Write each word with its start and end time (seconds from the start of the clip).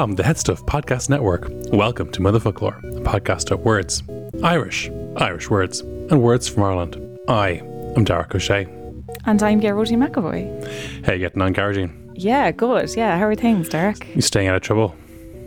From 0.00 0.14
the 0.14 0.22
Headstuff 0.22 0.64
Podcast 0.64 1.10
Network, 1.10 1.46
welcome 1.74 2.10
to 2.12 2.22
Motherfoclóir, 2.22 2.78
a 2.78 3.00
podcast 3.02 3.50
of 3.50 3.60
words, 3.60 4.02
Irish, 4.42 4.88
Irish 5.18 5.50
words, 5.50 5.80
and 5.80 6.22
words 6.22 6.48
from 6.48 6.62
Ireland. 6.62 6.96
I 7.28 7.60
am 7.96 8.06
Darach 8.06 8.30
Ó 8.30 8.38
Séaghdha. 8.40 9.20
And 9.26 9.42
I'm 9.42 9.60
Geraldine 9.60 10.00
McAvoy. 10.00 11.04
Hey, 11.04 11.18
getting 11.18 11.42
on, 11.42 11.52
Geraldine? 11.52 12.12
Yeah, 12.14 12.50
good. 12.50 12.96
Yeah, 12.96 13.18
how 13.18 13.26
are 13.26 13.34
things, 13.34 13.68
Darach? 13.68 14.02
You 14.16 14.22
staying 14.22 14.48
out 14.48 14.56
of 14.56 14.62
trouble? 14.62 14.96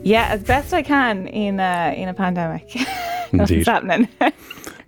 Yeah, 0.03 0.27
as 0.29 0.43
best 0.43 0.71
I 0.71 0.83
can 0.83 1.25
in 1.29 1.59
a, 1.59 1.95
in 1.97 2.07
a 2.07 2.13
pandemic. 2.13 2.75
Indeed. 3.33 3.65
Happening. 3.65 4.07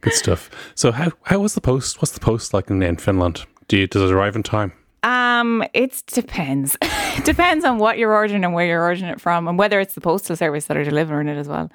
Good 0.01 0.13
stuff. 0.13 0.51
So, 0.75 0.91
how 0.91 1.11
how 1.23 1.39
was 1.39 1.55
the 1.55 1.61
post? 1.61 2.03
What's 2.03 2.11
the 2.11 2.19
post 2.19 2.53
like 2.53 2.69
in, 2.69 2.83
in 2.83 2.97
Finland? 2.97 3.47
Do 3.67 3.77
you, 3.77 3.87
does 3.87 4.11
it 4.11 4.13
arrive 4.13 4.35
in 4.35 4.43
time? 4.43 4.73
Um, 5.05 5.63
it 5.73 6.01
depends. 6.07 6.75
depends 7.23 7.63
on 7.63 7.77
what 7.77 7.97
you're 7.99 8.11
ordering 8.13 8.43
and 8.43 8.53
where 8.53 8.65
you're 8.65 8.81
ordering 8.81 9.05
it 9.05 9.21
from, 9.21 9.47
and 9.47 9.57
whether 9.57 9.79
it's 9.79 9.93
the 9.93 10.01
postal 10.01 10.35
service 10.35 10.65
that 10.65 10.75
are 10.75 10.83
delivering 10.83 11.27
it 11.27 11.37
as 11.37 11.47
well. 11.47 11.71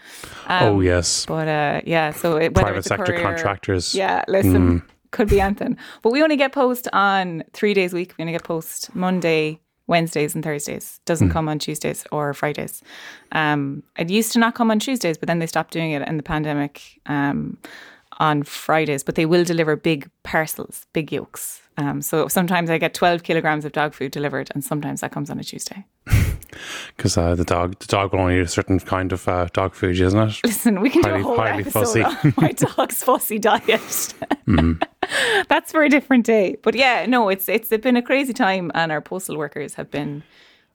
Um, 0.48 0.62
oh 0.64 0.80
yes, 0.80 1.26
But 1.26 1.46
uh, 1.48 1.80
yeah, 1.86 2.10
so 2.10 2.36
it, 2.36 2.54
private 2.54 2.84
sector 2.84 3.04
courier- 3.12 3.22
contractors. 3.22 3.94
Yeah, 3.94 4.24
listen, 4.26 4.82
could 5.12 5.28
be 5.28 5.40
anything. 5.40 5.78
But 6.02 6.10
we 6.12 6.22
only 6.22 6.36
get 6.36 6.52
post 6.52 6.88
on 6.92 7.44
three 7.52 7.72
days 7.72 7.92
a 7.92 7.96
week. 7.96 8.14
We 8.18 8.22
only 8.22 8.32
get 8.32 8.42
post 8.44 8.94
Monday, 8.96 9.60
Wednesdays, 9.86 10.34
and 10.34 10.42
Thursdays. 10.42 11.00
Doesn't 11.04 11.30
come 11.30 11.48
on 11.48 11.60
Tuesdays 11.60 12.04
or 12.10 12.34
Fridays. 12.34 12.82
Um, 13.32 13.84
it 13.96 14.10
used 14.10 14.32
to 14.32 14.40
not 14.40 14.56
come 14.56 14.72
on 14.72 14.80
Tuesdays, 14.80 15.18
but 15.18 15.28
then 15.28 15.38
they 15.38 15.46
stopped 15.46 15.72
doing 15.72 15.92
it 15.92 16.06
in 16.08 16.16
the 16.16 16.22
pandemic 16.24 17.00
um, 17.06 17.58
on 18.20 18.44
Fridays. 18.44 19.02
But 19.02 19.16
they 19.16 19.26
will 19.26 19.42
deliver 19.42 19.74
big 19.74 20.08
parcels, 20.22 20.86
big 20.92 21.10
yolks. 21.10 21.62
Um, 21.76 22.02
so 22.02 22.28
sometimes 22.28 22.70
I 22.70 22.78
get 22.78 22.94
12 22.94 23.22
kilograms 23.22 23.64
of 23.64 23.72
dog 23.72 23.94
food 23.94 24.12
delivered, 24.12 24.50
and 24.54 24.62
sometimes 24.62 25.00
that 25.00 25.10
comes 25.12 25.30
on 25.30 25.40
a 25.40 25.42
Tuesday. 25.44 25.86
because 26.96 27.16
uh, 27.16 27.34
the 27.34 27.44
dog 27.44 27.78
the 27.78 27.86
dog 27.86 28.12
will 28.12 28.20
only 28.20 28.36
eat 28.36 28.42
a 28.42 28.48
certain 28.48 28.78
kind 28.80 29.12
of 29.12 29.26
uh, 29.26 29.46
dog 29.52 29.74
food, 29.74 29.98
isn't 29.98 30.18
it? 30.18 30.40
Listen, 30.44 30.80
we 30.80 30.90
can 30.90 31.02
Highly- 31.02 31.22
do 31.22 31.28
a 31.28 31.36
whole 31.36 31.40
episode 31.40 31.72
fussy. 31.72 32.02
on 32.02 32.34
my 32.36 32.52
dog's 32.76 33.02
fussy 33.02 33.38
diet. 33.38 33.64
Mm-hmm. 33.66 34.82
That's 35.48 35.72
for 35.72 35.82
a 35.82 35.88
different 35.88 36.26
day. 36.26 36.56
But 36.62 36.74
yeah, 36.74 37.06
no, 37.06 37.28
it's 37.28 37.48
it's 37.48 37.68
been 37.68 37.96
a 37.96 38.02
crazy 38.02 38.32
time, 38.32 38.70
and 38.74 38.92
our 38.92 39.00
postal 39.00 39.36
workers 39.36 39.74
have 39.74 39.90
been 39.90 40.22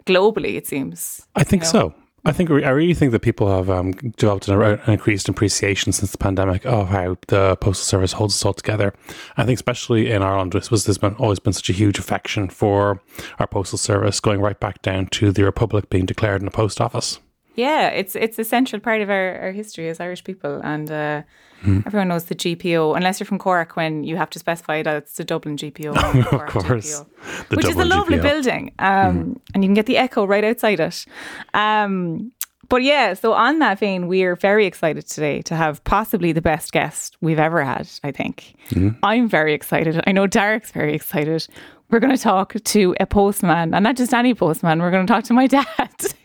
globally. 0.06 0.56
It 0.56 0.68
seems. 0.68 1.28
I 1.36 1.44
think 1.44 1.64
know? 1.64 1.70
so. 1.70 1.96
I 2.28 2.32
think 2.32 2.50
I 2.50 2.72
really 2.72 2.96
think 2.96 3.12
that 3.12 3.20
people 3.20 3.48
have 3.56 3.70
um, 3.70 3.92
developed 3.92 4.48
an, 4.48 4.80
increased 4.88 5.30
appreciation 5.30 5.92
since 5.92 6.12
the 6.12 6.18
pandemic 6.18 6.66
of 6.66 6.90
how 6.90 7.18
the 7.28 7.56
postal 7.58 7.86
service 7.86 8.14
holds 8.14 8.34
us 8.34 8.44
all 8.44 8.54
together. 8.54 8.96
I 9.38 9.46
think 9.46 9.58
especially 9.58 10.10
in 10.10 10.24
Ireland, 10.24 10.54
this 10.54 10.72
was 10.72 10.86
there's 10.86 10.98
been 10.98 11.14
always 11.16 11.38
been 11.38 11.54
such 11.54 11.70
a 11.70 11.74
huge 11.74 12.00
affection 12.00 12.50
for 12.50 13.00
our 13.38 13.46
postal 13.46 13.78
service, 13.78 14.20
going 14.20 14.42
right 14.42 14.60
back 14.60 14.82
down 14.82 15.06
to 15.08 15.32
the 15.32 15.44
republic 15.44 15.92
being 15.92 16.08
declared 16.08 16.42
in 16.42 16.46
the 16.46 16.52
post 16.52 16.82
office. 16.82 17.20
Yeah, 17.56 17.88
it's 17.90 18.16
it's 18.16 18.38
a 18.40 18.44
central 18.44 18.80
part 18.82 19.02
of 19.02 19.10
our, 19.10 19.40
our 19.42 19.52
history 19.52 19.90
as 19.90 20.00
Irish 20.00 20.24
people, 20.24 20.62
and 20.64 20.92
uh, 20.92 21.22
Hmm. 21.62 21.80
everyone 21.88 22.10
knows 22.10 22.26
the 22.26 22.36
GPO. 22.36 22.96
Unless 22.98 23.20
you're 23.20 23.26
from 23.26 23.40
Cork, 23.40 23.76
when 23.76 24.04
you 24.04 24.18
have 24.18 24.30
to 24.32 24.40
specify 24.40 24.84
that 24.84 24.98
it's 24.98 25.16
the 25.16 25.24
Dublin 25.24 25.56
GPO, 25.58 25.96
Of 26.34 26.48
course, 26.48 27.02
GPO, 27.02 27.56
which 27.56 27.66
is 27.66 27.76
a 27.78 27.86
lovely 27.86 28.18
GPO. 28.18 28.22
Building, 28.22 28.72
um, 28.80 29.40
and 29.54 29.64
you 29.64 29.68
can 29.70 29.74
get 29.74 29.86
the 29.86 29.98
Echo 29.98 30.28
right 30.28 30.44
outside 30.44 30.80
it. 30.80 31.06
Um, 31.54 32.32
but 32.68 32.84
yeah, 32.84 33.14
so 33.14 33.34
on 33.34 33.60
that 33.60 33.80
vein, 33.80 34.08
we 34.08 34.24
are 34.24 34.36
very 34.36 34.66
excited 34.66 35.08
today 35.08 35.42
to 35.44 35.56
have 35.56 35.84
possibly 35.84 36.32
the 36.34 36.42
best 36.42 36.72
guest 36.72 37.16
we've 37.22 37.40
ever 37.40 37.64
had. 37.64 37.88
I 38.04 38.12
think 38.12 38.54
Mm-hmm. 38.70 38.90
I'm 39.04 39.30
very 39.30 39.54
excited. 39.54 40.04
I 40.08 40.12
know 40.12 40.28
Darach's 40.28 40.72
very 40.72 40.94
excited. 40.96 41.48
We're 41.92 42.00
going 42.00 42.16
to 42.16 42.22
talk 42.22 42.54
to 42.62 42.96
a 43.00 43.06
postman, 43.06 43.74
and 43.74 43.84
not 43.84 43.96
just 43.96 44.14
any 44.14 44.34
postman. 44.34 44.82
We're 44.82 44.92
going 44.92 45.06
to 45.06 45.12
talk 45.14 45.24
to 45.26 45.34
my 45.34 45.48
dad, 45.56 45.66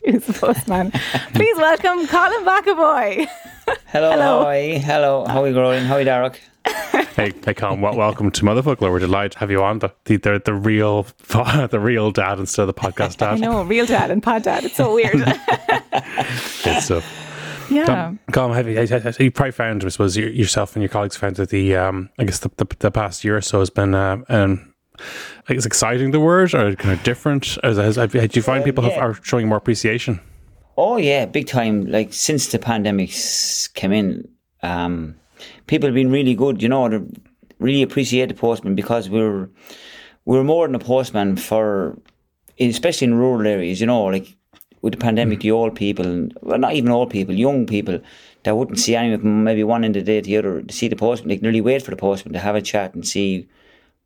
who's 0.05 0.27
a 0.27 0.33
postman. 0.33 0.91
Please 1.33 1.55
welcome 1.57 2.07
Colin 2.07 2.43
McAvoy. 2.45 3.27
Hello, 3.87 4.11
Hello. 4.11 4.41
how 4.41 4.47
are 4.47 4.57
you? 4.59 4.79
Hello, 4.79 5.25
how 5.25 5.43
are 5.43 5.47
you 5.47 5.53
growing? 5.53 5.85
How 5.85 5.95
are 5.95 6.01
you, 6.01 6.07
Darach? 6.07 6.35
Hey, 7.11 7.33
hey, 7.45 7.53
Colin, 7.53 7.81
wel- 7.81 7.97
welcome 7.97 8.31
to 8.31 8.41
Motherfoclóir. 8.43 8.89
We're 8.89 8.99
delighted 8.99 9.33
to 9.33 9.39
have 9.39 9.51
you 9.51 9.61
on 9.61 9.79
the 9.79 9.89
the, 10.05 10.15
the, 10.15 10.41
the 10.45 10.53
real 10.53 11.03
the 11.27 11.79
real 11.79 12.09
dad 12.11 12.39
instead 12.39 12.61
of 12.63 12.67
the 12.67 12.73
podcast 12.73 13.17
dad. 13.17 13.33
I 13.33 13.37
dad. 13.37 13.41
know, 13.41 13.63
real 13.63 13.85
dad 13.85 14.11
and 14.11 14.23
pod 14.23 14.43
dad. 14.43 14.63
It's 14.63 14.75
so 14.77 14.93
weird. 14.95 15.13
Good 16.63 16.81
stuff. 16.81 17.67
yeah. 17.69 18.13
Colin, 18.31 18.55
have 18.55 18.67
you, 18.67 18.77
have 18.87 19.19
you- 19.19 19.25
you 19.25 19.31
probably 19.31 19.51
found, 19.51 19.83
I 19.83 19.89
suppose, 19.89 20.15
yourself 20.15 20.75
and 20.75 20.81
your 20.83 20.89
colleagues 20.89 21.17
found 21.17 21.35
that 21.35 21.49
the, 21.49 21.75
um, 21.75 22.09
I 22.17 22.23
guess 22.23 22.39
the, 22.39 22.49
the, 22.55 22.65
the 22.79 22.91
past 22.91 23.25
year 23.25 23.35
or 23.37 23.41
so 23.41 23.59
has 23.59 23.69
been, 23.69 23.93
uh, 23.93 24.21
um, 24.29 24.70
I 25.47 25.53
guess, 25.53 25.65
exciting 25.65 26.11
the 26.11 26.19
word 26.19 26.53
or 26.53 26.75
kind 26.75 26.93
of 26.93 27.03
different? 27.03 27.57
As, 27.63 27.79
as, 27.79 27.95
have 27.95 28.11
do 28.11 28.29
you 28.33 28.41
find 28.41 28.63
people 28.63 28.83
have, 28.83 28.93
yeah. 28.93 28.99
are 28.99 29.13
showing 29.23 29.47
more 29.47 29.57
appreciation? 29.57 30.19
Oh 30.77 30.97
yeah, 30.97 31.25
big 31.25 31.47
time. 31.47 31.85
Like 31.85 32.13
since 32.13 32.47
the 32.51 32.59
pandemics 32.59 33.73
came 33.73 33.91
in, 33.91 34.27
um, 34.63 35.15
people 35.67 35.87
have 35.87 35.95
been 35.95 36.11
really 36.11 36.35
good. 36.35 36.61
You 36.61 36.69
know, 36.69 36.89
they 36.89 36.99
really 37.59 37.81
appreciate 37.81 38.27
the 38.27 38.33
postman 38.33 38.75
because 38.75 39.09
we're 39.09 39.49
we're 40.25 40.43
more 40.43 40.67
than 40.67 40.75
a 40.75 40.79
postman 40.79 41.35
for, 41.35 41.97
especially 42.59 43.05
in 43.05 43.15
rural 43.15 43.47
areas. 43.47 43.81
You 43.81 43.87
know, 43.87 44.03
like 44.05 44.35
with 44.81 44.93
the 44.93 44.99
pandemic, 44.99 45.41
the 45.41 45.51
old 45.51 45.75
people, 45.75 46.29
well, 46.41 46.59
not 46.59 46.73
even 46.73 46.91
old 46.91 47.09
people, 47.09 47.35
young 47.35 47.65
people 47.65 47.99
that 48.43 48.55
wouldn't 48.55 48.79
see 48.79 48.95
anyone 48.95 49.19
from 49.19 49.43
maybe 49.43 49.63
one 49.63 49.83
end 49.83 49.95
of 49.95 50.05
the 50.05 50.11
day 50.11 50.21
to 50.21 50.25
the 50.25 50.37
other 50.37 50.61
to 50.61 50.73
see 50.73 50.87
the 50.87 50.95
postman. 50.95 51.29
They 51.29 51.37
nearly 51.37 51.61
wait 51.61 51.83
for 51.83 51.91
the 51.91 51.97
postman 51.97 52.33
to 52.33 52.39
have 52.39 52.55
a 52.55 52.61
chat 52.61 52.93
and 52.93 53.07
see 53.07 53.47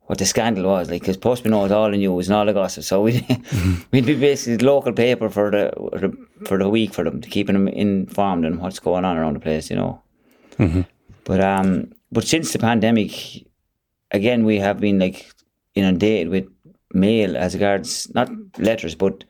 what 0.06 0.18
the 0.18 0.26
scandal 0.26 0.64
was. 0.64 0.90
Like, 0.90 1.02
because 1.02 1.16
postman 1.16 1.52
knows 1.52 1.70
all 1.70 1.90
the 1.90 1.96
news 1.96 2.28
and 2.28 2.36
all 2.36 2.46
the 2.46 2.52
gossip, 2.52 2.84
so 2.84 3.02
we'd, 3.02 3.24
we'd 3.92 4.06
be 4.06 4.14
basically 4.14 4.56
the 4.56 4.66
local 4.66 4.92
paper 4.92 5.28
for 5.28 5.50
the, 5.50 6.16
for 6.46 6.58
the 6.58 6.68
week 6.68 6.94
for 6.94 7.04
them 7.04 7.20
to 7.20 7.28
keeping 7.28 7.54
them 7.54 7.68
informed 7.68 8.44
on 8.44 8.58
what's 8.58 8.78
going 8.78 9.04
on 9.04 9.16
around 9.16 9.34
the 9.34 9.40
place. 9.40 9.70
You 9.70 9.76
know. 9.76 10.02
But 11.24 11.40
um, 11.40 11.92
but 12.12 12.26
since 12.26 12.52
the 12.52 12.58
pandemic, 12.58 13.46
again, 14.10 14.44
we 14.44 14.58
have 14.58 14.80
been 14.80 14.98
like 14.98 15.30
inundated 15.74 16.28
with 16.28 16.48
mail 16.94 17.36
as 17.36 17.54
regards 17.54 18.12
not 18.14 18.30
letters, 18.58 18.94
but 18.94 19.24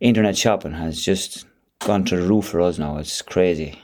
internet 0.00 0.36
shopping 0.36 0.72
has 0.72 1.02
just 1.02 1.44
gone 1.80 2.04
to 2.04 2.16
the 2.16 2.22
roof 2.22 2.46
for 2.46 2.60
us 2.60 2.78
now. 2.78 2.98
It's 2.98 3.20
crazy. 3.22 3.78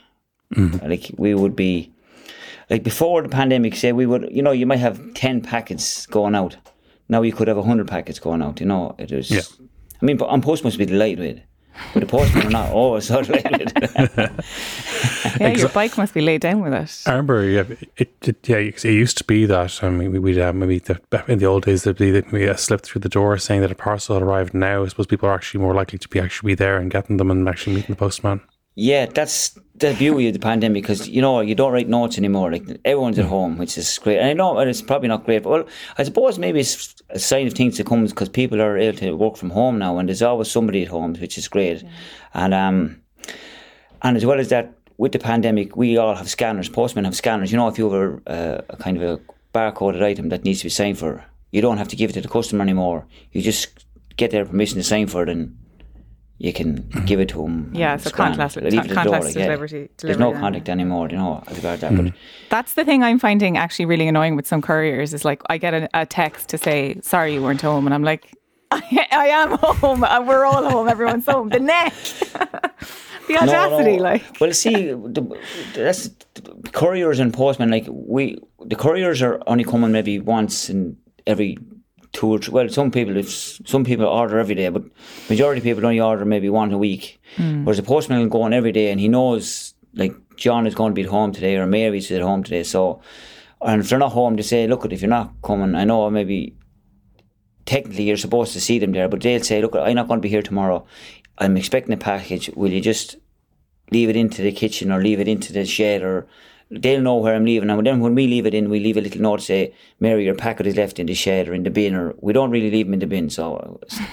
Like 0.89 1.11
we 1.19 1.35
would 1.35 1.57
be, 1.57 1.93
like 2.71 2.83
before 2.83 3.23
the 3.23 3.29
pandemic, 3.29 3.77
say 3.77 3.93
we 3.93 4.07
would, 4.07 4.29
you 4.31 4.43
know, 4.43 4.53
you 4.53 4.67
might 4.67 4.79
have 4.79 5.15
ten 5.15 5.41
packets 5.41 6.07
going 6.07 6.35
out. 6.35 6.57
Now 7.09 7.23
you 7.23 7.33
could 7.33 7.49
have 7.49 7.63
hundred 7.65 7.89
packets 7.89 8.19
going 8.19 8.43
out. 8.43 8.61
You 8.61 8.67
know, 8.67 8.95
it 8.99 9.11
was. 9.13 9.31
Yeah. 9.31 9.43
I 10.03 10.05
mean, 10.07 10.17
but 10.17 10.29
I'm 10.29 10.41
post 10.41 10.65
must 10.65 10.79
be 10.79 10.87
delighted 10.87 11.19
with, 11.19 11.37
it. 11.39 11.43
but 11.95 12.01
the 12.01 12.07
postmen 12.07 12.47
are 12.47 12.51
not 12.51 12.71
always 12.73 13.07
so 13.07 13.23
delighted. 13.23 13.73
with 13.81 14.19
it. 14.19 14.31
Yeah, 15.41 15.49
your 15.49 15.69
bike 15.71 15.97
must 15.99 16.15
be 16.15 16.21
laid 16.21 16.43
down 16.43 16.61
with 16.61 16.73
it. 16.73 17.03
I 17.07 17.11
remember, 17.13 17.43
yeah, 17.45 17.65
it, 17.97 18.15
it, 18.23 18.49
yeah, 18.49 18.59
it 18.59 18.85
used 18.85 19.19
to 19.19 19.25
be 19.25 19.47
that. 19.47 19.83
I 19.83 19.89
mean, 19.89 20.13
we- 20.13 20.19
we'd 20.19 20.39
uh, 20.39 20.53
maybe 20.53 20.79
the, 20.79 21.01
in 21.27 21.39
the 21.39 21.47
old 21.47 21.65
days, 21.65 21.83
there'd 21.83 21.97
be 21.97 22.13
maybe 22.13 22.45
a 22.45 22.57
slip 22.57 22.83
through 22.83 23.01
the 23.01 23.09
door 23.09 23.37
saying 23.39 23.63
that 23.63 23.73
a 23.73 23.75
parcel 23.75 24.15
had 24.15 24.23
arrived. 24.23 24.55
Now, 24.55 24.85
I 24.85 24.89
suppose 24.89 25.07
people 25.07 25.29
are 25.29 25.35
actually 25.35 25.61
more 25.61 25.75
likely 25.75 25.99
to 25.99 26.09
be 26.09 26.21
actually 26.21 26.49
be 26.49 26.55
there 26.55 26.77
and 26.77 26.91
getting 26.91 27.17
them 27.17 27.31
and 27.31 27.49
actually 27.49 27.77
meeting 27.77 27.95
the 27.95 27.99
postman. 27.99 28.43
Yeah, 28.77 29.07
that's 29.07 29.57
the 29.77 29.95
beauty 29.95 30.27
of 30.29 30.33
the 30.33 30.41
pandemic 30.41 30.83
because 30.83 31.09
you 31.09 31.23
know 31.23 31.41
you 31.41 31.55
don't 31.55 31.73
write 31.73 31.89
notes 31.89 32.19
anymore. 32.19 32.51
Like 32.51 32.65
everyone's 32.85 33.19
at 33.21 33.27
home, 33.27 33.57
which 33.57 33.79
is 33.79 33.99
great. 33.99 34.19
And 34.19 34.29
I 34.29 34.33
know 34.33 34.59
it's 34.59 34.83
probably 34.83 35.09
not 35.09 35.25
great, 35.25 35.45
but 35.45 35.51
well, 35.51 35.65
I 35.97 36.03
suppose 36.03 36.39
maybe 36.41 36.61
it's 36.61 36.97
a 37.11 37.21
sign 37.21 37.47
of 37.47 37.55
things 37.55 37.77
to 37.77 37.85
come 37.85 38.05
because 38.05 38.29
people 38.29 38.61
are 38.61 38.77
able 38.77 38.99
to 38.99 39.13
work 39.13 39.37
from 39.37 39.51
home 39.51 39.79
now, 39.79 39.99
and 39.99 40.09
there's 40.09 40.23
always 40.23 40.51
somebody 40.51 40.83
at 40.83 40.89
home, 40.89 41.15
which 41.15 41.39
is 41.39 41.47
great. 41.47 41.85
And 42.35 42.53
um, 42.53 43.01
and 44.03 44.17
as 44.17 44.27
well 44.27 44.41
as 44.41 44.49
that, 44.49 44.73
with 44.97 45.13
the 45.13 45.21
pandemic, 45.21 45.77
we 45.77 45.97
all 45.97 46.17
have 46.17 46.29
scanners. 46.29 46.69
Postmen 46.69 47.05
have 47.05 47.17
scanners. 47.17 47.53
You 47.53 47.59
know, 47.59 47.69
if 47.69 47.79
you 47.79 47.91
have 47.91 48.21
a, 48.27 48.31
uh, 48.31 48.63
a 48.71 48.77
kind 48.77 49.01
of 49.01 49.03
a 49.03 49.21
barcoded 49.57 50.03
item 50.03 50.31
that 50.31 50.45
needs 50.45 50.61
to 50.61 50.67
be 50.67 50.71
signed 50.71 50.99
for, 50.99 51.25
you 51.53 51.63
don't 51.63 51.79
have 51.79 51.89
to 51.89 51.97
give 51.97 52.11
it 52.11 52.15
to 52.15 52.21
the 52.21 52.29
customer 52.29 52.63
anymore. 52.63 53.07
You 53.31 53.41
just 53.41 53.87
get 54.17 54.33
their 54.33 54.45
permission 54.45 54.79
to 54.79 54.85
sign 54.85 55.07
for 55.07 55.23
it, 55.23 55.29
and 55.29 55.57
you 56.39 56.53
can 56.53 56.89
give 57.07 57.21
it 57.21 57.29
to 57.31 57.43
them. 57.43 57.71
Yeah, 57.73 57.97
so 57.97 58.11
contactless, 58.11 58.71
contactless 58.71 59.35
delivery. 59.35 59.91
There's 59.99 60.19
no 60.19 60.33
contact 60.33 60.69
anymore, 60.69 61.09
you 61.09 61.17
know, 61.17 61.43
as 61.47 61.57
regard 61.57 61.81
that. 61.81 61.93
Mm. 61.93 62.05
But 62.07 62.15
that's 62.51 62.75
the 62.75 62.85
thing 62.85 63.03
I'm 63.03 63.19
finding 63.19 63.57
actually 63.57 63.87
really 63.87 64.09
annoying 64.09 64.35
with 64.35 64.47
some 64.47 64.61
couriers 64.61 65.15
is 65.15 65.25
like 65.25 65.43
I 65.49 65.59
get 65.59 65.75
a, 65.75 65.89
a 65.95 66.07
text 66.07 66.49
to 66.49 66.59
say 66.59 67.01
sorry 67.03 67.35
you 67.35 67.43
weren't 67.43 67.63
home, 67.63 67.87
and 67.87 67.95
I'm 67.95 68.03
like 68.03 68.35
I, 68.71 69.07
I 69.13 69.27
am 69.29 69.53
home, 69.59 70.03
and 70.03 70.27
we're 70.27 70.45
all 70.45 70.69
home. 70.69 70.89
Everyone's 70.89 71.27
home. 71.27 71.51
The 71.51 71.61
neck. 71.61 71.95
the 73.29 73.37
audacity, 73.37 73.93
no, 73.93 73.97
no. 73.97 74.03
like. 74.03 74.41
well, 74.41 74.53
see, 74.53 74.89
the, 74.89 75.39
that's 75.75 76.09
the 76.35 76.71
couriers 76.73 77.21
and 77.21 77.33
postmen. 77.33 77.71
Like 77.71 77.87
we, 77.89 78.39
the 78.65 78.75
couriers 78.75 79.23
are 79.23 79.41
only 79.47 79.63
coming 79.63 79.93
maybe 79.93 80.19
once 80.19 80.69
in 80.69 80.97
every 81.27 81.59
two 82.15 82.29
or 82.29 82.39
three, 82.39 82.53
well, 82.53 82.69
some 82.71 82.91
people, 82.91 83.17
if 83.17 83.29
some 83.31 83.85
people 83.85 84.07
order 84.07 84.39
every 84.39 84.55
day, 84.55 84.71
but 84.71 84.85
majority 85.29 85.59
of 85.59 85.65
people 85.65 85.85
only 85.85 86.01
order 86.01 86.25
maybe 86.25 86.49
one 86.49 86.73
a 86.73 86.79
week. 86.79 87.21
Mm. 87.37 87.65
Whereas 87.65 87.77
the 87.77 87.83
postman 87.83 88.21
will 88.21 88.29
go 88.29 88.43
on 88.43 88.55
every 88.55 88.73
day 88.73 88.91
and 88.91 88.99
he 88.99 89.09
knows, 89.09 89.75
like, 89.93 90.15
John 90.37 90.67
is 90.67 90.75
going 90.75 90.93
to 90.93 90.95
be 90.95 91.03
at 91.03 91.11
home 91.11 91.33
today 91.33 91.57
or 91.57 91.67
Mary's 91.67 92.11
at 92.11 92.23
home 92.23 92.43
today. 92.43 92.63
So, 92.63 93.03
and 93.61 93.83
if 93.83 93.89
they're 93.89 93.99
not 93.99 94.13
home, 94.13 94.37
they 94.37 94.43
say, 94.43 94.67
look, 94.67 94.85
if 94.87 95.03
you're 95.03 95.09
not 95.09 95.35
coming, 95.43 95.75
I 95.75 95.85
know 95.85 96.09
maybe 96.09 96.57
technically 97.67 98.05
you're 98.05 98.17
supposed 98.17 98.53
to 98.53 98.61
see 98.61 98.79
them 98.79 98.93
there, 98.93 99.09
but 99.09 99.21
they'll 99.21 99.43
say, 99.43 99.61
look, 99.61 99.75
I'm 99.75 99.95
not 99.95 100.09
going 100.09 100.19
to 100.19 100.23
be 100.23 100.29
here 100.29 100.43
tomorrow. 100.43 100.87
I'm 101.39 101.57
expecting 101.57 101.93
a 101.93 101.99
package. 101.99 102.49
Will 102.55 102.73
you 102.73 102.81
just 102.81 103.17
leave 103.91 104.09
it 104.09 104.17
into 104.17 104.43
the 104.43 104.53
kitchen 104.53 104.93
or 104.93 105.03
leave 105.03 105.21
it 105.21 105.29
into 105.29 105.53
the 105.53 105.65
shed 105.65 106.03
or 106.03 106.27
they'll 106.81 107.01
know 107.01 107.17
where 107.17 107.35
I'm 107.35 107.45
leaving. 107.45 107.71
And 107.71 107.87
then 107.87 108.01
when 108.01 108.15
we 108.15 108.27
leave 108.27 108.47
it 108.47 108.55
in, 108.55 108.71
we 108.71 108.81
leave 108.81 108.97
a 108.97 109.01
little 109.01 109.21
note 109.21 109.41
to 109.41 109.45
say, 109.45 109.75
Mary, 110.01 110.25
your 110.25 110.35
packet 110.35 110.67
is 110.67 110.77
left 110.77 110.99
in 110.99 111.07
the 111.07 111.15
shed 111.15 111.49
or 111.49 111.55
in 111.55 111.63
the 111.63 111.71
bin, 111.71 111.95
or 111.95 112.15
we 112.21 112.33
don't 112.33 112.51
really 112.51 112.71
leave 112.71 112.87
them 112.87 112.95
in 112.95 113.01
the 113.01 113.07
bin. 113.07 113.31
So 113.31 113.81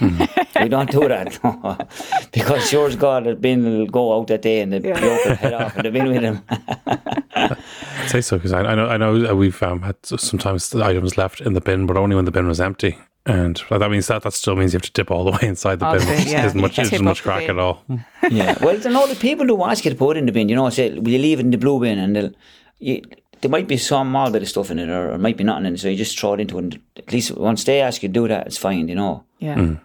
we 0.60 0.68
don't 0.68 0.90
do 0.90 1.08
that. 1.08 1.38
because 2.32 2.72
yours 2.72 2.96
God, 2.96 3.24
the 3.24 3.34
bin 3.34 3.64
will 3.64 3.86
go 3.86 4.18
out 4.18 4.28
that 4.28 4.42
day 4.42 4.60
and 4.60 4.72
the 4.72 4.80
yeah. 4.80 4.98
yoke 4.98 5.24
will 5.24 5.34
head 5.36 5.54
off 5.54 5.76
in 5.76 5.84
the 5.84 5.90
bin 5.90 6.08
with 6.08 6.22
him. 6.22 6.42
I'd 7.34 7.56
say 8.08 8.20
so 8.20 8.36
because 8.36 8.52
I, 8.52 8.60
I, 8.60 8.74
know 8.74 8.88
I 8.88 8.96
know 8.96 9.34
we've 9.34 9.62
um, 9.62 9.82
had 9.82 9.96
sometimes 10.04 10.70
the 10.70 10.84
items 10.84 11.16
left 11.16 11.40
in 11.40 11.54
the 11.54 11.60
bin, 11.60 11.86
but 11.86 11.96
only 11.96 12.16
when 12.16 12.24
the 12.24 12.32
bin 12.32 12.46
was 12.46 12.60
empty. 12.60 12.98
And 13.24 13.62
that 13.70 13.90
means 13.90 14.08
that 14.08 14.22
that 14.22 14.32
still 14.32 14.56
means 14.56 14.72
you 14.72 14.78
have 14.78 14.82
to 14.82 14.92
dip 14.92 15.10
all 15.10 15.24
the 15.24 15.30
way 15.42 15.48
inside 15.48 15.78
the 15.78 15.86
bin, 15.86 16.08
which 16.08 16.26
yeah. 16.26 16.46
isn't 16.46 16.60
much, 16.60 16.78
isn't 16.78 17.04
much 17.04 17.22
crack 17.22 17.48
at 17.48 17.58
all. 17.58 17.84
yeah, 18.30 18.56
well, 18.60 18.76
then 18.76 18.96
all 18.96 19.06
the 19.06 19.14
people 19.14 19.46
do 19.46 19.62
ask 19.62 19.84
you 19.84 19.92
to 19.92 19.96
put 19.96 20.16
it 20.16 20.20
in 20.20 20.26
the 20.26 20.32
bin, 20.32 20.48
you 20.48 20.56
know, 20.56 20.68
say, 20.70 20.90
will 20.90 21.08
you 21.08 21.18
leave 21.18 21.38
it 21.38 21.44
in 21.44 21.50
the 21.50 21.58
blue 21.58 21.78
bin? 21.78 21.98
And 21.98 22.16
they'll, 22.16 22.32
you, 22.78 23.02
there 23.40 23.50
might 23.50 23.68
be 23.68 23.76
some 23.76 24.10
small 24.10 24.30
bit 24.30 24.42
of 24.42 24.48
stuff 24.48 24.70
in 24.70 24.78
it, 24.80 24.88
or, 24.88 25.12
or 25.12 25.18
might 25.18 25.36
be 25.36 25.44
nothing 25.44 25.66
in 25.66 25.74
it, 25.74 25.80
so 25.80 25.88
you 25.88 25.96
just 25.96 26.18
throw 26.18 26.34
it 26.34 26.40
into 26.40 26.58
it. 26.58 26.80
At 26.96 27.12
least 27.12 27.30
once 27.36 27.62
they 27.62 27.80
ask 27.80 28.02
you 28.02 28.08
to 28.08 28.12
do 28.12 28.28
that, 28.28 28.46
it's 28.48 28.58
fine, 28.58 28.88
you 28.88 28.96
know. 28.96 29.24
Yeah. 29.38 29.54
Mm. 29.54 29.80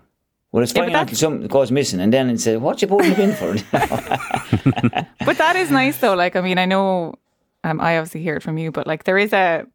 Well, 0.51 0.63
it's 0.63 0.71
fine 0.71 0.89
yeah, 0.89 1.01
until 1.01 1.17
something 1.17 1.47
goes 1.47 1.71
missing, 1.71 1.99
and 1.99 2.11
then 2.11 2.29
it 2.29 2.39
says, 2.39 2.57
"What 2.57 2.81
you 2.81 2.87
put 2.87 3.03
in 3.03 3.09
the 3.11 3.15
bin 3.15 3.33
for?" 3.33 3.53
but 5.25 5.37
that 5.37 5.55
is 5.55 5.69
nice, 5.69 5.97
though. 5.97 6.15
Like, 6.15 6.35
I 6.35 6.41
mean, 6.41 6.57
I 6.57 6.65
know, 6.65 7.15
um, 7.63 7.81
I 7.81 7.97
obviously 7.97 8.23
hear 8.23 8.37
it 8.37 8.43
from 8.43 8.57
you, 8.57 8.71
but 8.71 8.87
like, 8.87 9.03
there 9.03 9.17
is 9.17 9.33
a 9.33 9.67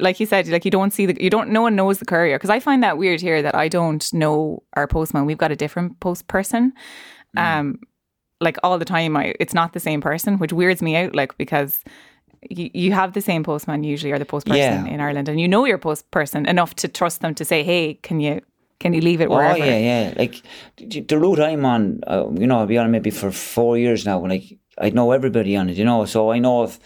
like 0.00 0.20
you 0.20 0.26
said, 0.26 0.48
like 0.48 0.64
you 0.64 0.70
don't 0.70 0.92
see 0.92 1.06
the, 1.06 1.22
you 1.22 1.30
don't, 1.30 1.50
no 1.50 1.62
one 1.62 1.76
knows 1.76 1.98
the 1.98 2.04
courier. 2.04 2.36
Because 2.36 2.50
I 2.50 2.60
find 2.60 2.82
that 2.82 2.98
weird 2.98 3.20
here 3.20 3.42
that 3.42 3.54
I 3.54 3.68
don't 3.68 4.12
know 4.12 4.62
our 4.74 4.86
postman. 4.86 5.26
We've 5.26 5.38
got 5.38 5.52
a 5.52 5.56
different 5.56 6.00
post 6.00 6.28
person. 6.28 6.72
Mm. 7.36 7.42
Um, 7.42 7.80
like 8.40 8.58
all 8.62 8.78
the 8.78 8.84
time, 8.84 9.16
I, 9.16 9.34
it's 9.40 9.54
not 9.54 9.72
the 9.72 9.80
same 9.80 10.00
person, 10.00 10.38
which 10.38 10.52
weirds 10.52 10.82
me 10.82 10.96
out. 10.96 11.14
Like 11.14 11.36
because 11.38 11.82
you, 12.48 12.70
you 12.72 12.92
have 12.92 13.12
the 13.12 13.20
same 13.20 13.42
postman 13.42 13.84
usually, 13.84 14.12
or 14.12 14.18
the 14.18 14.24
post 14.24 14.46
person 14.46 14.86
yeah. 14.86 14.92
in 14.92 15.00
Ireland, 15.00 15.28
and 15.28 15.40
you 15.40 15.48
know 15.48 15.64
your 15.64 15.78
post 15.78 16.10
person 16.10 16.46
enough 16.46 16.74
to 16.76 16.88
trust 16.88 17.20
them 17.20 17.34
to 17.34 17.44
say, 17.44 17.62
"Hey, 17.62 17.94
can 17.94 18.20
you 18.20 18.40
can 18.78 18.94
you 18.94 19.00
leave 19.00 19.20
it 19.20 19.30
wherever?" 19.30 19.60
Oh 19.60 19.64
yeah, 19.64 19.78
yeah. 19.78 20.14
Like 20.16 20.42
the 20.76 21.18
route 21.18 21.40
I'm 21.40 21.64
on, 21.64 22.00
uh, 22.06 22.26
you 22.32 22.46
know, 22.46 22.58
I'll 22.58 22.66
be 22.66 22.78
on 22.78 22.90
maybe 22.90 23.10
for 23.10 23.30
four 23.30 23.76
years 23.76 24.06
now. 24.06 24.24
Like 24.24 24.58
I 24.80 24.90
know 24.90 25.12
everybody 25.12 25.56
on 25.56 25.68
it, 25.68 25.76
you 25.76 25.84
know. 25.84 26.04
So 26.04 26.30
I 26.30 26.38
know 26.38 26.64
if 26.64 26.78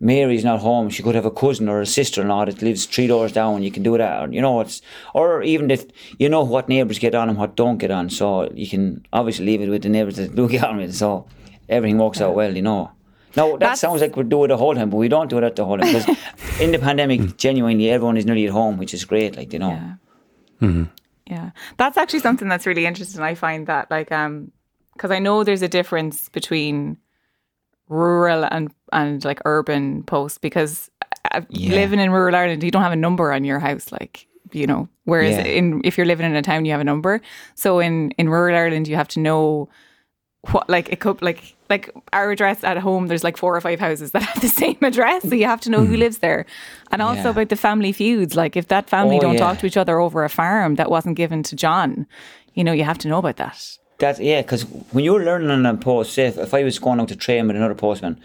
Mary's 0.00 0.44
not 0.44 0.60
home, 0.60 0.88
she 0.88 1.02
could 1.02 1.14
have 1.14 1.26
a 1.26 1.30
cousin 1.30 1.68
or 1.68 1.80
a 1.80 1.86
sister-in-law 1.86 2.46
that 2.46 2.62
lives 2.62 2.86
three 2.86 3.06
doors 3.06 3.32
down. 3.32 3.62
You 3.62 3.70
can 3.70 3.82
do 3.82 3.98
that, 3.98 4.32
you 4.32 4.40
know. 4.40 4.60
It's 4.60 4.82
or 5.14 5.42
even 5.42 5.70
if 5.70 5.84
you 6.18 6.28
know 6.28 6.42
what 6.42 6.68
neighbours 6.68 6.98
get 6.98 7.14
on 7.14 7.28
and 7.28 7.38
what 7.38 7.56
don't 7.56 7.78
get 7.78 7.90
on, 7.90 8.10
so 8.10 8.50
you 8.52 8.68
can 8.68 9.04
obviously 9.12 9.46
leave 9.46 9.60
it 9.62 9.68
with 9.68 9.82
the 9.82 9.88
neighbours 9.88 10.16
that 10.16 10.34
do 10.34 10.48
get 10.54 10.64
on 10.64 10.76
with. 10.76 10.90
It, 10.90 10.94
so 10.94 11.26
everything 11.68 11.98
works 11.98 12.20
out 12.20 12.34
well, 12.34 12.54
you 12.54 12.62
know. 12.62 12.92
No, 13.36 13.52
that 13.52 13.60
That's, 13.60 13.80
sounds 13.80 14.00
like 14.00 14.16
we 14.16 14.24
do 14.24 14.44
it 14.44 14.48
the 14.48 14.56
whole 14.56 14.74
time, 14.74 14.90
but 14.90 14.96
we 14.96 15.06
don't 15.06 15.30
do 15.30 15.38
it 15.38 15.44
at 15.44 15.54
the 15.54 15.64
whole 15.64 15.78
time 15.78 15.92
because 15.92 16.16
in 16.60 16.72
the 16.72 16.80
pandemic, 16.80 17.36
genuinely, 17.36 17.88
everyone 17.88 18.16
is 18.16 18.26
nearly 18.26 18.46
at 18.46 18.52
home, 18.52 18.76
which 18.76 18.92
is 18.92 19.04
great. 19.04 19.36
Like 19.36 19.52
you 19.52 19.58
know. 19.58 19.70
Yeah. 19.70 19.94
Mm-hmm. 20.60 20.84
Yeah, 21.26 21.50
that's 21.76 21.96
actually 21.96 22.18
something 22.20 22.48
that's 22.48 22.66
really 22.66 22.86
interesting. 22.86 23.20
I 23.20 23.34
find 23.34 23.66
that 23.68 23.90
like 23.90 24.10
um 24.10 24.50
because 24.94 25.10
I 25.12 25.18
know 25.18 25.44
there's 25.44 25.62
a 25.62 25.68
difference 25.68 26.28
between 26.28 26.98
rural 27.90 28.44
and 28.44 28.72
and 28.92 29.24
like 29.24 29.40
urban 29.44 30.02
posts 30.04 30.38
because 30.38 30.90
uh, 31.32 31.42
yeah. 31.50 31.74
living 31.74 32.00
in 32.00 32.10
rural 32.10 32.34
Ireland, 32.34 32.62
you 32.62 32.70
don't 32.70 32.82
have 32.82 32.92
a 32.92 32.96
number 32.96 33.32
on 33.32 33.44
your 33.44 33.58
house, 33.58 33.92
like 33.92 34.26
you 34.52 34.66
know. 34.66 34.88
Whereas 35.04 35.36
yeah. 35.36 35.44
in 35.44 35.82
if 35.84 35.98
you're 35.98 36.06
living 36.06 36.26
in 36.26 36.36
a 36.36 36.42
town, 36.42 36.64
you 36.64 36.72
have 36.72 36.80
a 36.80 36.84
number. 36.84 37.20
So 37.54 37.80
in 37.80 38.12
in 38.12 38.28
rural 38.28 38.56
Ireland, 38.56 38.88
you 38.88 38.96
have 38.96 39.08
to 39.08 39.20
know 39.20 39.68
what 40.52 40.70
like 40.70 40.88
it 40.88 41.00
could 41.00 41.20
like 41.20 41.54
like 41.68 41.90
our 42.12 42.30
address 42.30 42.64
at 42.64 42.78
home. 42.78 43.08
There's 43.08 43.24
like 43.24 43.36
four 43.36 43.54
or 43.54 43.60
five 43.60 43.80
houses 43.80 44.12
that 44.12 44.22
have 44.30 44.40
the 44.40 44.48
same 44.48 44.78
address, 44.82 45.28
so 45.28 45.34
you 45.34 45.46
have 45.46 45.60
to 45.62 45.70
know 45.70 45.80
who 45.80 45.94
hmm. 45.94 46.00
lives 46.00 46.18
there. 46.18 46.46
And 46.90 47.02
also 47.02 47.24
yeah. 47.24 47.30
about 47.30 47.48
the 47.48 47.56
family 47.56 47.92
feuds, 47.92 48.36
like 48.36 48.56
if 48.56 48.68
that 48.68 48.88
family 48.88 49.18
oh, 49.18 49.20
don't 49.20 49.36
talk 49.36 49.58
to 49.58 49.66
each 49.66 49.76
other 49.76 49.98
over 49.98 50.24
a 50.24 50.28
farm 50.28 50.76
that 50.76 50.90
wasn't 50.90 51.16
given 51.16 51.42
to 51.44 51.56
John, 51.56 52.06
you 52.54 52.64
know, 52.64 52.72
you 52.72 52.84
have 52.84 52.98
to 52.98 53.08
know 53.08 53.18
about 53.18 53.36
that. 53.36 53.78
That 54.00 54.18
yeah, 54.18 54.42
because 54.42 54.62
when 54.92 55.04
you're 55.04 55.24
learning 55.24 55.50
on 55.50 55.64
a 55.66 55.76
post, 55.76 56.14
say 56.14 56.26
if, 56.26 56.38
if 56.38 56.52
I 56.52 56.64
was 56.64 56.78
going 56.78 57.00
out 57.00 57.08
to 57.08 57.16
train 57.16 57.46
with 57.46 57.56
another 57.56 57.74
postman, 57.74 58.20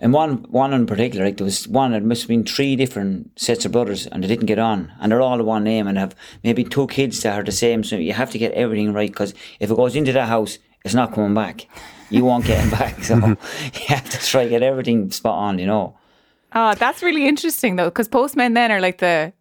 and 0.00 0.12
one 0.12 0.44
one 0.50 0.72
in 0.72 0.86
particular, 0.86 1.26
like 1.26 1.36
there 1.36 1.44
was 1.44 1.66
one, 1.66 1.92
it 1.92 2.04
must 2.04 2.22
have 2.22 2.28
been 2.28 2.44
three 2.44 2.76
different 2.76 3.38
sets 3.38 3.64
of 3.64 3.72
brothers, 3.72 4.06
and 4.06 4.22
they 4.22 4.28
didn't 4.28 4.46
get 4.46 4.58
on, 4.58 4.92
and 5.00 5.10
they're 5.10 5.20
all 5.20 5.36
the 5.36 5.44
one 5.44 5.64
name, 5.64 5.86
and 5.86 5.98
have 5.98 6.14
maybe 6.44 6.64
two 6.64 6.86
kids 6.86 7.22
that 7.22 7.38
are 7.38 7.42
the 7.42 7.52
same. 7.52 7.84
So 7.84 7.96
you 7.96 8.12
have 8.12 8.30
to 8.30 8.38
get 8.38 8.52
everything 8.52 8.92
right, 8.92 9.10
because 9.10 9.34
if 9.60 9.70
it 9.70 9.76
goes 9.76 9.96
into 9.96 10.12
that 10.12 10.28
house, 10.28 10.58
it's 10.84 10.94
not 10.94 11.12
coming 11.12 11.34
back. 11.34 11.66
You 12.10 12.24
won't 12.24 12.46
get 12.46 12.64
it 12.64 12.70
back. 12.78 13.02
So 13.04 13.16
mm-hmm. 13.16 13.64
you 13.80 13.86
have 13.88 14.08
to 14.10 14.18
try 14.18 14.46
get 14.46 14.62
everything 14.62 15.10
spot 15.10 15.34
on. 15.34 15.58
You 15.58 15.66
know. 15.66 15.98
Oh, 16.54 16.74
that's 16.74 17.02
really 17.02 17.26
interesting 17.26 17.76
though, 17.76 17.90
because 17.90 18.08
postmen 18.08 18.54
then 18.54 18.70
are 18.70 18.80
like 18.80 18.98
the 18.98 19.32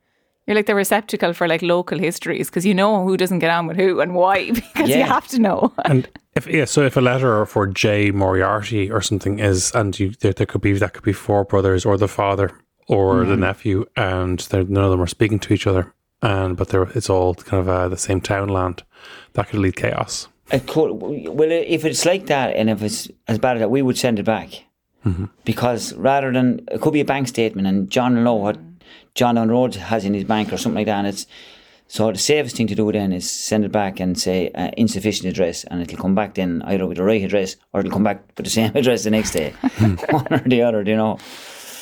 you're 0.47 0.55
like 0.55 0.65
the 0.65 0.75
receptacle 0.75 1.33
for 1.33 1.47
like 1.47 1.61
local 1.61 1.99
histories 1.99 2.49
because 2.49 2.65
you 2.65 2.73
know 2.73 3.03
who 3.03 3.17
doesn't 3.17 3.39
get 3.39 3.51
on 3.51 3.67
with 3.67 3.75
who 3.75 3.99
and 3.99 4.15
why 4.15 4.51
because 4.51 4.89
yeah. 4.89 4.97
you 4.97 5.03
have 5.03 5.27
to 5.27 5.39
know. 5.39 5.73
and 5.85 6.07
if 6.35 6.47
yeah, 6.47 6.65
so 6.65 6.81
if 6.83 6.95
a 6.97 7.01
letter 7.01 7.45
for 7.45 7.67
J 7.67 8.11
Moriarty 8.11 8.89
or 8.89 9.01
something 9.01 9.39
is, 9.39 9.71
and 9.75 9.97
you 9.99 10.11
there, 10.21 10.33
there 10.33 10.45
could 10.45 10.61
be 10.61 10.73
that 10.73 10.93
could 10.93 11.03
be 11.03 11.13
four 11.13 11.43
brothers 11.43 11.85
or 11.85 11.97
the 11.97 12.07
father 12.07 12.51
or 12.87 13.23
mm. 13.23 13.27
the 13.27 13.35
nephew, 13.35 13.85
and 13.95 14.49
none 14.51 14.83
of 14.83 14.91
them 14.91 15.01
are 15.01 15.07
speaking 15.07 15.39
to 15.39 15.53
each 15.53 15.67
other, 15.67 15.93
and 16.21 16.55
but 16.55 16.69
they're 16.69 16.89
it's 16.95 17.09
all 17.09 17.35
kind 17.35 17.61
of 17.61 17.69
uh, 17.69 17.89
the 17.89 17.97
same 17.97 18.21
townland. 18.21 18.83
That 19.33 19.49
could 19.49 19.59
lead 19.59 19.75
chaos. 19.75 20.27
It 20.51 20.65
could. 20.67 20.91
Well, 20.91 21.51
if 21.51 21.83
it's 21.83 22.05
like 22.05 22.27
that, 22.27 22.55
and 22.55 22.69
if 22.69 22.81
it's 22.81 23.09
as 23.27 23.37
bad 23.37 23.57
as 23.57 23.61
that, 23.61 23.69
we 23.69 23.81
would 23.81 23.97
send 23.97 24.19
it 24.19 24.23
back. 24.23 24.63
Mm-hmm. 25.05 25.25
Because 25.45 25.93
rather 25.93 26.31
than 26.31 26.65
it 26.71 26.81
could 26.81 26.93
be 26.93 27.01
a 27.01 27.05
bank 27.05 27.27
statement, 27.27 27.67
and 27.67 27.89
John 27.89 28.15
will 28.15 28.23
know 28.23 28.35
what 28.35 28.57
John 29.17 29.37
on 29.37 29.49
Road 29.49 29.75
has 29.75 30.05
in 30.05 30.13
his 30.13 30.23
bank 30.23 30.53
or 30.53 30.57
something 30.57 30.77
like 30.77 30.85
that. 30.85 30.99
And 30.99 31.07
it's 31.07 31.25
so 31.87 32.11
the 32.11 32.19
safest 32.19 32.55
thing 32.55 32.67
to 32.67 32.75
do 32.75 32.91
then 32.91 33.11
is 33.11 33.29
send 33.29 33.65
it 33.65 33.71
back 33.71 33.99
and 33.99 34.17
say 34.17 34.51
uh, 34.51 34.69
insufficient 34.77 35.27
address, 35.27 35.63
and 35.63 35.81
it'll 35.81 35.97
come 35.97 36.15
back 36.15 36.35
then 36.35 36.61
either 36.65 36.85
with 36.85 36.97
the 36.97 37.03
right 37.03 37.23
address 37.23 37.55
or 37.73 37.79
it'll 37.79 37.91
come 37.91 38.03
back 38.03 38.23
with 38.37 38.45
the 38.45 38.51
same 38.51 38.71
address 38.75 39.03
the 39.03 39.09
next 39.09 39.31
day, 39.31 39.51
one 40.09 40.27
or 40.31 40.39
the 40.39 40.61
other. 40.61 40.83
You 40.83 40.95
know. 40.95 41.17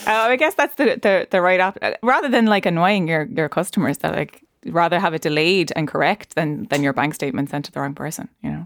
Oh, 0.08 0.30
I 0.30 0.36
guess 0.38 0.54
that's 0.54 0.76
the 0.76 0.98
the, 1.02 1.28
the 1.30 1.42
right 1.42 1.60
op- 1.60 1.78
rather 2.02 2.30
than 2.30 2.46
like 2.46 2.66
annoying 2.66 3.08
your 3.08 3.26
your 3.26 3.50
customers 3.50 3.98
that 4.00 4.16
like 4.16 4.44
rather 4.68 5.00
have 5.00 5.14
it 5.14 5.22
delayed 5.22 5.74
and 5.76 5.88
correct 5.88 6.36
than 6.36 6.68
than 6.70 6.84
your 6.84 6.94
bank 6.94 7.16
statement 7.16 7.50
sent 7.50 7.66
to 7.66 7.72
the 7.72 7.82
wrong 7.82 7.96
person. 7.96 8.30
You 8.42 8.52
know. 8.52 8.64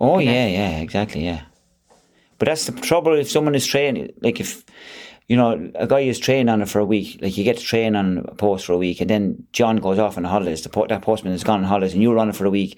Oh 0.00 0.18
yeah, 0.18 0.46
yeah, 0.46 0.80
exactly, 0.80 1.24
yeah. 1.24 1.42
But 2.38 2.46
that's 2.46 2.66
the 2.66 2.72
trouble 2.72 3.14
if 3.14 3.30
someone 3.30 3.54
is 3.54 3.66
trained, 3.66 4.12
like 4.22 4.40
if 4.40 4.64
you 5.30 5.36
know, 5.36 5.70
a 5.76 5.86
guy 5.86 6.00
is 6.00 6.18
training 6.18 6.48
on 6.48 6.60
it 6.60 6.68
for 6.68 6.80
a 6.80 6.84
week. 6.84 7.20
Like 7.22 7.38
you 7.38 7.44
get 7.44 7.56
to 7.56 7.62
train 7.62 7.94
on 7.94 8.18
a 8.18 8.34
post 8.34 8.66
for 8.66 8.72
a 8.72 8.76
week, 8.76 9.00
and 9.00 9.08
then 9.08 9.46
John 9.52 9.76
goes 9.76 9.96
off 9.96 10.16
on 10.16 10.24
holidays. 10.24 10.62
The 10.62 10.86
that 10.88 11.02
postman 11.02 11.32
has 11.32 11.44
gone 11.44 11.60
on 11.60 11.66
holidays, 11.66 11.92
and 11.92 12.02
you 12.02 12.12
run 12.12 12.28
it 12.28 12.34
for 12.34 12.46
a 12.46 12.50
week, 12.50 12.76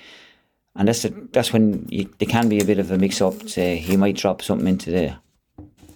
and 0.77 0.87
that's 0.87 1.01
the, 1.01 1.29
that's 1.33 1.51
when 1.51 1.87
you, 1.89 2.11
there 2.19 2.29
can 2.29 2.51
be 2.51 2.61
a 2.61 2.65
bit 2.67 2.79
of 2.79 2.91
a 2.91 2.99
mix 2.99 3.23
up. 3.23 3.49
Say 3.49 3.79
he 3.79 3.97
might 3.97 4.17
drop 4.17 4.43
something 4.43 4.69
into 4.69 4.91
the 4.91 5.17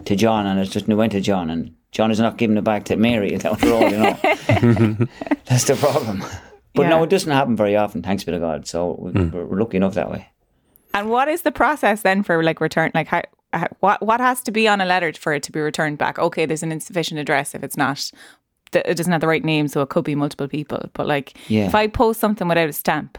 to 0.07 0.17
John, 0.17 0.47
and 0.47 0.59
it's 0.59 0.71
just 0.71 0.89
it 0.89 0.95
went 0.95 1.13
to 1.13 1.21
John, 1.21 1.51
and 1.51 1.75
John 1.93 2.11
is 2.11 2.21
not 2.21 2.39
giving 2.39 2.57
it 2.57 2.65
back 2.65 2.87
to 2.87 2.97
Mary 2.97 3.37
down 3.37 3.59
the 3.59 3.67
road. 3.67 3.91
You 3.91 3.99
know, 3.99 5.07
that's 5.45 5.65
the 5.65 5.77
problem. 5.77 6.25
But 6.73 6.85
yeah. 6.85 6.89
no, 6.89 7.03
it 7.03 7.11
doesn't 7.11 7.31
happen 7.31 7.55
very 7.55 7.77
often. 7.77 8.03
Thanks 8.03 8.25
be 8.25 8.33
to 8.33 8.39
God. 8.39 8.67
So 8.67 9.11
mm. 9.15 9.31
we're, 9.31 9.45
we're 9.45 9.61
lucky 9.61 9.77
enough 9.77 9.93
that 9.93 10.11
way. 10.11 10.31
And 10.95 11.11
what 11.11 11.29
is 11.29 11.43
the 11.43 11.53
process 11.53 12.01
then 12.01 12.23
for 12.23 12.43
like 12.43 12.63
return? 12.63 12.93
Like 12.95 13.09
how 13.09 13.21
Uh, 13.53 13.69
what 13.81 14.03
what 14.03 14.21
has 14.21 14.43
to 14.43 14.51
be 14.51 14.69
on 14.69 14.81
a 14.81 14.85
letter 14.85 15.13
for 15.13 15.33
it 15.33 15.43
to 15.45 15.53
be 15.53 15.61
returned 15.61 15.99
back? 15.99 16.19
Okay, 16.19 16.47
there's 16.47 16.63
an 16.63 16.73
insufficient 16.73 17.21
address 17.21 17.55
if 17.55 17.63
it's 17.63 17.77
not. 17.77 18.11
It 18.73 18.97
doesn't 18.97 19.13
have 19.13 19.21
the 19.21 19.29
right 19.29 19.45
name, 19.45 19.69
so 19.69 19.81
it 19.81 19.89
could 19.89 20.05
be 20.05 20.15
multiple 20.15 20.49
people. 20.49 20.91
But 20.93 21.07
like, 21.07 21.35
yeah. 21.49 21.67
if 21.67 21.75
I 21.75 21.87
post 21.87 22.21
something 22.21 22.49
without 22.49 22.69
a 22.69 22.73
stamp, 22.73 23.17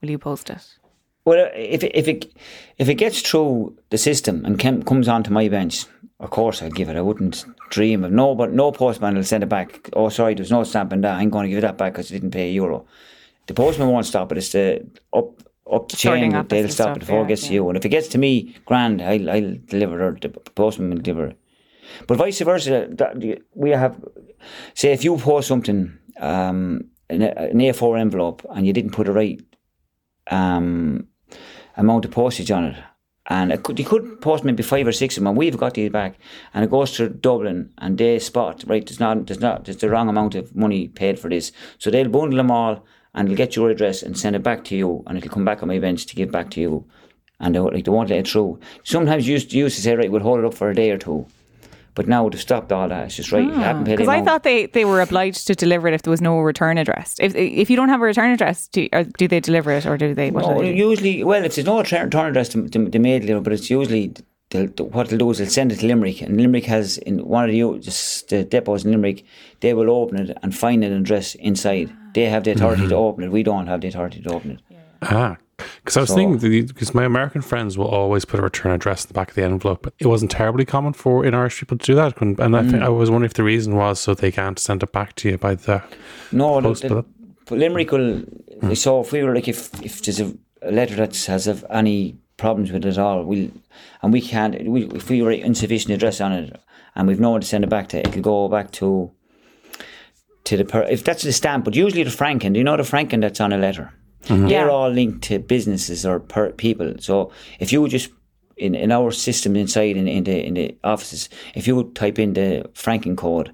will 0.00 0.10
you 0.10 0.18
post 0.18 0.48
it? 0.50 0.78
Well, 1.24 1.50
if 1.54 1.82
it, 1.82 1.92
if 1.94 2.08
it 2.08 2.32
if 2.78 2.88
it 2.88 2.94
gets 2.94 3.20
through 3.20 3.76
the 3.90 3.98
system 3.98 4.44
and 4.46 4.58
cam- 4.58 4.82
comes 4.82 5.08
onto 5.08 5.30
my 5.30 5.48
bench, 5.48 5.84
of 6.20 6.30
course 6.30 6.62
I'll 6.62 6.70
give 6.70 6.88
it. 6.88 6.96
I 6.96 7.02
wouldn't 7.02 7.44
dream 7.68 8.04
of 8.04 8.12
no, 8.12 8.34
but 8.34 8.52
no 8.52 8.72
postman 8.72 9.16
will 9.16 9.24
send 9.24 9.42
it 9.42 9.48
back. 9.48 9.90
Oh, 9.92 10.08
sorry, 10.08 10.34
there's 10.34 10.50
no 10.50 10.64
stamp 10.64 10.92
in 10.92 11.02
that. 11.02 11.16
I'm 11.16 11.28
going 11.28 11.44
to 11.44 11.50
give 11.50 11.58
it 11.58 11.62
that 11.62 11.76
back 11.76 11.92
because 11.92 12.10
I 12.10 12.14
didn't 12.14 12.30
pay 12.30 12.48
a 12.48 12.52
euro. 12.52 12.86
The 13.46 13.54
postman 13.54 13.88
won't 13.88 14.06
stop 14.06 14.32
it. 14.32 14.38
It's 14.38 14.52
the 14.52 14.86
up 15.12 15.42
up 15.70 15.88
the 15.88 15.96
chain 15.96 16.34
office 16.34 16.48
they'll 16.48 16.68
stop 16.68 16.72
stuff, 16.72 16.96
it 16.96 17.00
before 17.00 17.18
yeah, 17.18 17.24
it 17.24 17.28
gets 17.28 17.46
to 17.48 17.52
you. 17.52 17.68
And 17.68 17.76
if 17.76 17.84
it 17.84 17.90
gets 17.90 18.08
to 18.08 18.18
me, 18.18 18.54
grand, 18.64 19.02
I'll, 19.02 19.30
I'll 19.30 19.56
deliver 19.66 20.08
it. 20.08 20.22
The 20.22 20.28
postman 20.28 20.90
will 20.90 20.98
deliver 20.98 21.28
it. 21.28 21.38
But 22.06 22.18
vice 22.18 22.40
versa, 22.40 22.88
that, 22.92 23.42
we 23.54 23.70
have 23.70 24.02
say 24.74 24.92
if 24.92 25.04
you 25.04 25.16
post 25.16 25.48
something 25.48 25.98
um, 26.20 26.90
an, 27.10 27.22
an 27.22 27.58
A4 27.58 28.00
envelope 28.00 28.44
and 28.50 28.66
you 28.66 28.72
didn't 28.72 28.92
put 28.92 29.06
the 29.06 29.12
right 29.12 29.40
um, 30.30 31.06
amount 31.76 32.04
of 32.04 32.10
postage 32.10 32.50
on 32.50 32.64
it. 32.64 32.76
And 33.30 33.52
it 33.52 33.62
could, 33.62 33.78
you 33.78 33.84
could 33.84 34.22
post 34.22 34.42
maybe 34.42 34.62
five 34.62 34.86
or 34.86 34.92
six 34.92 35.16
of 35.16 35.20
them, 35.20 35.28
and 35.28 35.36
we've 35.36 35.54
got 35.54 35.74
these 35.74 35.90
back, 35.90 36.18
and 36.54 36.64
it 36.64 36.70
goes 36.70 36.92
to 36.92 37.10
Dublin, 37.10 37.74
and 37.76 37.98
they 37.98 38.18
spot 38.20 38.64
right. 38.66 38.86
There's 38.86 39.00
not, 39.00 39.26
there's 39.26 39.40
not, 39.40 39.66
there's 39.66 39.76
the 39.76 39.90
wrong 39.90 40.08
amount 40.08 40.34
of 40.34 40.56
money 40.56 40.88
paid 40.88 41.18
for 41.18 41.28
this, 41.28 41.52
so 41.76 41.90
they'll 41.90 42.08
bundle 42.08 42.38
them 42.38 42.50
all, 42.50 42.86
and 43.18 43.28
they'll 43.28 43.36
get 43.36 43.56
your 43.56 43.68
address 43.68 44.02
and 44.02 44.16
send 44.16 44.36
it 44.36 44.42
back 44.44 44.64
to 44.64 44.76
you, 44.76 45.02
and 45.06 45.18
it'll 45.18 45.30
come 45.30 45.44
back 45.44 45.62
on 45.62 45.68
my 45.68 45.78
bench 45.78 46.06
to 46.06 46.14
give 46.14 46.30
back 46.30 46.50
to 46.50 46.60
you, 46.60 46.84
and 47.40 47.54
they, 47.54 47.60
won't- 47.60 47.74
like 47.74 47.84
they 47.84 47.90
won't 47.90 48.10
let 48.10 48.20
it 48.20 48.28
through. 48.28 48.60
Sometimes 48.84 49.26
you 49.26 49.34
used, 49.34 49.52
used 49.52 49.76
to 49.76 49.82
say 49.82 49.96
right, 49.96 50.10
we'll 50.10 50.22
hold 50.22 50.38
it 50.38 50.44
up 50.44 50.54
for 50.54 50.70
a 50.70 50.74
day 50.74 50.90
or 50.92 50.98
two, 50.98 51.26
but 51.96 52.06
now 52.06 52.28
they've 52.28 52.40
stopped 52.40 52.70
all 52.70 52.88
that. 52.88 53.06
It's 53.06 53.16
just 53.16 53.32
right, 53.32 53.42
you 53.42 53.50
haven't 53.50 53.82
ah, 53.82 53.86
paid. 53.86 53.96
Because 53.96 54.06
the 54.06 54.12
I 54.12 54.22
thought 54.22 54.44
they, 54.44 54.66
they 54.66 54.84
were 54.84 55.00
obliged 55.00 55.48
to 55.48 55.56
deliver 55.56 55.88
it 55.88 55.94
if 55.94 56.02
there 56.02 56.12
was 56.12 56.20
no 56.20 56.38
return 56.38 56.78
address. 56.78 57.16
If 57.18 57.34
if 57.34 57.68
you 57.70 57.76
don't 57.76 57.88
have 57.88 58.00
a 58.00 58.04
return 58.04 58.30
address, 58.30 58.68
do, 58.68 58.88
or 58.92 59.02
do 59.02 59.26
they 59.26 59.40
deliver 59.40 59.72
it 59.72 59.84
or 59.84 59.96
do 59.98 60.14
they? 60.14 60.30
What 60.30 60.46
No, 60.46 60.62
do 60.62 60.62
they 60.62 60.76
usually, 60.76 61.24
well, 61.24 61.44
if 61.44 61.56
there's 61.56 61.66
no 61.66 61.78
return 61.78 62.04
return 62.04 62.26
address, 62.30 62.50
they, 62.50 62.98
may 63.00 63.18
deliver, 63.18 63.40
but 63.40 63.52
it's 63.52 63.68
usually 63.68 64.14
they'll, 64.50 64.68
what 64.68 65.08
they'll 65.08 65.18
do 65.18 65.30
is 65.30 65.38
they'll 65.38 65.48
send 65.48 65.72
it 65.72 65.80
to 65.80 65.86
Limerick, 65.86 66.22
and 66.22 66.36
Limerick 66.36 66.66
has 66.66 66.98
in 66.98 67.26
one 67.26 67.44
of 67.44 67.50
the, 67.50 67.80
just 67.80 68.28
the 68.28 68.44
depots 68.44 68.84
in 68.84 68.92
Limerick, 68.92 69.24
they 69.58 69.74
will 69.74 69.90
open 69.90 70.30
it 70.30 70.38
and 70.40 70.56
find 70.56 70.84
an 70.84 70.92
address 70.92 71.34
inside. 71.34 71.92
They 72.14 72.24
have 72.26 72.44
the 72.44 72.52
authority 72.52 72.88
to 72.88 72.94
open 72.96 73.24
it. 73.24 73.30
We 73.32 73.42
don't 73.42 73.66
have 73.66 73.80
the 73.80 73.88
authority 73.88 74.20
to 74.22 74.30
open 74.32 74.52
it. 74.52 74.60
Ah, 75.02 75.36
because 75.84 75.96
I 75.96 76.00
was 76.00 76.08
So- 76.10 76.16
thinking 76.16 76.66
because 76.66 76.94
my 76.94 77.04
American 77.04 77.42
friends 77.42 77.76
will 77.78 77.86
always 77.86 78.24
put 78.24 78.40
a 78.40 78.42
return 78.42 78.72
address 78.72 79.04
in 79.04 79.08
the 79.08 79.14
back 79.14 79.28
of 79.30 79.34
the 79.36 79.42
envelope. 79.44 79.80
But 79.82 79.92
it 79.98 80.06
wasn't 80.06 80.30
terribly 80.30 80.64
common 80.64 80.92
for 80.92 81.24
in 81.24 81.34
Irish 81.34 81.60
people 81.60 81.78
to 81.78 81.84
do 81.86 81.94
that, 81.94 82.20
and 82.20 82.38
and 82.40 82.56
I 82.56 82.62
Mm. 82.62 82.70
think 82.70 82.82
I 82.82 82.88
was 82.88 83.10
wondering 83.10 83.26
if 83.30 83.34
the 83.34 83.44
reason 83.44 83.76
was 83.76 84.00
so 84.00 84.14
they 84.14 84.32
can't 84.32 84.58
send 84.58 84.82
it 84.82 84.92
back 84.92 85.14
to 85.16 85.28
you 85.30 85.38
by 85.38 85.54
the 85.54 85.82
No, 86.32 86.60
the, 86.60 86.68
post. 86.68 86.82
the, 86.82 86.88
but 86.88 87.04
but 87.46 87.58
Limerick 87.58 87.92
will. 87.92 88.22
So 88.74 89.00
if 89.00 89.12
we 89.12 89.22
were 89.22 89.34
like, 89.34 89.48
if 89.48 89.70
if 89.84 90.02
there's 90.02 90.20
a, 90.20 90.32
a 90.62 90.72
letter 90.72 90.96
that 90.96 91.16
has 91.26 91.46
of 91.46 91.64
any 91.70 92.16
problems 92.36 92.70
with 92.72 92.84
it 92.84 92.88
at 92.88 92.98
all, 92.98 93.24
we'll 93.24 93.50
and 94.02 94.12
we 94.12 94.20
can't. 94.20 94.52
We, 94.68 94.84
if 94.94 95.08
we 95.10 95.22
write 95.22 95.42
insufficient 95.44 95.92
address 95.94 96.20
on 96.20 96.32
it, 96.32 96.56
and 96.96 97.06
we've 97.08 97.20
no 97.20 97.30
one 97.30 97.40
to 97.40 97.46
send 97.46 97.62
it 97.64 97.70
back 97.70 97.88
to, 97.90 97.98
it'll 98.00 98.22
go 98.22 98.48
back 98.48 98.70
to 98.72 99.10
to 100.48 100.56
the 100.56 100.64
per, 100.64 100.82
if 100.84 101.04
that's 101.04 101.22
the 101.22 101.32
stamp. 101.32 101.64
But 101.64 101.76
usually 101.76 102.02
the 102.02 102.10
franking. 102.10 102.54
Do 102.54 102.58
you 102.58 102.64
know 102.64 102.76
the 102.76 102.84
franking 102.84 103.20
that's 103.20 103.40
on 103.40 103.52
a 103.52 103.58
letter? 103.58 103.92
Mm-hmm. 104.24 104.48
They're 104.48 104.70
all 104.70 104.90
linked 104.90 105.22
to 105.24 105.38
businesses 105.38 106.04
or 106.04 106.20
per 106.20 106.52
people. 106.52 106.94
So 107.00 107.30
if 107.60 107.72
you 107.72 107.86
just 107.88 108.10
in, 108.56 108.74
in 108.74 108.90
our 108.90 109.12
system 109.12 109.56
inside 109.56 109.96
in, 109.96 110.08
in 110.08 110.24
the 110.24 110.44
in 110.44 110.54
the 110.54 110.76
offices, 110.82 111.28
if 111.54 111.66
you 111.66 111.76
would 111.76 111.94
type 111.94 112.18
in 112.18 112.32
the 112.32 112.68
franking 112.74 113.14
code, 113.14 113.52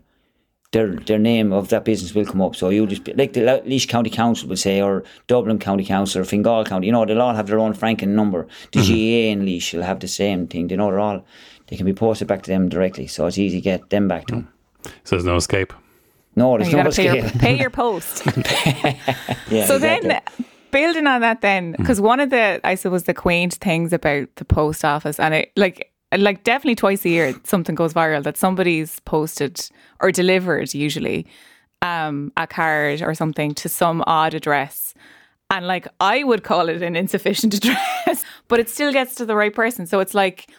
their 0.70 0.94
their 0.94 1.18
name 1.18 1.52
of 1.52 1.68
that 1.68 1.84
business 1.84 2.14
will 2.14 2.24
come 2.24 2.40
up. 2.40 2.54
So 2.54 2.68
you 2.68 2.86
just 2.86 3.02
be, 3.02 3.12
like 3.14 3.32
the 3.32 3.42
Le- 3.42 3.62
Laois 3.62 3.88
County 3.88 4.10
Council 4.10 4.48
would 4.48 4.60
say, 4.60 4.80
or 4.80 5.02
Dublin 5.26 5.58
County 5.58 5.84
Council, 5.84 6.22
or 6.22 6.24
Fingal 6.24 6.64
County. 6.64 6.86
You 6.86 6.92
know, 6.92 7.04
they'll 7.04 7.22
all 7.22 7.34
have 7.34 7.48
their 7.48 7.58
own 7.58 7.74
franking 7.74 8.14
number. 8.14 8.46
The 8.72 8.80
mm-hmm. 8.80 8.92
GAA 8.92 9.32
in 9.32 9.46
Laois 9.46 9.74
will 9.74 9.82
have 9.82 9.98
the 9.98 10.08
same 10.08 10.46
thing. 10.46 10.68
They 10.68 10.76
know 10.76 10.90
they're 10.90 11.00
all. 11.00 11.24
They 11.66 11.76
can 11.76 11.86
be 11.86 11.94
posted 11.94 12.28
back 12.28 12.42
to 12.42 12.50
them 12.50 12.68
directly, 12.68 13.08
so 13.08 13.26
it's 13.26 13.38
easy 13.38 13.58
to 13.58 13.62
get 13.62 13.90
them 13.90 14.06
back 14.06 14.26
to 14.26 14.34
mm-hmm. 14.34 14.44
them. 14.44 14.92
so 15.04 15.16
there's 15.16 15.24
no 15.24 15.36
escape. 15.36 15.72
No, 16.36 16.58
there's 16.58 16.72
no 16.72 16.90
pay 16.90 17.20
your, 17.20 17.30
pay 17.30 17.58
your 17.58 17.70
post. 17.70 18.26
Yeah, 19.50 19.66
so 19.66 19.76
exactly. 19.76 20.08
then 20.08 20.22
building 20.74 21.06
on 21.06 21.20
that 21.20 21.40
then 21.40 21.72
because 21.78 22.00
one 22.00 22.18
of 22.18 22.30
the 22.30 22.60
i 22.64 22.74
suppose 22.74 23.04
the 23.04 23.14
quaint 23.14 23.54
things 23.54 23.92
about 23.92 24.26
the 24.34 24.44
post 24.44 24.84
office 24.84 25.20
and 25.20 25.32
it 25.32 25.52
like 25.54 25.92
like 26.16 26.42
definitely 26.42 26.74
twice 26.74 27.04
a 27.04 27.08
year 27.08 27.32
something 27.44 27.76
goes 27.76 27.94
viral 27.94 28.24
that 28.24 28.36
somebody's 28.36 28.98
posted 29.00 29.70
or 30.00 30.10
delivered 30.10 30.74
usually 30.74 31.26
um 31.82 32.32
a 32.36 32.44
card 32.44 33.02
or 33.02 33.14
something 33.14 33.54
to 33.54 33.68
some 33.68 34.02
odd 34.08 34.34
address 34.34 34.94
and 35.48 35.68
like 35.68 35.86
i 36.00 36.24
would 36.24 36.42
call 36.42 36.68
it 36.68 36.82
an 36.82 36.96
insufficient 36.96 37.54
address 37.58 38.24
but 38.48 38.58
it 38.58 38.68
still 38.68 38.92
gets 38.92 39.14
to 39.14 39.24
the 39.24 39.36
right 39.36 39.54
person 39.54 39.86
so 39.86 40.00
it's 40.00 40.14
like 40.14 40.50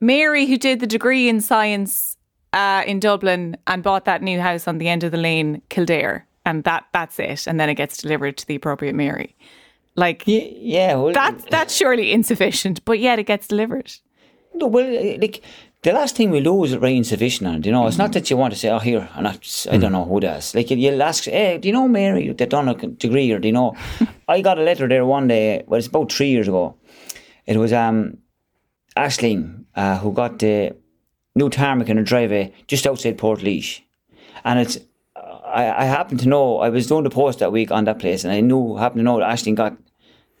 mary 0.00 0.46
who 0.46 0.56
did 0.56 0.80
the 0.80 0.86
degree 0.86 1.28
in 1.28 1.38
science 1.42 2.16
uh, 2.52 2.82
in 2.86 3.00
Dublin 3.00 3.56
and 3.66 3.82
bought 3.82 4.04
that 4.04 4.22
new 4.22 4.40
house 4.40 4.66
on 4.66 4.78
the 4.78 4.88
end 4.88 5.04
of 5.04 5.12
the 5.12 5.18
lane, 5.18 5.62
Kildare, 5.68 6.26
and 6.44 6.64
that 6.64 6.86
that's 6.92 7.18
it. 7.18 7.46
And 7.46 7.60
then 7.60 7.68
it 7.68 7.74
gets 7.74 7.98
delivered 7.98 8.36
to 8.38 8.46
the 8.46 8.54
appropriate 8.54 8.94
Mary. 8.94 9.36
Like 9.96 10.24
yeah, 10.26 10.48
yeah 10.56 10.94
well, 10.96 11.12
that's 11.12 11.44
that's 11.50 11.74
surely 11.74 12.12
insufficient, 12.12 12.84
but 12.84 12.98
yet 12.98 13.18
it 13.18 13.24
gets 13.24 13.48
delivered. 13.48 13.92
No, 14.54 14.66
well, 14.66 14.86
like 15.20 15.42
the 15.82 15.92
last 15.92 16.16
thing 16.16 16.30
we 16.30 16.40
do 16.40 16.64
is 16.64 16.76
write 16.76 16.96
insufficient 16.96 17.48
on 17.48 17.54
it. 17.56 17.66
You 17.66 17.72
know, 17.72 17.86
it's 17.86 17.98
not 17.98 18.12
that 18.12 18.30
you 18.30 18.36
want 18.36 18.52
to 18.52 18.58
say, 18.58 18.68
"Oh, 18.68 18.78
here," 18.78 19.08
and 19.14 19.26
that's, 19.26 19.66
I 19.66 19.78
don't 19.78 19.92
know 19.92 20.04
who 20.04 20.20
does. 20.20 20.54
Like 20.54 20.70
you'll 20.70 21.02
ask, 21.02 21.24
"Hey, 21.24 21.58
do 21.58 21.68
you 21.68 21.72
know 21.72 21.88
Mary 21.88 22.32
that 22.32 22.50
done 22.50 22.68
a 22.68 22.74
degree?" 22.74 23.30
Or 23.32 23.38
do 23.38 23.48
you 23.48 23.52
know? 23.52 23.74
I 24.28 24.40
got 24.40 24.58
a 24.58 24.62
letter 24.62 24.88
there 24.88 25.06
one 25.06 25.28
day. 25.28 25.64
Well, 25.66 25.78
it's 25.78 25.86
about 25.86 26.12
three 26.12 26.28
years 26.28 26.48
ago. 26.48 26.76
It 27.46 27.56
was 27.56 27.72
um, 27.72 28.18
Ashling 28.96 29.64
uh, 29.74 29.98
who 29.98 30.12
got 30.12 30.38
the 30.38 30.76
new 31.34 31.48
tarmac 31.48 31.88
in 31.88 31.96
her 31.96 32.02
driveway 32.02 32.44
eh, 32.44 32.62
just 32.66 32.86
outside 32.86 33.18
Port 33.18 33.42
and 33.42 34.58
it's. 34.58 34.78
I, 35.16 35.82
I 35.82 35.84
happen 35.84 36.16
to 36.18 36.28
know 36.28 36.58
I 36.58 36.68
was 36.68 36.86
doing 36.86 37.02
the 37.02 37.10
post 37.10 37.40
that 37.40 37.50
week 37.50 37.72
on 37.72 37.84
that 37.84 37.98
place, 37.98 38.22
and 38.22 38.32
I 38.32 38.40
knew 38.40 38.76
happened 38.76 39.00
to 39.00 39.02
know 39.02 39.18
that 39.18 39.28
Ashling 39.28 39.56
got 39.56 39.76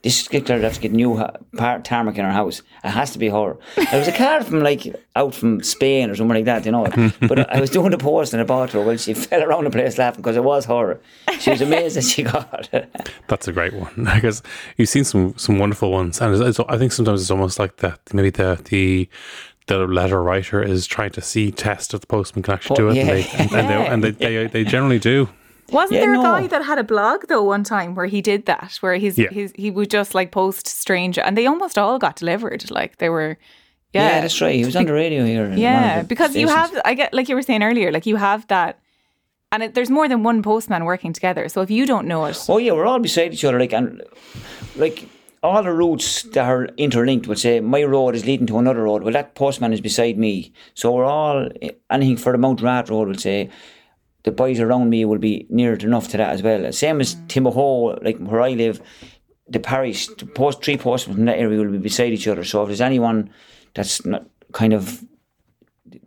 this 0.02 0.22
particular 0.22 0.60
that's 0.60 0.78
get 0.78 0.92
new 0.92 1.16
ha- 1.16 1.32
par- 1.56 1.80
tarmac 1.80 2.16
in 2.16 2.24
her 2.24 2.32
house. 2.32 2.62
It 2.82 2.88
has 2.90 3.10
to 3.12 3.18
be 3.18 3.28
her. 3.28 3.56
There 3.76 3.98
was 3.98 4.08
a 4.08 4.12
car 4.12 4.42
from 4.42 4.60
like 4.60 4.86
out 5.14 5.34
from 5.34 5.62
Spain 5.62 6.08
or 6.08 6.14
something 6.14 6.36
like 6.36 6.46
that, 6.46 6.64
you 6.64 6.72
know. 6.72 6.86
But 7.28 7.50
I 7.50 7.60
was 7.60 7.70
doing 7.70 7.90
the 7.90 7.98
post 7.98 8.32
and 8.32 8.40
I 8.40 8.44
bought 8.44 8.72
her. 8.72 8.82
Well, 8.82 8.96
she 8.96 9.14
fell 9.28 9.42
around 9.42 9.64
the 9.64 9.70
place 9.70 9.98
laughing 9.98 10.22
because 10.22 10.36
it 10.36 10.44
was 10.44 10.64
her. 10.66 11.00
She 11.38 11.50
was 11.50 11.60
amazed 11.60 11.96
that 11.96 12.04
she 12.04 12.22
got 12.34 12.68
it. 12.72 13.10
That's 13.28 13.46
a 13.48 13.52
great 13.52 13.74
one 13.74 14.08
because 14.14 14.42
you've 14.76 14.88
seen 14.88 15.04
some 15.04 15.34
some 15.36 15.58
wonderful 15.58 15.90
ones, 15.90 16.20
and 16.20 16.34
it's, 16.34 16.58
it's, 16.58 16.68
I 16.68 16.78
think 16.78 16.92
sometimes 16.92 17.20
it's 17.20 17.30
almost 17.30 17.58
like 17.58 17.76
that. 17.78 18.00
Maybe 18.12 18.30
the 18.30 18.58
the 18.64 19.08
the 19.78 19.86
letter 19.86 20.22
writer 20.22 20.62
is 20.62 20.86
trying 20.86 21.10
to 21.12 21.20
see 21.20 21.50
test 21.50 21.94
if 21.94 22.00
the 22.00 22.06
postman 22.06 22.42
can 22.42 22.54
actually 22.54 22.76
do 22.76 22.88
it, 22.90 22.96
yeah. 22.96 23.02
and, 23.02 23.10
they, 23.10 23.24
and, 23.38 23.52
and, 23.52 23.68
they, 23.68 23.86
and 23.86 24.04
they, 24.04 24.10
they 24.10 24.46
they 24.46 24.64
generally 24.64 24.98
do. 24.98 25.28
Wasn't 25.72 25.92
Yeah, 25.92 26.00
there 26.06 26.14
a 26.14 26.16
no. 26.16 26.22
guy 26.22 26.46
that 26.48 26.64
had 26.64 26.78
a 26.78 26.82
blog 26.84 27.28
though 27.28 27.44
one 27.44 27.62
time 27.62 27.94
where 27.94 28.06
he 28.06 28.20
did 28.20 28.46
that, 28.46 28.76
where 28.80 28.94
he's, 28.96 29.16
Yeah. 29.16 29.30
he's 29.30 29.52
he 29.54 29.70
would 29.70 29.88
just 29.90 30.14
like 30.14 30.32
post 30.32 30.66
strange, 30.66 31.16
and 31.18 31.36
they 31.36 31.46
almost 31.46 31.78
all 31.78 31.98
got 31.98 32.16
delivered. 32.16 32.68
Like 32.70 32.96
they 32.98 33.08
were, 33.08 33.38
yeah, 33.92 34.08
Yeah, 34.16 34.20
that's 34.22 34.40
right. 34.40 34.54
He 34.56 34.64
was 34.64 34.74
on 34.74 34.86
the 34.86 34.92
radio 34.92 35.24
here. 35.24 35.48
Yeah, 35.54 35.98
of 36.00 36.02
the 36.02 36.08
because 36.08 36.34
you 36.34 36.48
have, 36.48 36.70
I 36.84 36.94
get, 36.94 37.14
like 37.14 37.28
you 37.28 37.36
were 37.36 37.42
saying 37.42 37.62
earlier, 37.62 37.92
like 37.92 38.04
you 38.06 38.16
have 38.16 38.46
that, 38.48 38.80
and 39.52 39.62
it, 39.62 39.74
there's 39.74 39.90
more 39.90 40.08
than 40.08 40.24
one 40.24 40.42
postman 40.42 40.84
working 40.84 41.12
together. 41.12 41.48
So 41.48 41.60
if 41.62 41.70
you 41.70 41.86
don't 41.86 42.06
know 42.08 42.24
it, 42.24 42.36
Oh 42.48 42.58
yeah, 42.58 42.72
we're 42.72 42.86
all 42.86 42.98
beside 42.98 43.32
each 43.32 43.44
other, 43.44 43.60
like 43.60 43.72
and 43.72 44.02
like 44.76 45.08
all 45.42 45.62
the 45.62 45.72
routes 45.72 46.22
that 46.24 46.44
are 46.46 46.66
interlinked 46.76 47.26
would 47.26 47.38
say 47.38 47.60
my 47.60 47.82
road 47.82 48.14
is 48.14 48.26
leading 48.26 48.46
to 48.46 48.58
another 48.58 48.82
road. 48.82 49.02
Well, 49.02 49.12
that 49.12 49.34
postman 49.34 49.72
is 49.72 49.80
beside 49.80 50.18
me, 50.18 50.52
so 50.74 50.92
we're 50.92 51.04
all 51.04 51.48
eh, 51.62 51.70
anything 51.90 52.16
for 52.16 52.32
the 52.32 52.38
Mountrath 52.38 52.90
road 52.90 53.08
would 53.08 53.20
say 53.20 53.50
the 54.24 54.32
boys 54.32 54.60
around 54.60 54.90
me 54.90 55.04
will 55.04 55.18
be 55.18 55.46
near 55.48 55.74
enough 55.74 56.08
to 56.08 56.16
that 56.18 56.30
as 56.30 56.42
well. 56.42 56.70
Same 56.72 57.00
as 57.00 57.14
mm. 57.14 57.26
Timahoe, 57.28 58.02
like 58.04 58.18
where 58.18 58.42
I 58.42 58.50
live, 58.50 58.82
the 59.48 59.60
parish, 59.60 60.08
the 60.08 60.26
post 60.26 60.62
three 60.62 60.76
postmen 60.76 61.16
from 61.16 61.24
that 61.26 61.38
area 61.38 61.58
will 61.58 61.72
be 61.72 61.78
beside 61.78 62.12
each 62.12 62.28
other. 62.28 62.44
So 62.44 62.62
if 62.62 62.68
there's 62.68 62.80
anyone 62.80 63.30
that's 63.74 64.04
not 64.04 64.26
kind 64.52 64.72
of 64.72 65.04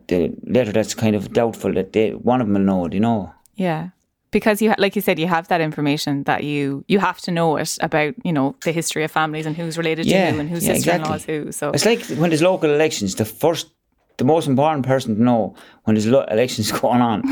the 0.06 0.32
letter 0.44 0.72
that's 0.72 0.94
kind 0.94 1.16
of 1.16 1.32
doubtful, 1.32 1.72
that 1.74 1.92
they 1.92 2.10
one 2.14 2.40
of 2.40 2.46
them 2.46 2.54
will 2.54 2.60
know. 2.62 2.88
You 2.88 3.00
know? 3.00 3.34
yeah, 3.56 3.90
because 4.34 4.60
you, 4.60 4.74
like 4.76 4.96
you 4.96 5.00
said, 5.00 5.18
you 5.18 5.28
have 5.28 5.46
that 5.48 5.60
information 5.60 6.24
that 6.24 6.42
you 6.42 6.84
you 6.88 6.98
have 6.98 7.18
to 7.22 7.30
know 7.30 7.56
it 7.56 7.78
about, 7.80 8.12
you 8.24 8.32
know, 8.32 8.56
the 8.64 8.72
history 8.72 9.04
of 9.04 9.10
families 9.10 9.46
and 9.46 9.56
who's 9.56 9.78
related 9.78 10.06
Yeah, 10.06 10.26
to 10.26 10.32
who 10.32 10.40
and 10.40 10.50
whose 10.50 10.64
yeah, 10.66 10.74
sister-in-law 10.74 11.14
exactly. 11.14 11.34
is 11.36 11.44
who. 11.46 11.52
So 11.52 11.70
It's 11.70 11.86
like 11.86 12.02
when 12.20 12.30
there's 12.30 12.42
local 12.42 12.68
elections, 12.68 13.14
the 13.14 13.24
first, 13.24 13.70
the 14.16 14.24
most 14.24 14.48
important 14.48 14.84
person 14.84 15.14
to 15.16 15.22
know 15.22 15.54
when 15.84 15.94
there's 15.94 16.08
lo- 16.08 16.26
elections 16.30 16.72
going 16.80 17.00
on 17.00 17.22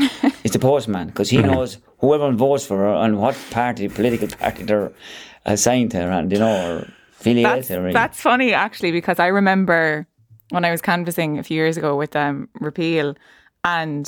is 0.45 0.51
the 0.51 0.59
postman 0.59 1.07
because 1.07 1.29
he 1.29 1.43
knows 1.43 1.77
whoever 1.99 2.31
votes 2.31 2.65
for 2.65 2.77
her 2.77 2.93
and 3.05 3.19
what 3.19 3.35
party, 3.51 3.89
political 3.89 4.27
party 4.29 4.63
they're 4.63 4.91
assigned 5.45 5.91
to, 5.91 5.99
and 5.99 6.31
you 6.31 6.39
know, 6.39 6.55
or 6.55 6.87
affiliated 7.19 7.55
that's 7.55 7.67
to. 7.67 7.91
That's 7.93 8.19
funny 8.21 8.53
actually 8.53 8.91
because 8.91 9.19
I 9.19 9.27
remember 9.27 10.07
when 10.51 10.63
I 10.63 10.71
was 10.71 10.81
canvassing 10.81 11.37
a 11.37 11.43
few 11.43 11.57
years 11.57 11.75
ago 11.77 11.97
with 11.97 12.15
um, 12.15 12.47
repeal, 12.61 13.15
and 13.63 14.07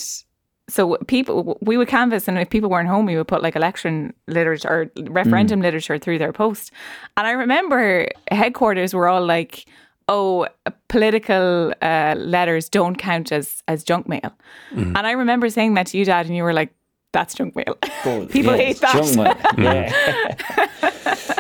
so 0.68 0.98
people 1.08 1.58
we 1.62 1.78
would 1.78 1.88
canvass 1.88 2.28
and 2.28 2.38
if 2.40 2.50
people 2.50 2.70
weren't 2.70 2.90
home 2.90 3.06
we 3.06 3.16
would 3.16 3.28
put 3.28 3.44
like 3.44 3.56
election 3.56 4.14
literature 4.28 4.68
or 4.68 4.92
referendum 5.12 5.60
mm. 5.60 5.64
literature 5.64 5.98
through 5.98 6.18
their 6.18 6.34
post. 6.34 6.72
And 7.18 7.28
i 7.28 7.32
remember 7.32 8.08
headquarters 8.32 8.94
were 8.94 9.08
all 9.08 9.26
like 9.26 9.66
oh 10.08 10.48
political 10.88 11.74
uh, 11.82 12.16
letters 12.18 12.70
don't 12.70 12.96
count 12.96 13.32
as 13.32 13.64
as 13.68 13.84
junk 13.84 14.08
mail. 14.08 14.34
Mm. 14.72 14.98
And 14.98 15.08
i 15.08 15.12
remember 15.12 15.50
saying 15.50 15.76
that 15.76 15.88
to 15.88 15.98
you 15.98 16.06
dad 16.06 16.26
and 16.26 16.36
you 16.36 16.44
were 16.44 16.54
like 16.54 16.74
that's 17.12 17.34
junk 17.34 17.56
mail. 17.56 17.76
People 18.28 18.54
hate 18.54 18.80
that. 18.82 18.94
junk 18.94 19.16
mail. 19.16 19.36
Yeah. 19.58 19.92
Mm. 20.82 21.32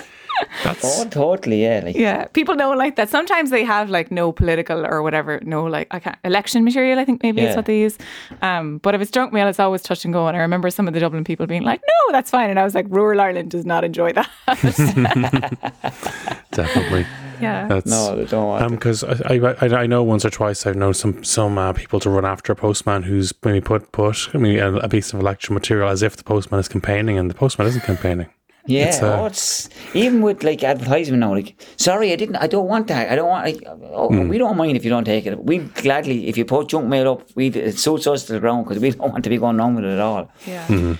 That's 0.65 0.99
oh, 0.99 1.05
totally. 1.09 1.61
Yeah. 1.61 1.81
Like, 1.85 1.95
yeah 1.95 2.25
people 2.33 2.55
don't 2.55 2.77
like 2.77 2.95
that 2.95 3.09
sometimes 3.09 3.49
they 3.51 3.63
have 3.63 3.89
like 3.89 4.11
no 4.11 4.31
political 4.31 4.85
or 4.85 5.01
whatever 5.01 5.39
no 5.43 5.63
like 5.63 5.87
i 5.91 5.99
can't 5.99 6.17
election 6.23 6.63
material 6.63 6.99
i 6.99 7.05
think 7.05 7.21
maybe 7.23 7.41
is 7.41 7.55
what 7.55 7.65
they 7.65 7.79
use 7.79 7.97
um 8.41 8.79
but 8.79 8.95
if 8.95 9.01
it's 9.01 9.11
junk 9.11 9.31
mail 9.31 9.47
it's 9.47 9.59
always 9.59 9.81
touch 9.81 10.03
and 10.05 10.13
go 10.13 10.27
and 10.27 10.35
i 10.35 10.39
remember 10.39 10.69
some 10.69 10.87
of 10.87 10.93
the 10.93 10.99
dublin 10.99 11.23
people 11.23 11.45
being 11.47 11.63
like 11.63 11.81
no 11.81 12.11
that's 12.11 12.29
fine 12.31 12.49
and 12.49 12.59
i 12.59 12.63
was 12.63 12.75
like 12.75 12.85
rural 12.89 13.21
ireland 13.21 13.51
does 13.51 13.65
not 13.65 13.83
enjoy 13.83 14.11
that 14.13 14.29
definitely. 16.51 17.05
yeah 17.41 17.67
That's, 17.67 17.85
No, 17.85 18.15
they 18.15 18.25
don't 18.25 18.47
want 18.47 18.63
Um, 18.63 18.71
because 18.73 19.03
I, 19.03 19.35
I 19.61 19.83
I 19.83 19.87
know 19.87 20.03
once 20.03 20.25
or 20.25 20.29
twice 20.29 20.65
I've 20.65 20.75
known 20.75 20.93
some 20.93 21.23
some 21.23 21.57
uh, 21.57 21.73
people 21.73 21.99
to 21.99 22.09
run 22.09 22.25
after 22.25 22.53
a 22.53 22.55
postman 22.55 23.03
who's 23.03 23.33
maybe 23.43 23.61
put 23.61 23.91
put 23.91 24.29
I 24.33 24.37
mean 24.37 24.59
a, 24.59 24.73
a 24.77 24.89
piece 24.89 25.13
of 25.13 25.19
election 25.19 25.53
material 25.53 25.89
as 25.89 26.01
if 26.01 26.15
the 26.15 26.23
postman 26.23 26.59
is 26.59 26.67
campaigning 26.67 27.17
and 27.17 27.29
the 27.29 27.35
postman 27.35 27.67
isn't 27.67 27.83
campaigning. 27.83 28.27
Yeah, 28.67 28.87
It's, 28.87 29.01
uh, 29.01 29.19
oh, 29.21 29.25
it's 29.27 29.69
even 29.93 30.21
with 30.23 30.43
like 30.43 30.63
advertisement 30.63 31.19
now. 31.19 31.33
Like, 31.35 31.55
sorry, 31.77 32.11
I 32.11 32.15
didn't. 32.15 32.37
I 32.37 32.47
don't 32.47 32.67
want 32.67 32.87
that. 32.87 33.11
I 33.11 33.15
don't 33.15 33.27
want. 33.29 33.45
Like, 33.45 33.63
oh, 33.93 34.09
Hmm. 34.09 34.27
we 34.27 34.37
don't 34.39 34.57
mind 34.57 34.75
if 34.75 34.83
you 34.83 34.89
don't 34.89 35.03
take 35.05 35.25
it. 35.27 35.43
We 35.43 35.59
gladly, 35.59 36.27
if 36.27 36.35
you 36.37 36.45
put 36.45 36.69
junk 36.69 36.87
mail 36.87 37.11
up, 37.11 37.21
we 37.35 37.47
it 37.49 37.77
suits 37.77 38.07
us 38.07 38.25
to 38.25 38.33
the 38.33 38.39
ground 38.39 38.65
because 38.65 38.81
we 38.81 38.89
don't 38.97 39.11
want 39.11 39.23
to 39.23 39.29
be 39.29 39.37
going 39.37 39.59
on 39.59 39.75
with 39.75 39.85
it 39.85 39.93
at 39.93 39.99
all. 39.99 40.31
yeah 40.47 40.95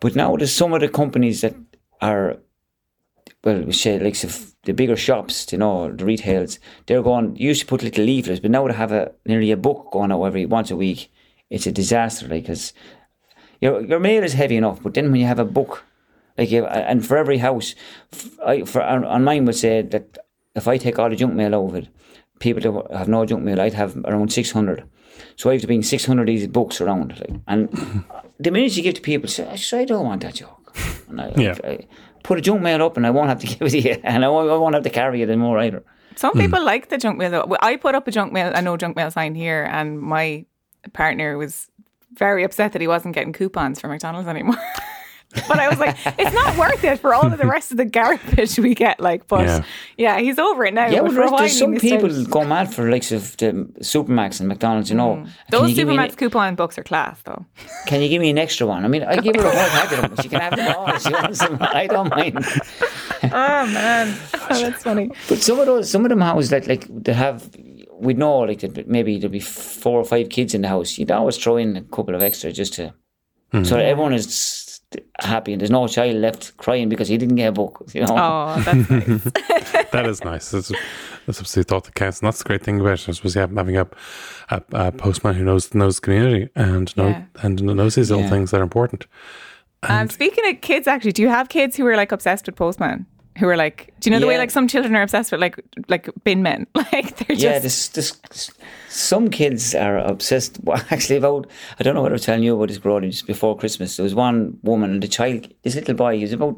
But 0.00 0.14
now 0.14 0.36
there's 0.36 0.52
some 0.52 0.72
of 0.72 0.80
the 0.80 0.88
companies 0.88 1.40
that 1.40 1.54
are, 2.00 2.36
well, 3.42 3.62
we 3.62 3.72
say 3.72 3.98
like 3.98 4.14
so 4.14 4.28
the 4.64 4.72
bigger 4.72 4.96
shops, 4.96 5.50
you 5.52 5.58
know, 5.58 5.90
the 5.90 6.04
retails. 6.04 6.60
They're 6.86 7.02
going. 7.02 7.34
You 7.36 7.48
used 7.48 7.62
to 7.62 7.66
put 7.66 7.82
little 7.82 8.04
leaflets, 8.04 8.40
but 8.40 8.50
now 8.52 8.66
they 8.68 8.74
have 8.74 8.92
a 8.92 9.10
nearly 9.26 9.50
a 9.50 9.56
book 9.56 9.88
going 9.90 10.12
out 10.12 10.22
every 10.24 10.46
once 10.46 10.70
a 10.70 10.76
week. 10.76 11.10
It's 11.50 11.66
a 11.66 11.72
disaster, 11.72 12.28
like 12.28 12.42
because 12.44 12.72
your 13.60 13.80
your 13.84 13.98
mail 14.00 14.22
is 14.22 14.34
heavy 14.34 14.56
enough, 14.56 14.80
but 14.82 14.94
then 14.94 15.10
when 15.10 15.20
you 15.20 15.26
have 15.26 15.40
a 15.40 15.44
book, 15.44 15.82
like 16.38 16.50
you, 16.50 16.64
and 16.66 17.04
for 17.04 17.16
every 17.16 17.38
house, 17.38 17.74
I, 18.44 18.62
for 18.62 18.82
on, 18.82 19.04
on 19.04 19.24
mine 19.24 19.44
would 19.44 19.56
say 19.56 19.82
that 19.82 20.18
if 20.54 20.68
I 20.68 20.78
take 20.78 20.98
all 20.98 21.10
the 21.10 21.16
junk 21.16 21.34
mail 21.34 21.54
out 21.54 21.68
of 21.68 21.74
it, 21.74 21.88
people 22.38 22.62
that 22.62 22.96
have 22.96 23.08
no 23.08 23.26
junk 23.26 23.42
mail, 23.42 23.60
I'd 23.60 23.74
have 23.74 23.96
around 24.04 24.32
six 24.32 24.52
hundred. 24.52 24.84
So 25.36 25.50
I 25.50 25.54
have 25.54 25.62
to 25.62 25.66
bring 25.66 25.82
six 25.82 26.04
hundred 26.04 26.22
of 26.22 26.26
these 26.28 26.46
books 26.46 26.80
around, 26.80 27.18
like, 27.18 27.40
and 27.48 27.68
the 28.38 28.50
minute 28.50 28.76
you 28.76 28.82
give 28.82 28.94
to 28.94 29.00
people, 29.00 29.28
say, 29.28 29.48
"I 29.72 29.84
don't 29.84 30.04
want 30.04 30.22
that 30.22 30.34
joke," 30.34 30.76
and 31.08 31.20
I, 31.20 31.32
Yeah. 31.36 31.56
I, 31.64 31.86
put 32.22 32.38
a 32.38 32.40
junk 32.40 32.60
mail 32.62 32.82
up, 32.82 32.96
and 32.96 33.06
I 33.06 33.10
won't 33.10 33.28
have 33.28 33.40
to 33.40 33.46
give 33.52 33.62
it 33.62 33.70
to 33.70 33.80
you, 33.80 33.96
and 34.02 34.24
I 34.24 34.28
won't, 34.28 34.50
I 34.50 34.56
won't 34.56 34.74
have 34.74 34.84
to 34.84 34.90
carry 34.90 35.22
it 35.22 35.28
anymore 35.28 35.58
either. 35.58 35.82
Some 36.16 36.32
hmm. 36.32 36.40
people 36.40 36.64
like 36.64 36.88
the 36.88 36.98
junk 36.98 37.18
mail. 37.18 37.30
Though. 37.30 37.56
I 37.60 37.76
put 37.76 37.94
up 37.94 38.06
a 38.06 38.10
junk 38.10 38.32
mail, 38.32 38.52
a 38.54 38.62
no 38.62 38.76
junk 38.76 38.96
mail 38.96 39.10
sign 39.10 39.34
here, 39.34 39.68
and 39.70 40.00
my 40.00 40.44
partner 40.92 41.36
was 41.36 41.68
very 42.14 42.44
upset 42.44 42.72
that 42.72 42.80
he 42.80 42.88
wasn't 42.88 43.14
getting 43.14 43.32
coupons 43.32 43.80
for 43.80 43.88
McDonald's 43.88 44.28
anymore. 44.28 44.56
but 45.46 45.58
I 45.58 45.68
was 45.68 45.78
like, 45.78 45.96
it's 46.18 46.32
not 46.34 46.56
worth 46.56 46.82
it 46.84 47.00
for 47.00 47.12
all 47.14 47.26
of 47.26 47.36
the 47.38 47.46
rest 47.56 47.70
of 47.70 47.76
the 47.76 47.84
garbage 47.84 48.58
we 48.58 48.74
get. 48.74 48.98
Like, 48.98 49.26
but 49.28 49.46
Yeah. 49.46 49.64
yeah, 49.96 50.18
he's 50.20 50.38
over 50.38 50.64
it 50.64 50.72
now. 50.74 50.86
Yeah, 50.86 51.02
but 51.02 51.02
well, 51.02 51.10
for 51.12 51.14
there's, 51.20 51.30
while 51.30 51.38
there's 51.40 51.52
he 51.52 51.58
some 51.58 51.76
people 51.76 52.20
out. 52.20 52.30
go 52.30 52.44
mad 52.44 52.72
for 52.74 52.90
likes 52.90 53.12
of 53.12 53.36
the 53.36 53.52
Supermax 53.80 54.40
and 54.40 54.48
McDonald's. 54.48 54.88
You 54.90 54.96
know, 54.96 55.16
Mm. 55.16 55.28
Those 55.50 55.70
you 55.70 55.76
give 55.76 55.88
me 55.88 55.98
an- 55.98 56.10
coupon 56.12 56.54
books 56.54 56.78
are 56.78 56.82
class, 56.82 57.20
though. 57.24 57.44
Can 57.86 58.00
you 58.02 58.08
give 58.08 58.20
me 58.22 58.30
an 58.30 58.38
extra 58.38 58.66
one? 58.66 58.84
I 58.84 58.88
mean, 58.88 59.02
I 59.04 59.16
give 59.16 59.36
her 59.36 59.42
a 59.46 59.50
whole 59.50 59.68
packet 59.68 59.98
of 60.04 60.10
them. 60.16 60.22
She 60.22 60.28
can 60.28 60.40
have 60.40 60.56
them 60.56 60.74
all. 60.76 60.98
She 60.98 61.12
wants 61.12 61.38
them. 61.40 61.58
I 61.60 61.86
don't 61.86 62.08
mind. 62.10 62.44
Oh 63.20 63.66
man, 63.66 64.16
that's 64.48 64.84
funny. 64.84 65.10
But 65.28 65.38
some 65.38 65.58
of 65.58 65.66
those, 65.66 65.90
some 65.90 66.04
of 66.04 66.08
them 66.08 66.20
houses 66.20 66.50
that 66.50 66.68
like 66.68 66.86
they 66.88 67.12
have, 67.12 67.50
we 67.92 68.14
know 68.14 68.38
like 68.38 68.60
that 68.60 68.86
maybe 68.86 69.18
there'll 69.18 69.32
be 69.32 69.40
four 69.40 69.98
or 69.98 70.04
five 70.04 70.28
kids 70.28 70.54
in 70.54 70.62
the 70.62 70.68
house. 70.68 70.96
You'd 70.98 71.10
always 71.10 71.36
throw 71.36 71.56
in 71.56 71.76
a 71.76 71.82
couple 71.82 72.14
of 72.14 72.22
extra 72.22 72.52
just 72.52 72.74
to, 72.74 72.94
so 73.64 73.76
everyone 73.76 74.14
is 74.14 74.32
happy 75.20 75.52
and 75.52 75.60
there's 75.60 75.70
no 75.70 75.86
child 75.86 76.16
left 76.16 76.56
crying 76.56 76.88
because 76.88 77.08
he 77.08 77.18
didn't 77.18 77.36
get 77.36 77.48
a 77.48 77.52
book. 77.52 77.82
You 77.94 78.02
know. 78.02 78.16
Oh, 78.16 78.60
that's 78.62 78.90
nice. 78.90 79.24
that 79.92 80.06
is 80.06 80.24
nice. 80.24 80.50
That's, 80.50 80.68
that's 81.26 81.38
obviously 81.38 81.62
thought 81.64 81.84
that 81.84 81.94
counts, 81.94 82.20
and 82.20 82.26
that's 82.26 82.38
the 82.38 82.44
great 82.44 82.62
thing 82.64 82.80
about 82.80 83.00
it. 83.00 83.08
I 83.08 83.12
suppose 83.12 83.36
yeah, 83.36 83.46
having 83.54 83.76
a, 83.76 83.86
a, 84.50 84.62
a 84.72 84.92
postman 84.92 85.34
who 85.34 85.44
knows 85.44 85.74
knows 85.74 85.96
the 85.96 86.00
community 86.02 86.48
and 86.54 86.96
know 86.96 87.08
Yeah. 87.08 87.22
and 87.42 87.62
knows 87.62 87.94
these 87.96 88.10
little 88.10 88.24
Yeah. 88.24 88.30
things 88.30 88.50
that 88.50 88.60
are 88.60 88.64
important. 88.64 89.06
Um, 89.82 90.08
speaking 90.10 90.48
of 90.48 90.60
kids, 90.60 90.88
actually, 90.88 91.12
do 91.12 91.22
you 91.22 91.28
have 91.28 91.48
kids 91.48 91.76
who 91.76 91.86
are 91.86 91.96
like 91.96 92.10
obsessed 92.12 92.46
with 92.46 92.56
Postman? 92.56 93.06
Who 93.38 93.48
are 93.48 93.56
like, 93.56 93.94
do 94.00 94.10
you 94.10 94.14
know 94.14 94.20
the 94.20 94.26
way 94.26 94.36
like 94.36 94.50
some 94.50 94.66
children 94.66 94.96
are 94.96 95.02
obsessed 95.02 95.30
with 95.30 95.40
like 95.40 95.60
like 95.88 96.08
bin 96.24 96.42
men? 96.42 96.66
Like 96.74 97.16
they're 97.18 97.36
just 97.36 97.42
Yeah, 97.42 97.58
this, 97.58 97.88
this, 97.88 98.18
some 98.88 99.30
kids 99.30 99.74
are 99.74 99.98
obsessed. 99.98 100.58
Well, 100.64 100.82
actually, 100.90 101.16
about 101.16 101.46
I 101.78 101.82
don't 101.82 101.94
know 101.94 102.02
what 102.02 102.12
I 102.12 102.14
was 102.14 102.24
telling 102.24 102.42
you 102.42 102.56
about 102.56 102.68
this 102.68 102.78
growing 102.78 103.10
just 103.10 103.26
before 103.26 103.56
Christmas. 103.56 103.96
There 103.96 104.04
was 104.04 104.14
one 104.14 104.58
woman 104.62 104.90
and 104.90 105.02
the 105.02 105.08
child, 105.08 105.52
this 105.62 105.76
little 105.76 105.94
boy. 105.94 106.16
He 106.16 106.22
was 106.22 106.32
about, 106.32 106.56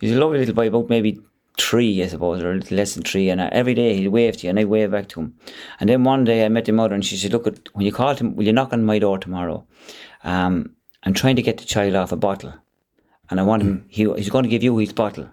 he 0.00 0.08
was 0.08 0.16
a 0.16 0.20
lovely 0.20 0.38
little 0.38 0.54
boy, 0.54 0.68
about 0.68 0.88
maybe 0.88 1.20
three, 1.58 2.02
I 2.02 2.08
suppose, 2.08 2.42
or 2.42 2.50
a 2.50 2.54
little 2.56 2.76
less 2.76 2.94
than 2.94 3.04
three. 3.04 3.30
And 3.30 3.40
uh, 3.40 3.48
every 3.52 3.74
day 3.74 3.94
he'd 3.96 4.08
wave 4.08 4.36
to 4.38 4.46
you, 4.46 4.50
and 4.50 4.58
I'd 4.58 4.66
wave 4.66 4.90
back 4.90 5.08
to 5.10 5.20
him. 5.20 5.34
And 5.78 5.88
then 5.88 6.02
one 6.02 6.24
day 6.24 6.44
I 6.44 6.48
met 6.48 6.64
the 6.64 6.72
mother, 6.72 6.94
and 6.94 7.04
she 7.04 7.16
said, 7.16 7.32
"Look, 7.32 7.46
at, 7.46 7.68
when 7.74 7.86
you 7.86 7.92
call 7.92 8.16
him, 8.16 8.34
will 8.34 8.44
you 8.44 8.52
knock 8.52 8.72
on 8.72 8.84
my 8.84 8.98
door 8.98 9.18
tomorrow? 9.18 9.64
Um, 10.24 10.74
I'm 11.04 11.14
trying 11.14 11.36
to 11.36 11.42
get 11.42 11.58
the 11.58 11.64
child 11.64 11.94
off 11.94 12.10
a 12.10 12.16
bottle, 12.16 12.54
and 13.30 13.38
I 13.38 13.44
want 13.44 13.62
him. 13.62 13.84
He, 13.88 14.12
he's 14.14 14.30
going 14.30 14.44
to 14.44 14.48
give 14.48 14.64
you 14.64 14.76
his 14.78 14.92
bottle." 14.92 15.28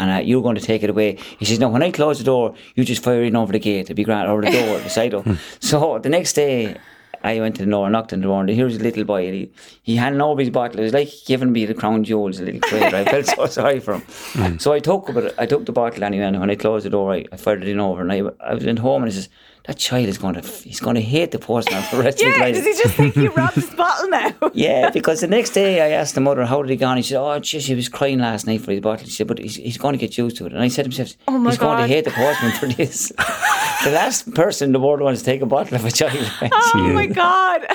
And 0.00 0.10
uh, 0.10 0.20
you're 0.24 0.42
going 0.42 0.56
to 0.56 0.62
take 0.62 0.82
it 0.82 0.90
away. 0.90 1.18
He 1.38 1.44
says, 1.44 1.58
no, 1.58 1.68
when 1.68 1.82
I 1.82 1.90
close 1.90 2.18
the 2.18 2.24
door, 2.24 2.54
you 2.74 2.84
just 2.84 3.04
fire 3.04 3.22
in 3.22 3.36
over 3.36 3.52
the 3.52 3.58
gate. 3.58 3.82
It'd 3.82 3.96
be 3.96 4.02
grand, 4.02 4.28
over 4.28 4.40
the 4.40 4.50
door, 4.50 4.78
the 4.80 4.88
side 4.88 5.12
door. 5.12 5.24
So 5.60 5.98
the 5.98 6.08
next 6.08 6.32
day, 6.32 6.76
I 7.22 7.38
went 7.38 7.56
to 7.56 7.64
the 7.66 7.70
door, 7.70 7.90
knocked 7.90 8.14
on 8.14 8.20
the 8.20 8.26
door, 8.26 8.40
and 8.40 8.48
here's 8.48 8.76
a 8.76 8.78
little 8.78 9.04
boy. 9.04 9.26
And 9.26 9.34
he, 9.34 9.52
he 9.82 9.96
handed 9.96 10.22
over 10.22 10.40
his 10.40 10.48
bottle. 10.48 10.80
It 10.80 10.84
was 10.84 10.94
like 10.94 11.10
giving 11.26 11.52
me 11.52 11.66
the 11.66 11.74
crown 11.74 12.02
jewels, 12.02 12.40
a 12.40 12.44
little 12.44 12.60
crate. 12.62 12.94
I 12.94 13.04
felt 13.04 13.26
so 13.26 13.46
sorry 13.60 13.78
for 13.78 14.00
him. 14.00 14.58
So 14.58 14.72
I 14.72 14.78
took 14.78 15.10
it, 15.10 15.34
I 15.36 15.44
took 15.44 15.66
the 15.66 15.72
bottle 15.72 16.02
anyway, 16.02 16.24
and 16.24 16.40
when 16.40 16.50
I 16.50 16.54
closed 16.54 16.86
the 16.86 16.90
door, 16.90 17.12
I, 17.12 17.26
I 17.30 17.36
fired 17.36 17.62
it 17.62 17.68
in 17.68 17.78
over, 17.78 18.00
and 18.00 18.10
I, 18.10 18.22
I 18.40 18.54
was 18.54 18.64
in 18.64 18.78
home, 18.78 19.02
and 19.02 19.12
he 19.12 19.16
says, 19.18 19.28
that 19.64 19.76
child 19.78 20.08
is 20.08 20.18
going 20.18 20.34
to, 20.34 20.40
he's 20.40 20.80
going 20.80 20.96
to 20.96 21.02
hate 21.02 21.30
the 21.30 21.38
postman 21.38 21.82
for 21.84 21.96
the 21.96 22.02
rest 22.02 22.20
of 22.20 22.26
his 22.28 22.38
life. 22.38 22.54
yeah. 22.56 22.62
Does 22.62 22.64
he 22.78 22.82
just 22.82 22.94
think 22.96 23.16
you 23.16 23.30
robbed 23.36 23.54
his 23.54 23.70
bottle 23.70 24.08
now? 24.08 24.32
Yeah, 24.52 24.90
because 24.90 25.20
the 25.20 25.28
next 25.28 25.50
day 25.50 25.80
I 25.80 25.90
asked 25.90 26.14
the 26.14 26.20
mother, 26.20 26.44
how 26.44 26.60
did 26.62 26.70
he 26.70 26.76
go 26.76 26.88
and 26.88 26.98
He 26.98 27.02
said, 27.02 27.20
oh, 27.20 27.38
geez, 27.38 27.66
he 27.66 27.74
was 27.74 27.88
crying 27.88 28.18
last 28.18 28.46
night 28.46 28.60
for 28.62 28.72
his 28.72 28.80
bottle. 28.80 29.06
She 29.06 29.12
said, 29.12 29.26
but 29.28 29.38
he's, 29.38 29.56
he's 29.56 29.78
going 29.78 29.92
to 29.92 29.98
get 29.98 30.16
used 30.18 30.36
to 30.38 30.46
it. 30.46 30.52
And 30.52 30.60
I 30.62 30.68
said 30.68 30.84
to 30.84 30.88
himself, 30.90 31.16
Oh 31.28 31.38
my 31.38 31.50
he's 31.50 31.58
going 31.58 31.78
to 31.78 31.86
hate 31.86 32.04
the 32.04 32.10
postman 32.10 32.52
for 32.52 32.66
this. 32.66 33.08
the 33.84 33.90
last 33.92 34.34
person 34.34 34.70
in 34.70 34.72
the 34.72 34.80
world 34.80 35.00
wants 35.00 35.20
to 35.20 35.24
take 35.26 35.40
a 35.40 35.46
bottle 35.46 35.76
of 35.76 35.84
a 35.84 35.90
child. 35.90 36.30
Oh 36.52 36.90
my 36.92 37.06
god. 37.06 37.66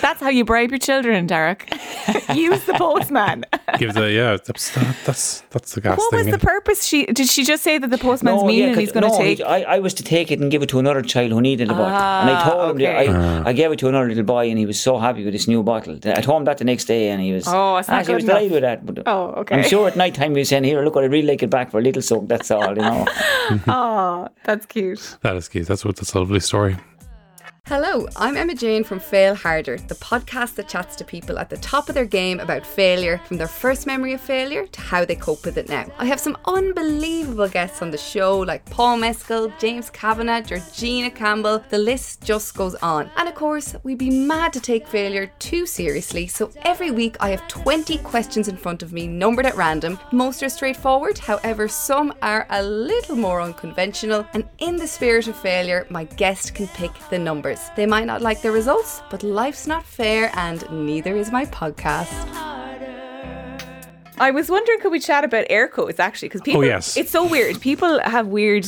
That's 0.00 0.20
how 0.20 0.28
you 0.28 0.44
bribe 0.44 0.70
your 0.70 0.78
children, 0.78 1.26
Darach. 1.26 1.62
Use 2.36 2.62
the 2.64 2.74
postman. 2.74 3.44
Give 3.78 3.92
the 3.94 4.10
yeah, 4.12 4.36
that's 4.44 4.70
that's 5.04 5.40
that's 5.50 5.74
the 5.74 5.80
gas 5.80 5.98
what 5.98 6.10
thing. 6.10 6.18
was 6.20 6.26
yeah. 6.26 6.32
the 6.32 6.38
purpose? 6.38 6.84
She 6.84 7.06
did 7.06 7.28
she 7.28 7.44
just 7.44 7.62
say 7.62 7.78
that 7.78 7.90
the 7.90 7.98
postman's 7.98 8.44
mean 8.44 8.58
yeah, 8.58 8.64
and 8.66 8.74
'cause- 8.74 8.80
he's 8.80 8.92
going 8.92 9.02
to 9.04 9.08
no, 9.08 9.18
take? 9.18 9.38
he- 9.38 9.44
I, 9.44 9.76
I 9.76 9.78
was 9.80 9.94
to 9.94 10.02
take 10.04 10.30
it 10.30 10.40
and 10.40 10.50
give 10.50 10.62
it 10.62 10.68
to 10.70 10.78
another 10.78 11.02
child 11.02 11.32
who 11.32 11.40
needed 11.40 11.68
a 11.70 11.74
bottle. 11.74 11.86
and 11.86 12.30
I 12.30 12.34
Ah, 12.40 12.48
told 12.50 12.70
him, 12.72 12.78
that 12.78 12.96
okay. 13.08 13.12
I, 13.12 13.48
I 13.48 13.52
gave 13.52 13.72
it 13.72 13.78
to 13.80 13.88
another 13.88 14.08
little 14.08 14.24
boy 14.24 14.48
and 14.50 14.58
he 14.58 14.66
was 14.66 14.80
so 14.80 14.98
happy 14.98 15.24
with 15.24 15.32
this 15.34 15.48
new 15.48 15.62
bottle. 15.62 15.98
I 16.04 16.20
told 16.20 16.40
him 16.40 16.44
that 16.44 16.58
the 16.58 16.64
next 16.64 16.84
day 16.84 17.08
and 17.10 17.20
he 17.20 17.32
was, 17.32 17.44
Oh, 17.48 17.76
it's 17.76 17.88
not 17.88 17.98
actually, 18.00 18.12
he 18.12 18.14
was 18.16 18.24
good 18.24 18.30
enough. 18.30 18.38
delighted 18.50 18.52
with 18.52 18.62
that. 18.62 19.04
But 19.04 19.08
Oh, 19.08 19.24
okay. 19.40 19.56
I'm 19.56 19.64
sure 19.64 19.88
at 19.88 19.96
night 19.96 20.14
time 20.14 20.32
he 20.32 20.38
was 20.40 20.48
saying, 20.48 20.64
here, 20.64 20.82
look, 20.84 20.96
I 20.96 21.00
really 21.04 21.26
like 21.26 21.42
it 21.42 21.50
back 21.50 21.70
for 21.70 21.78
a 21.78 21.82
little 21.82 22.02
soak, 22.02 22.28
that's 22.28 22.50
all, 22.50 22.68
you 22.76 22.82
know. 22.82 23.06
oh, 23.68 24.28
that's 24.44 24.66
cute. 24.66 25.16
That 25.22 25.36
is 25.36 25.48
cute. 25.48 25.66
That's 25.66 25.84
what 25.84 25.96
that's 25.96 26.12
a 26.14 26.18
lovely 26.18 26.40
story. 26.40 26.76
Hello, 27.68 28.08
I'm 28.16 28.38
Emma 28.38 28.54
Jane 28.54 28.82
from 28.82 28.98
Fail 28.98 29.34
Harder, 29.34 29.76
the 29.76 29.94
podcast 29.96 30.54
that 30.54 30.70
chats 30.70 30.96
to 30.96 31.04
people 31.04 31.38
at 31.38 31.50
the 31.50 31.58
top 31.58 31.90
of 31.90 31.94
their 31.94 32.06
game 32.06 32.40
about 32.40 32.64
failure, 32.64 33.20
from 33.26 33.36
their 33.36 33.46
first 33.46 33.86
memory 33.86 34.14
of 34.14 34.22
failure 34.22 34.66
to 34.66 34.80
how 34.80 35.04
they 35.04 35.14
cope 35.14 35.44
with 35.44 35.58
it 35.58 35.68
now. 35.68 35.84
I 35.98 36.06
have 36.06 36.18
some 36.18 36.38
unbelievable 36.46 37.46
guests 37.46 37.82
on 37.82 37.90
the 37.90 37.98
show 37.98 38.38
like 38.38 38.64
Paul 38.70 38.96
Mescal, 38.96 39.52
James 39.58 39.90
Kavanagh, 39.90 40.44
Georgina 40.44 41.10
Campbell, 41.10 41.62
the 41.68 41.76
list 41.76 42.22
just 42.22 42.56
goes 42.56 42.74
on. 42.76 43.10
And 43.18 43.28
of 43.28 43.34
course, 43.34 43.76
we'd 43.82 43.98
be 43.98 44.08
mad 44.08 44.54
to 44.54 44.60
take 44.60 44.88
failure 44.88 45.30
too 45.38 45.66
seriously, 45.66 46.26
so 46.26 46.50
every 46.62 46.90
week 46.90 47.18
I 47.20 47.28
have 47.28 47.46
20 47.48 47.98
questions 47.98 48.48
in 48.48 48.56
front 48.56 48.82
of 48.82 48.94
me, 48.94 49.06
numbered 49.06 49.44
at 49.44 49.56
random. 49.56 49.98
Most 50.10 50.42
are 50.42 50.48
straightforward, 50.48 51.18
however, 51.18 51.68
some 51.68 52.14
are 52.22 52.46
a 52.48 52.62
little 52.62 53.16
more 53.16 53.42
unconventional, 53.42 54.24
and 54.32 54.48
in 54.56 54.76
the 54.76 54.88
spirit 54.88 55.28
of 55.28 55.36
failure, 55.36 55.86
my 55.90 56.04
guest 56.04 56.54
can 56.54 56.66
pick 56.68 56.92
the 57.10 57.18
numbers. 57.18 57.57
They 57.76 57.86
might 57.86 58.06
not 58.06 58.22
like 58.22 58.42
the 58.42 58.50
results, 58.50 59.02
but 59.10 59.22
life's 59.22 59.66
not 59.66 59.84
fair, 59.84 60.30
and 60.34 60.64
neither 60.70 61.16
is 61.16 61.30
my 61.30 61.44
podcast. 61.46 62.12
I 64.20 64.30
was 64.30 64.50
wondering, 64.50 64.80
could 64.80 64.92
we 64.92 65.00
chat 65.00 65.24
about 65.24 65.46
Eircodes 65.48 65.98
actually? 65.98 66.28
Because 66.28 66.42
people, 66.42 66.64
yes. 66.64 66.96
it's 66.96 67.10
so 67.10 67.26
weird. 67.26 67.60
People 67.60 68.00
have 68.00 68.26
weird. 68.26 68.66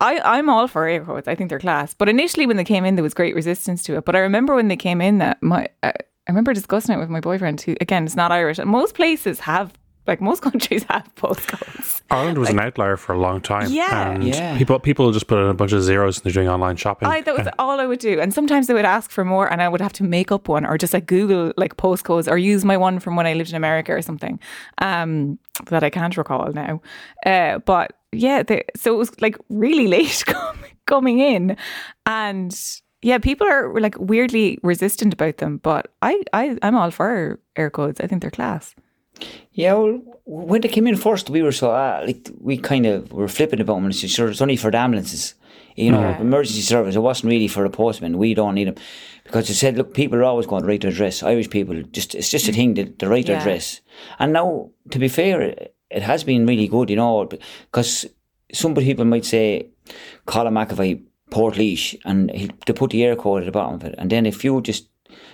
I, 0.00 0.18
I'm 0.20 0.48
all 0.48 0.66
for 0.68 0.86
Eircodes. 0.86 1.28
I 1.28 1.34
think 1.34 1.50
they're 1.50 1.58
class. 1.58 1.94
But 1.94 2.08
initially, 2.08 2.46
when 2.46 2.56
they 2.56 2.64
came 2.64 2.84
in, 2.84 2.96
there 2.96 3.02
was 3.02 3.14
great 3.14 3.34
resistance 3.34 3.82
to 3.84 3.96
it. 3.96 4.04
But 4.04 4.16
I 4.16 4.20
remember 4.20 4.54
when 4.54 4.68
they 4.68 4.76
came 4.76 5.00
in, 5.00 5.18
that 5.18 5.42
my 5.42 5.68
uh, 5.82 5.92
I 5.94 6.30
remember 6.30 6.52
discussing 6.52 6.94
it 6.94 6.98
with 6.98 7.08
my 7.08 7.20
boyfriend, 7.20 7.60
who 7.60 7.74
again 7.80 8.04
is 8.04 8.16
not 8.16 8.32
Irish, 8.32 8.58
and 8.58 8.68
most 8.68 8.94
places 8.94 9.40
have 9.40 9.72
like 10.08 10.20
most 10.20 10.42
countries 10.48 10.82
have 10.88 11.08
postcodes. 11.14 12.00
Ireland 12.10 12.38
was 12.38 12.48
an 12.50 12.58
outlier 12.58 12.96
for 12.96 13.12
a 13.12 13.18
long 13.18 13.40
time. 13.40 13.70
Yeah. 13.70 14.10
and 14.10 14.24
Yeah. 14.24 14.56
people 14.58 14.78
people 14.80 15.12
just 15.12 15.26
put 15.28 15.38
in 15.38 15.46
a 15.48 15.54
bunch 15.54 15.72
of 15.72 15.82
zeros 15.82 16.16
and 16.18 16.24
they're 16.24 16.32
doing 16.32 16.48
online 16.48 16.76
shopping. 16.76 17.08
I 17.08 17.20
that 17.20 17.36
was 17.36 17.46
Uh, 17.46 17.50
all 17.58 17.78
I 17.80 17.86
would 17.86 18.00
do, 18.00 18.18
and 18.20 18.32
sometimes 18.34 18.66
they 18.66 18.74
would 18.74 18.84
ask 18.96 19.10
for 19.10 19.24
more, 19.24 19.46
and 19.52 19.62
I 19.62 19.68
would 19.68 19.80
have 19.80 19.92
to 19.94 20.04
make 20.04 20.32
up 20.32 20.48
one 20.48 20.66
or 20.66 20.76
just 20.78 20.92
like 20.94 21.06
Google 21.06 21.52
like 21.56 21.76
postcodes 21.76 22.26
or 22.30 22.36
use 22.38 22.64
my 22.64 22.76
one 22.76 22.98
from 23.00 23.14
when 23.16 23.26
I 23.26 23.34
lived 23.34 23.50
in 23.50 23.56
America 23.56 23.92
or 23.92 24.02
something 24.02 24.40
um, 24.78 25.38
that 25.70 25.82
I 25.84 25.90
can't 25.90 26.16
recall 26.16 26.52
now. 26.52 26.80
Uh, 27.26 27.58
but 27.58 27.92
yeah, 28.12 28.42
they, 28.42 28.62
so 28.76 28.94
it 28.94 28.98
was 28.98 29.10
like 29.20 29.36
really 29.50 29.86
late 29.96 30.24
coming 30.86 31.18
in, 31.20 31.56
and 32.06 32.52
yeah, 33.02 33.18
people 33.18 33.46
are 33.46 33.78
like 33.80 33.96
weirdly 33.98 34.58
resistant 34.62 35.12
about 35.14 35.36
them. 35.36 35.58
But 35.58 35.92
I, 36.02 36.22
I 36.32 36.56
I'm 36.62 36.74
all 36.74 36.90
for 36.90 37.38
Eircodes. 37.56 38.02
I 38.02 38.06
think 38.06 38.22
they're 38.22 38.30
class. 38.30 38.74
Yeah, 39.52 39.74
well, 39.74 40.00
when 40.24 40.60
they 40.60 40.68
came 40.68 40.86
in 40.86 40.96
first, 40.96 41.30
we 41.30 41.42
were 41.42 41.52
so 41.52 41.70
uh, 41.70 42.02
like 42.06 42.30
we 42.40 42.56
kind 42.58 42.86
of 42.86 43.12
were 43.12 43.28
flipping 43.28 43.60
about 43.60 43.74
them. 43.76 43.86
and 43.86 43.94
said, 43.96 44.10
Sure, 44.10 44.28
it's 44.30 44.40
only 44.40 44.56
for 44.56 44.70
the 44.70 44.78
ambulances, 44.78 45.34
you 45.76 45.90
know, 45.90 46.00
Yeah. 46.02 46.20
emergency 46.20 46.62
service. 46.62 46.94
It 46.96 47.00
wasn't 47.00 47.30
really 47.32 47.48
for 47.48 47.62
the 47.64 47.70
postman. 47.70 48.18
We 48.18 48.34
don't 48.34 48.54
need 48.54 48.68
them 48.68 48.76
because 49.24 49.48
they 49.48 49.54
said, 49.54 49.76
look, 49.76 49.94
people 49.94 50.18
are 50.18 50.24
always 50.24 50.46
going 50.46 50.62
to 50.62 50.68
write 50.68 50.82
their 50.82 50.90
address. 50.90 51.22
Irish 51.22 51.50
people, 51.50 51.82
just 51.92 52.14
it's 52.14 52.30
just 52.30 52.48
a 52.48 52.52
thing 52.52 52.74
that 52.74 52.98
they 52.98 53.06
write 53.06 53.26
their 53.26 53.36
Yeah. 53.36 53.40
address. 53.42 53.80
And 54.18 54.32
now, 54.32 54.70
to 54.90 54.98
be 54.98 55.08
fair, 55.08 55.40
it, 55.42 55.74
it 55.90 56.02
has 56.02 56.24
been 56.24 56.46
really 56.46 56.68
good, 56.68 56.90
you 56.90 56.96
know, 56.96 57.24
because 57.26 58.06
some 58.52 58.74
people 58.74 59.04
might 59.04 59.24
say, 59.24 59.68
Colin 60.26 60.54
McAvoy, 60.54 61.02
Portlaoise, 61.30 61.98
and 62.04 62.30
he, 62.30 62.50
they 62.66 62.72
put 62.72 62.90
the 62.90 63.00
Eircode 63.02 63.40
at 63.40 63.46
the 63.46 63.52
bottom 63.52 63.74
of 63.74 63.84
it, 63.84 63.94
and 63.98 64.08
then 64.10 64.24
if 64.26 64.44
you 64.44 64.60
just 64.62 64.88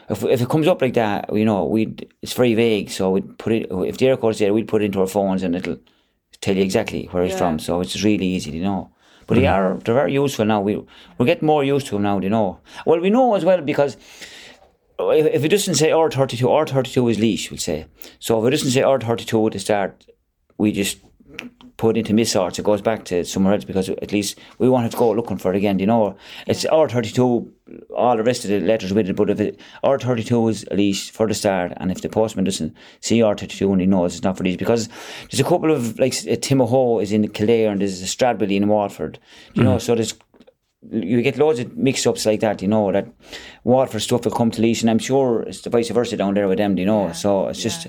if, 0.08 0.24
if 0.24 0.40
it 0.40 0.48
comes 0.48 0.66
up 0.66 0.82
like 0.82 0.94
that, 0.94 1.32
you 1.32 1.44
know, 1.44 1.64
we 1.64 1.86
would 1.86 2.12
it's 2.22 2.32
very 2.32 2.54
vague. 2.54 2.90
So 2.90 3.10
we'd 3.10 3.38
put 3.38 3.52
it 3.52 3.66
if 3.70 3.98
the 3.98 4.06
Eircode 4.06 4.32
is 4.32 4.38
there, 4.38 4.54
we'd 4.54 4.68
put 4.68 4.82
it 4.82 4.86
into 4.86 5.00
our 5.00 5.06
phones 5.06 5.42
and 5.42 5.56
it'll 5.56 5.78
tell 6.40 6.56
you 6.56 6.62
exactly 6.62 7.06
where 7.06 7.24
it's 7.24 7.32
Yeah. 7.32 7.38
from. 7.38 7.58
So 7.58 7.80
it's 7.80 8.02
really 8.02 8.26
easy 8.26 8.50
to 8.52 8.58
know. 8.58 8.90
But 9.26 9.36
they 9.36 9.42
mm-hmm. 9.42 9.76
are 9.76 9.78
they're 9.78 9.94
very 9.94 10.12
useful 10.12 10.44
now. 10.44 10.60
We 10.60 10.84
we're 11.18 11.26
getting 11.26 11.46
more 11.46 11.64
used 11.64 11.86
to 11.86 11.94
them 11.94 12.02
now. 12.02 12.20
You 12.20 12.30
know. 12.30 12.60
Well, 12.84 13.00
we 13.00 13.10
know 13.10 13.34
as 13.34 13.44
well 13.44 13.60
because 13.62 13.96
if, 14.98 15.26
if 15.26 15.44
it 15.44 15.48
doesn't 15.48 15.74
say 15.74 15.90
R 15.90 16.10
thirty 16.10 16.36
two, 16.36 16.50
R 16.50 16.66
thirty 16.66 16.90
two 16.90 17.08
is 17.08 17.18
Laois. 17.18 17.50
We'll 17.50 17.58
say. 17.58 17.86
So 18.18 18.40
if 18.40 18.48
it 18.48 18.50
doesn't 18.50 18.70
say 18.70 18.82
R 18.82 19.00
thirty 19.00 19.24
two 19.24 19.46
at 19.46 19.52
the 19.54 19.58
start, 19.58 20.06
we 20.58 20.72
just 20.72 20.98
put 21.84 21.98
into 21.98 22.14
missorts. 22.14 22.58
It 22.58 22.64
goes 22.64 22.80
back 22.80 23.04
to 23.06 23.24
somewhere 23.24 23.52
else 23.52 23.64
because 23.64 23.90
at 23.90 24.10
least 24.10 24.38
we 24.58 24.70
won't 24.70 24.84
have 24.84 24.92
to 24.92 24.96
go 24.96 25.10
looking 25.10 25.36
for 25.36 25.52
it 25.52 25.56
again. 25.58 25.78
You 25.78 25.86
know, 25.86 26.16
it's 26.46 26.64
R 26.64 26.88
thirty 26.88 27.10
two. 27.10 27.52
All 27.94 28.16
the 28.16 28.22
rest 28.22 28.44
of 28.44 28.50
the 28.50 28.60
letters 28.60 28.92
with 28.94 29.08
it, 29.10 29.16
but 29.16 29.28
if 29.28 29.38
it 29.38 29.60
R 29.82 29.98
thirty 29.98 30.24
two 30.24 30.48
is 30.48 30.64
at 30.64 30.78
least 30.78 31.10
for 31.10 31.26
the 31.26 31.34
start, 31.34 31.74
and 31.76 31.90
if 31.90 32.00
the 32.00 32.08
postman 32.08 32.46
doesn't 32.46 32.74
see 33.00 33.20
R 33.20 33.34
thirty 33.36 33.58
two 33.58 33.70
and 33.70 33.82
he 33.82 33.86
knows 33.86 34.14
it's 34.14 34.22
not 34.22 34.38
for 34.38 34.44
these, 34.44 34.56
because 34.56 34.88
there's 35.30 35.40
a 35.40 35.44
couple 35.44 35.70
of 35.70 35.98
like 35.98 36.14
uh, 36.14 36.40
Timahoe 36.46 37.02
is 37.02 37.12
in 37.12 37.28
Kildare 37.28 37.70
and 37.70 37.82
there's 37.82 38.00
a 38.00 38.06
Stradbally 38.06 38.56
in 38.56 38.68
Waterford. 38.68 39.18
You 39.52 39.64
know, 39.64 39.76
so 39.78 39.94
there's 39.94 40.14
you 40.90 41.20
get 41.20 41.36
loads 41.36 41.58
of 41.58 41.76
mix 41.76 42.06
ups 42.06 42.24
like 42.24 42.40
that, 42.40 42.62
you 42.62 42.68
know, 42.68 42.92
that 42.92 43.08
Waterford 43.64 44.02
stuff 44.02 44.24
will 44.24 44.32
come 44.32 44.50
to 44.52 44.62
Laois, 44.62 44.80
and 44.80 44.90
I'm 44.90 44.98
sure 44.98 45.42
it's 45.42 45.60
the 45.60 45.70
vice 45.70 45.90
versa 45.90 46.16
down 46.16 46.32
there 46.34 46.48
with 46.48 46.58
them, 46.58 46.78
you 46.78 46.86
know. 46.86 47.12
so 47.12 47.48
it's 47.48 47.62
just 47.62 47.88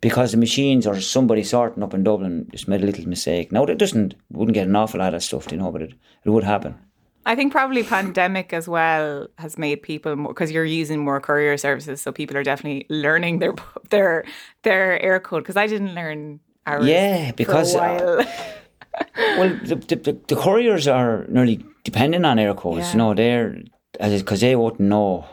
because 0.00 0.32
the 0.32 0.38
machines 0.38 0.86
or 0.86 1.00
somebody 1.00 1.42
sorting 1.42 1.82
up 1.82 1.94
in 1.94 2.04
Dublin 2.04 2.46
just 2.50 2.68
made 2.68 2.82
a 2.82 2.86
little 2.86 3.08
mistake. 3.08 3.52
Now, 3.52 3.64
it 3.64 3.78
doesn't, 3.78 4.14
wouldn't 4.30 4.54
get 4.54 4.66
an 4.66 4.76
awful 4.76 5.00
lot 5.00 5.14
of 5.14 5.22
stuff, 5.22 5.50
you 5.50 5.58
know, 5.58 5.70
but 5.72 5.82
it, 5.82 5.92
it 6.24 6.30
would 6.30 6.44
happen. 6.44 6.76
I 7.26 7.34
think 7.34 7.52
probably 7.52 7.82
pandemic 7.82 8.52
as 8.54 8.68
well 8.68 9.26
has 9.36 9.58
made 9.58 9.82
people 9.82 10.16
more 10.16 10.32
because 10.32 10.50
you're 10.50 10.64
using 10.64 11.00
more 11.00 11.20
courier 11.20 11.58
services, 11.58 12.00
so 12.00 12.10
people 12.10 12.36
are 12.38 12.42
definitely 12.42 12.86
learning 12.88 13.40
their 13.40 13.54
their 13.90 14.24
their 14.62 14.98
Eircode. 15.00 15.40
Because 15.40 15.56
I 15.56 15.66
didn't 15.66 15.94
learn 15.94 16.40
ours. 16.66 16.86
Yeah, 16.86 17.32
because, 17.32 17.74
for 17.74 17.84
a 17.84 18.20
uh. 18.20 18.24
Well, 19.36 19.60
the, 19.62 19.74
the, 19.76 19.96
the, 19.96 20.20
the 20.26 20.36
couriers 20.36 20.88
are 20.88 21.26
nearly 21.28 21.62
dependent 21.84 22.24
on 22.24 22.38
Eircodes, 22.38 22.78
Yeah. 22.78 22.92
you 22.92 22.98
know, 22.98 23.14
they're, 23.14 23.62
because 24.00 24.40
they 24.40 24.56
wouldn't 24.56 24.80
know 24.80 25.26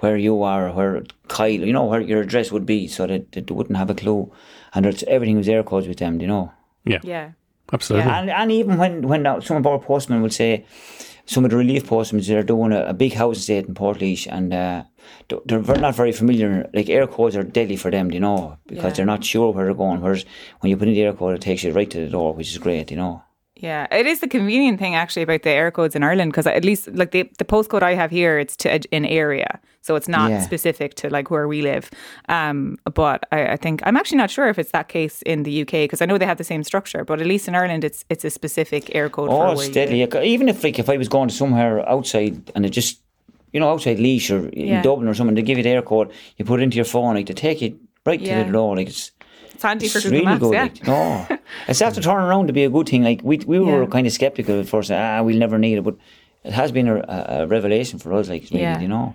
where 0.00 0.16
you 0.16 0.42
are, 0.42 0.70
where 0.72 1.02
Kyle, 1.28 1.50
you 1.50 1.72
know, 1.72 1.84
where 1.84 2.00
your 2.00 2.20
address 2.22 2.52
would 2.52 2.66
be, 2.66 2.86
so 2.88 3.06
that 3.06 3.32
they, 3.32 3.42
wouldn't 3.54 3.76
have 3.76 3.90
a 3.90 3.94
clue. 3.94 4.30
And 4.74 4.86
it's, 4.86 5.02
everything 5.08 5.36
was 5.36 5.46
Eircodes 5.48 5.88
with 5.88 5.98
them, 5.98 6.20
you 6.20 6.26
know. 6.26 6.52
yeah, 6.84 7.00
yeah, 7.02 7.30
absolutely. 7.72 8.10
And 8.10 8.30
and 8.30 8.52
even 8.52 8.76
when 8.78 9.02
when 9.08 9.24
some 9.42 9.56
of 9.56 9.66
our 9.66 9.78
postmen 9.78 10.22
would 10.22 10.32
say, 10.32 10.64
some 11.26 11.44
of 11.44 11.50
the 11.50 11.56
relief 11.56 11.86
postmen 11.86 12.22
they're 12.22 12.42
doing 12.42 12.72
a, 12.72 12.84
a 12.86 12.94
big 12.94 13.12
house 13.14 13.38
estate 13.38 13.66
in 13.66 13.74
Portlaoise 13.74 14.26
and 14.30 14.54
uh, 14.54 14.82
th- 15.28 15.42
they're 15.44 15.60
not 15.86 15.94
very 15.94 16.12
familiar. 16.12 16.70
Like 16.72 16.86
Eircodes 16.86 17.36
are 17.36 17.42
deadly 17.42 17.76
for 17.76 17.90
them, 17.90 18.10
you 18.12 18.20
know, 18.20 18.56
because 18.66 18.84
Yeah. 18.84 18.90
they're 18.92 19.06
not 19.14 19.24
sure 19.24 19.52
where 19.52 19.66
they're 19.66 19.74
going. 19.74 20.00
Whereas 20.00 20.24
when 20.60 20.70
you 20.70 20.76
put 20.78 20.88
in 20.88 20.94
the 20.94 21.00
Eircode, 21.00 21.34
it 21.36 21.42
takes 21.42 21.64
you 21.64 21.72
right 21.72 21.90
to 21.90 22.00
the 22.00 22.10
door, 22.10 22.32
which 22.34 22.48
is 22.50 22.58
great, 22.58 22.90
you 22.90 22.96
know. 22.96 23.22
Yeah. 23.60 23.86
It 23.90 24.06
is 24.06 24.20
the 24.20 24.28
convenient 24.28 24.78
thing 24.78 24.94
actually 24.94 25.22
about 25.22 25.42
the 25.42 25.50
Eircodes 25.50 25.94
in 25.96 26.02
Ireland 26.02 26.30
because 26.32 26.46
at 26.46 26.64
least 26.64 26.88
like 26.94 27.10
the 27.10 27.28
the 27.38 27.44
postcode 27.44 27.82
I 27.82 27.94
have 27.94 28.10
here, 28.10 28.38
it's 28.38 28.56
to 28.58 28.68
an 28.92 29.04
area, 29.04 29.58
so 29.82 29.96
it's 29.96 30.08
not 30.08 30.30
Yeah. 30.30 30.42
specific 30.42 30.94
to 30.94 31.08
like 31.10 31.30
where 31.30 31.48
we 31.48 31.60
live. 31.62 31.90
Um, 32.28 32.76
but 32.94 33.26
I, 33.32 33.52
I 33.54 33.56
think 33.56 33.80
I'm 33.86 33.96
actually 33.96 34.18
not 34.18 34.30
sure 34.30 34.48
if 34.48 34.58
it's 34.58 34.70
that 34.72 34.88
case 34.88 35.22
in 35.22 35.42
the 35.42 35.62
UK 35.62 35.72
because 35.86 36.00
I 36.02 36.06
know 36.06 36.18
they 36.18 36.26
have 36.26 36.38
the 36.38 36.44
same 36.44 36.62
structure, 36.64 37.04
but 37.04 37.20
at 37.20 37.26
least 37.26 37.48
in 37.48 37.54
Ireland, 37.54 37.84
it's 37.84 38.04
it's 38.08 38.24
a 38.24 38.30
specific 38.30 38.84
Eircode. 38.94 39.28
Oh, 39.30 39.50
it's 39.52 39.68
deadly. 39.68 40.02
Even 40.32 40.48
if 40.48 40.62
like 40.64 40.78
if 40.78 40.88
I 40.88 40.96
was 40.96 41.08
going 41.08 41.28
to 41.28 41.34
somewhere 41.34 41.88
outside 41.88 42.50
and 42.54 42.64
it 42.64 42.70
just, 42.70 43.00
you 43.52 43.60
know, 43.60 43.70
outside 43.72 43.98
Laois 43.98 44.30
or 44.30 44.40
Yeah. 44.52 44.76
in 44.76 44.82
Dublin 44.82 45.08
or 45.08 45.14
something, 45.14 45.34
they 45.36 45.42
give 45.42 45.58
you 45.58 45.64
the 45.64 45.70
Eircode, 45.82 46.10
you 46.36 46.44
put 46.44 46.60
it 46.60 46.62
into 46.62 46.76
your 46.76 46.84
phone, 46.86 47.14
like 47.16 47.26
they 47.26 47.34
take 47.34 47.60
you 47.62 47.78
right 48.06 48.20
Yeah. 48.20 48.38
to 48.38 48.44
the 48.44 48.52
door, 48.52 48.76
like 48.76 48.88
it's. 48.88 49.10
It's 49.54 49.64
handy 49.64 49.88
for 49.88 49.98
Google 49.98 50.12
really 50.12 50.24
Maps. 50.24 50.40
good. 50.40 50.52
yeah. 50.52 50.62
Like, 50.62 50.86
no, 50.86 51.37
it's 51.68 51.80
after 51.82 52.00
turning 52.00 52.26
around 52.26 52.46
to 52.48 52.52
be 52.52 52.64
a 52.64 52.70
good 52.70 52.88
thing. 52.88 53.02
Like 53.04 53.20
we 53.22 53.38
we 53.38 53.58
were 53.60 53.82
Yeah. 53.82 53.88
kind 53.88 54.06
of 54.06 54.12
skeptical 54.12 54.60
at 54.60 54.68
first. 54.68 54.90
Ah, 54.90 55.22
we'll 55.22 55.36
never 55.38 55.58
need 55.58 55.78
it, 55.78 55.82
but 55.84 55.96
it 56.44 56.52
has 56.52 56.72
been 56.72 56.88
a, 56.88 56.96
a 56.96 57.26
a 57.42 57.46
revelation 57.46 57.98
for 57.98 58.12
us. 58.14 58.28
Like 58.28 58.44
really, 58.50 58.62
Yeah. 58.62 58.80
you 58.80 58.88
know. 58.88 59.14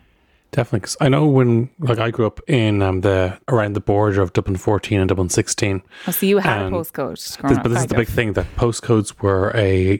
Definitely, 0.51 0.81
because 0.81 0.97
I 1.01 1.09
know 1.09 1.25
when 1.25 1.69
like 1.79 1.97
I 1.97 2.11
grew 2.11 2.27
up 2.27 2.39
in 2.47 2.83
um, 2.83 3.01
the 3.01 3.39
around 3.47 3.73
the 3.73 3.79
border 3.81 4.21
of 4.21 4.33
Dublin 4.33 4.55
14 4.55 4.99
and 4.99 5.09
Dublin 5.09 5.29
16. 5.29 5.81
Oh, 6.07 6.11
so 6.11 6.25
you 6.27 6.37
had 6.37 6.61
And 6.67 6.75
a 6.75 6.77
postcode. 6.77 7.15
This, 7.17 7.37
but 7.41 7.63
this 7.69 7.79
is 7.79 7.87
the 7.87 7.95
big 7.95 8.07
thing 8.07 8.33
that 8.33 8.45
postcodes 8.55 9.19
were 9.23 9.51
a 9.55 9.99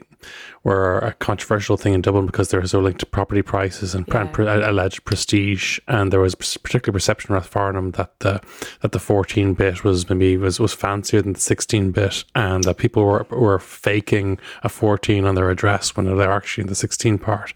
were 0.64 0.98
a 1.00 1.12
controversial 1.12 1.76
thing 1.76 1.92
in 1.92 2.00
Dublin 2.00 2.24
because 2.24 2.48
they 2.48 2.58
were 2.58 2.66
so 2.66 2.80
linked 2.80 3.00
to 3.00 3.06
property 3.06 3.42
prices 3.42 3.94
and, 3.94 4.06
Yeah. 4.08 4.24
pre- 4.24 4.46
alleged 4.46 5.04
prestige, 5.04 5.78
and 5.86 6.10
there 6.10 6.20
was 6.20 6.34
particular 6.34 6.94
perception 6.94 7.34
around 7.34 7.44
Farnham 7.44 7.90
that 7.92 8.18
the 8.20 8.40
that 8.80 8.92
the 8.92 8.98
14 8.98 9.52
bit 9.52 9.84
was 9.84 10.08
maybe 10.08 10.36
was, 10.38 10.58
was 10.58 10.72
fancier 10.72 11.20
than 11.20 11.34
the 11.34 11.40
16 11.40 11.90
bit, 11.90 12.24
and 12.34 12.64
that 12.64 12.78
people 12.78 13.04
were 13.04 13.26
were 13.30 13.58
faking 13.58 14.38
a 14.62 14.70
14 14.70 15.26
on 15.26 15.34
their 15.34 15.50
address 15.50 15.96
when 15.96 16.06
they're 16.06 16.32
actually 16.32 16.62
in 16.62 16.68
the 16.68 16.74
16 16.74 17.18
part, 17.18 17.52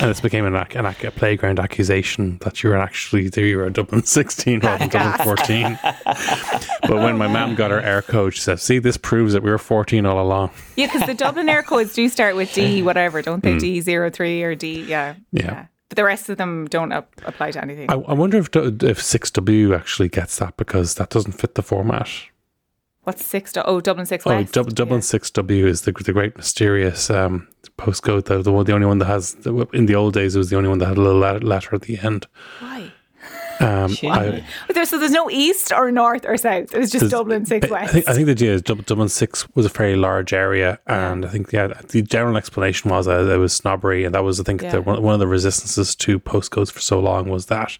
and 0.00 0.08
this 0.08 0.20
became 0.20 0.46
an, 0.46 0.54
an 0.54 0.86
a 0.86 1.10
playground 1.10 1.58
accusation 1.58 2.38
that 2.42 2.62
you 2.62 2.70
were 2.70 2.76
actually 2.76 3.28
you 3.34 3.56
were 3.58 3.66
a 3.66 3.72
Dublin 3.72 4.02
16 4.04 4.60
rather 4.60 4.78
than 4.78 4.88
Dublin 4.88 5.26
14. 5.26 5.78
but 6.82 6.96
when 6.96 7.18
my 7.18 7.26
oh, 7.26 7.30
mum 7.30 7.54
got 7.56 7.72
her 7.72 7.80
Eircode, 7.80 8.34
she 8.34 8.40
said, 8.40 8.60
"See, 8.60 8.78
this 8.78 8.96
proves 8.96 9.32
that 9.32 9.42
we 9.42 9.50
were 9.50 9.58
14 9.58 10.06
all 10.06 10.20
along." 10.24 10.50
Yeah, 10.78 10.86
because 10.86 11.06
the 11.06 11.14
Dublin 11.14 11.48
Eircodes 11.48 11.92
do 11.92 12.08
start 12.08 12.36
with 12.36 12.54
D, 12.54 12.82
whatever, 12.88 13.20
don't 13.20 13.42
they? 13.42 13.58
D 13.58 13.80
zero 13.80 14.10
three 14.10 14.42
or 14.42 14.54
D, 14.54 14.82
yeah, 14.84 15.16
Yeah. 15.32 15.66
But 15.88 15.96
the 15.96 16.04
rest 16.04 16.28
of 16.28 16.36
them 16.36 16.66
don't 16.68 16.92
up, 16.92 17.10
apply 17.24 17.50
to 17.52 17.62
anything. 17.62 17.90
I, 17.90 17.94
I 17.94 18.12
wonder 18.12 18.36
if 18.38 18.48
if 18.54 19.02
six 19.02 19.30
W 19.32 19.74
actually 19.74 20.08
gets 20.08 20.38
that 20.38 20.56
because 20.56 20.94
that 20.94 21.10
doesn't 21.10 21.32
fit 21.32 21.54
the 21.54 21.62
format. 21.62 22.08
What's 23.04 23.24
six? 23.24 23.54
Du- 23.54 23.66
oh, 23.66 23.80
Dublin 23.80 24.04
six 24.06 24.26
Oh, 24.26 24.36
West. 24.36 24.52
Dub, 24.52 24.74
Dublin 24.74 25.00
six 25.02 25.30
W 25.30 25.66
is 25.66 25.80
the 25.82 25.92
the 25.92 26.12
great 26.12 26.36
mysterious 26.36 27.08
um, 27.08 27.48
postcode. 27.78 28.26
The 28.26 28.42
the, 28.42 28.52
one, 28.52 28.66
the 28.66 28.74
only 28.74 28.86
one 28.86 28.98
that 28.98 29.06
has 29.06 29.34
in 29.72 29.86
the 29.86 29.94
old 29.94 30.12
days 30.14 30.36
it 30.36 30.38
was 30.38 30.50
the 30.50 30.56
only 30.56 30.68
one 30.68 30.78
that 30.78 30.86
had 30.88 30.98
a 30.98 31.00
little 31.00 31.18
letter 31.20 31.74
at 31.74 31.82
the 31.82 31.98
end. 31.98 32.26
Why? 32.60 32.92
Um, 33.60 33.96
I, 34.04 34.44
But 34.66 34.74
there's, 34.74 34.88
so 34.88 34.98
there's 34.98 35.10
no 35.12 35.28
east 35.30 35.72
or 35.72 35.90
north 35.90 36.24
or 36.26 36.36
south. 36.36 36.72
It 36.74 36.78
was 36.78 36.90
just 36.90 37.10
Dublin 37.10 37.44
six 37.46 37.70
I 37.70 37.86
think, 37.86 38.08
I 38.08 38.14
think 38.14 38.26
the 38.26 38.32
idea 38.32 38.52
is 38.54 38.62
Dub- 38.62 38.86
Dublin 38.86 39.08
Six 39.08 39.48
was 39.54 39.66
a 39.66 39.68
very 39.68 39.96
large 39.96 40.32
area, 40.32 40.78
and 40.86 41.24
I 41.24 41.28
think 41.28 41.52
yeah, 41.52 41.68
the 41.88 42.02
general 42.02 42.36
explanation 42.36 42.90
was 42.90 43.06
that 43.06 43.28
it 43.28 43.36
was 43.38 43.52
snobbery, 43.52 44.04
and 44.04 44.14
that 44.14 44.22
was 44.24 44.38
I 44.40 44.44
think 44.44 44.62
Yeah. 44.62 44.70
the, 44.72 44.82
one, 44.82 45.02
one 45.02 45.14
of 45.14 45.20
the 45.20 45.26
resistances 45.26 45.94
to 45.96 46.18
postcodes 46.20 46.70
for 46.70 46.80
so 46.80 47.00
long 47.00 47.28
was 47.28 47.46
that 47.46 47.78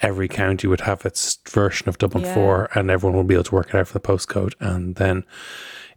every 0.00 0.28
county 0.28 0.66
would 0.66 0.82
have 0.82 1.04
its 1.06 1.38
version 1.48 1.88
of 1.88 1.98
Dublin 1.98 2.24
Yeah. 2.24 2.34
Four, 2.34 2.68
and 2.74 2.90
everyone 2.90 3.16
would 3.18 3.26
be 3.26 3.34
able 3.34 3.44
to 3.44 3.54
work 3.54 3.68
it 3.70 3.74
out 3.74 3.88
for 3.88 3.94
the 3.94 4.00
postcode, 4.00 4.52
and 4.60 4.96
then 4.96 5.24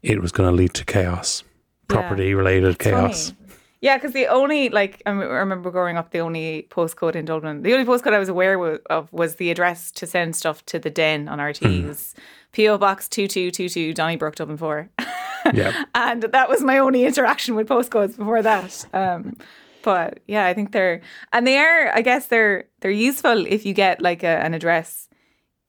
it 0.01 0.21
was 0.21 0.31
going 0.31 0.49
to 0.49 0.55
lead 0.55 0.73
to 0.75 0.85
chaos, 0.85 1.43
property 1.87 2.33
related 2.33 2.79
chaos. 2.79 3.31
Funny. 3.31 3.35
Yeah, 3.81 3.97
because 3.97 4.11
the 4.13 4.27
only 4.27 4.69
like 4.69 5.01
I 5.05 5.11
remember 5.11 5.71
growing 5.71 5.95
up, 5.97 6.11
the 6.11 6.19
only 6.19 6.67
postcode 6.69 7.15
in 7.15 7.25
Dublin, 7.25 7.61
the 7.63 7.73
only 7.73 7.85
postcode 7.85 8.13
I 8.13 8.19
was 8.19 8.27
aware 8.29 8.59
wa- 8.59 8.77
of 8.89 9.11
was 9.13 9.35
the 9.35 9.51
address 9.51 9.89
to 9.91 10.05
send 10.05 10.35
stuff 10.35 10.65
to 10.65 10.79
the 10.79 10.89
Den 10.89 11.29
on 11.29 11.39
RTÉ. 11.39 11.61
Mm. 11.83 11.87
Was 11.87 12.13
PO 12.55 12.77
Box 12.77 13.07
two 13.07 13.27
two 13.27 13.51
two 13.51 13.69
two 13.69 13.93
Donnybrook 13.93 14.35
Dublin 14.35 14.57
four, 14.57 14.89
Yeah, 15.53 15.83
and 15.95 16.23
that 16.23 16.49
was 16.49 16.61
my 16.61 16.77
only 16.77 17.05
interaction 17.05 17.55
with 17.55 17.69
postcodes 17.69 18.17
before 18.17 18.41
that. 18.41 18.85
Um, 18.93 19.37
But 19.81 20.19
yeah, 20.27 20.45
I 20.45 20.53
think 20.53 20.73
they're 20.73 20.99
and 21.31 21.47
they 21.47 21.57
are. 21.57 21.89
I 21.95 22.01
guess 22.01 22.27
they're 22.27 22.65
they're 22.81 22.91
useful 23.09 23.45
if 23.47 23.65
you 23.65 23.73
get 23.73 24.01
like 24.01 24.23
a, 24.23 24.43
an 24.45 24.53
address, 24.53 25.07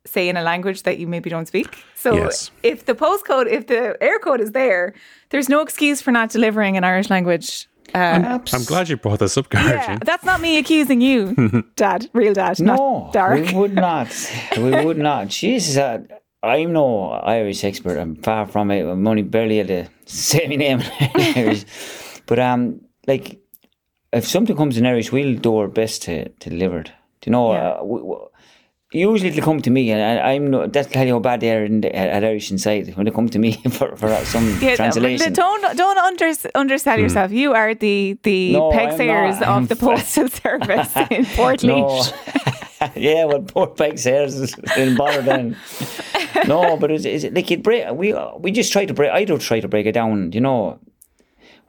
say 0.05 0.29
in 0.29 0.37
a 0.37 0.42
language 0.42 0.83
that 0.83 0.99
you 0.99 1.07
maybe 1.07 1.31
don't 1.31 1.46
speak. 1.46 1.85
So 1.94 2.14
Yes. 2.14 2.51
if 2.64 2.87
the 2.87 2.94
postcode, 2.94 3.46
if 3.46 3.68
the 3.68 3.96
Eircode 4.03 4.40
is 4.40 4.51
there, 4.51 4.94
there's 5.29 5.49
no 5.49 5.61
excuse 5.61 6.03
for 6.03 6.11
not 6.11 6.31
delivering 6.31 6.77
an 6.77 6.83
Irish 6.83 7.09
language. 7.09 7.68
Uh, 7.94 8.38
I'm 8.53 8.64
glad 8.64 8.88
you 8.88 8.96
brought 8.96 9.18
this 9.18 9.37
up, 9.37 9.46
yeah, 9.53 9.98
that's 10.05 10.24
not 10.24 10.40
me 10.40 10.59
accusing 10.59 11.00
you, 11.00 11.64
Dad, 11.76 12.09
real 12.12 12.33
Dad, 12.35 12.61
No, 12.61 12.74
not 12.74 13.12
Dark. 13.12 13.46
we 13.46 13.53
would 13.55 13.74
not. 13.74 14.09
We 14.57 14.70
would 14.85 14.98
not. 14.98 15.29
Jesus, 15.29 15.76
uh, 15.76 15.98
I'm 16.42 16.72
no 16.72 17.11
Irish 17.11 17.64
expert. 17.64 17.98
I'm 17.98 18.16
far 18.16 18.46
from 18.46 18.70
it. 18.70 18.83
I'm 18.87 19.07
only 19.07 19.22
barely 19.22 19.59
able 19.61 19.68
to 19.85 19.88
say 20.07 20.46
my 20.48 20.57
name 20.57 20.81
in 20.81 21.37
Irish. 21.37 21.64
But 22.26 22.38
um, 22.38 22.81
like, 23.07 23.38
if 24.12 24.26
something 24.26 24.57
comes 24.57 24.79
in 24.79 24.87
Irish, 24.87 25.12
we'll 25.12 25.37
do 25.38 25.57
our 25.59 25.68
best 25.68 26.03
to, 26.05 26.29
to 26.29 26.50
deliver 26.50 26.81
it. 26.81 26.92
Do 27.20 27.29
you 27.29 27.33
know? 27.33 27.53
Yeah. 27.53 27.68
Uh, 27.68 27.85
we, 27.85 28.03
we, 28.03 28.16
usually 28.92 29.31
it'll 29.31 29.44
come 29.44 29.61
to 29.62 29.70
me, 29.70 29.90
and 29.90 30.20
I, 30.20 30.33
I'm 30.33 30.50
not. 30.50 30.72
That's 30.72 30.88
tell 30.88 31.07
you 31.07 31.14
how 31.14 31.18
bad 31.20 31.40
they 31.40 31.55
are 31.55 31.64
in 31.64 31.81
the, 31.83 31.94
at, 31.94 32.09
at 32.09 32.24
Irish 32.24 32.50
inside 32.50 32.96
when 32.96 33.07
they 33.07 33.12
come 33.12 33.29
to 33.29 33.38
me 33.38 33.53
for, 33.70 33.96
for 33.96 34.14
some 34.24 34.59
Yeah, 34.61 34.76
translation. 34.76 35.33
don't 35.33 35.76
don't 35.76 35.98
under, 35.98 36.33
undersell 36.55 36.96
hmm. 36.96 37.03
yourself. 37.03 37.33
You 37.33 37.53
are 37.55 37.74
the 37.74 38.18
the 38.22 38.53
No, 38.53 38.70
Peig 38.72 38.96
Sayers 38.96 39.42
of 39.42 39.68
the 39.68 39.74
f- 39.74 39.81
postal 39.81 40.29
service 40.29 40.96
in 41.11 41.24
Port 41.26 41.62
No. 41.62 42.03
Yeah, 42.96 43.26
well, 43.26 43.42
poor 43.42 43.66
Peig 43.66 43.98
Sayers 43.98 44.55
didn't 44.74 44.96
bother 44.96 45.20
then. 45.20 45.57
no, 46.46 46.79
but 46.79 46.90
it's, 46.90 47.05
it's 47.05 47.24
like 47.24 47.50
it 47.50 47.62
break. 47.62 47.90
We 47.92 48.14
we 48.38 48.50
just 48.50 48.72
try 48.72 48.87
to 48.87 48.94
break. 48.94 49.11
I 49.11 49.24
don't 49.24 49.42
try 49.42 49.61
to 49.61 49.68
break 49.68 49.87
it 49.87 49.92
down. 49.92 50.33
You 50.33 50.40
know, 50.40 50.81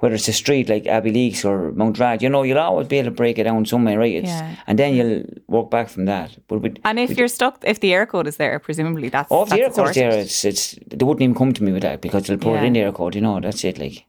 whether 0.02 0.16
it's 0.16 0.28
a 0.28 0.34
street 0.34 0.68
like 0.68 0.84
Abbeyleix 0.86 1.46
or 1.46 1.72
Mountrath, 1.74 2.22
you 2.24 2.30
know, 2.30 2.42
you'll 2.42 2.58
always 2.58 2.88
be 2.88 2.98
able 2.98 3.12
to 3.12 3.16
break 3.16 3.38
it 3.38 3.44
down 3.44 3.66
somewhere, 3.66 4.00
right? 4.00 4.16
It's, 4.16 4.28
Yeah. 4.28 4.56
And 4.68 4.78
then 4.80 4.96
you'll 4.96 5.24
walk 5.48 5.70
back 5.70 5.90
from 5.90 6.06
that. 6.06 6.38
But 6.48 6.62
we, 6.64 6.74
And 6.84 7.00
if 7.00 7.18
you're 7.18 7.28
stuck, 7.28 7.64
if 7.64 7.80
the 7.80 7.92
Eircode 7.92 8.28
is 8.28 8.38
there, 8.38 8.58
presumably 8.60 9.10
that's 9.10 9.32
oh, 9.32 9.42
off 9.42 9.50
the 9.50 9.58
that's 9.58 9.78
Eircode 9.78 9.94
sorted. 9.94 10.04
there, 10.04 10.20
it's 10.20 10.44
it's 10.44 10.64
they 10.88 11.06
wouldn't 11.06 11.22
even 11.22 11.36
come 11.36 11.54
to 11.54 11.64
me 11.64 11.72
with 11.72 11.84
that 11.84 12.02
because 12.02 12.26
they'll 12.26 12.38
put 12.38 12.54
Yeah. 12.54 12.64
it 12.64 12.66
in 12.66 12.74
the 12.74 12.80
Eircode. 12.80 13.16
You 13.16 13.22
know, 13.22 13.40
that's 13.40 13.64
it. 13.64 13.78
Like 13.78 14.06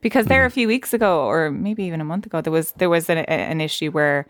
because 0.00 0.26
there 0.26 0.44
a 0.44 0.50
mm. 0.50 0.52
few 0.52 0.68
weeks 0.68 0.92
ago, 0.92 1.12
or 1.26 1.50
maybe 1.50 1.84
even 1.84 2.00
a 2.00 2.04
month 2.04 2.26
ago, 2.26 2.40
there 2.40 2.52
was 2.52 2.72
there 2.72 2.90
was 2.90 3.08
an, 3.08 3.18
an 3.18 3.60
issue 3.60 3.90
where 3.90 4.18
a- 4.20 4.26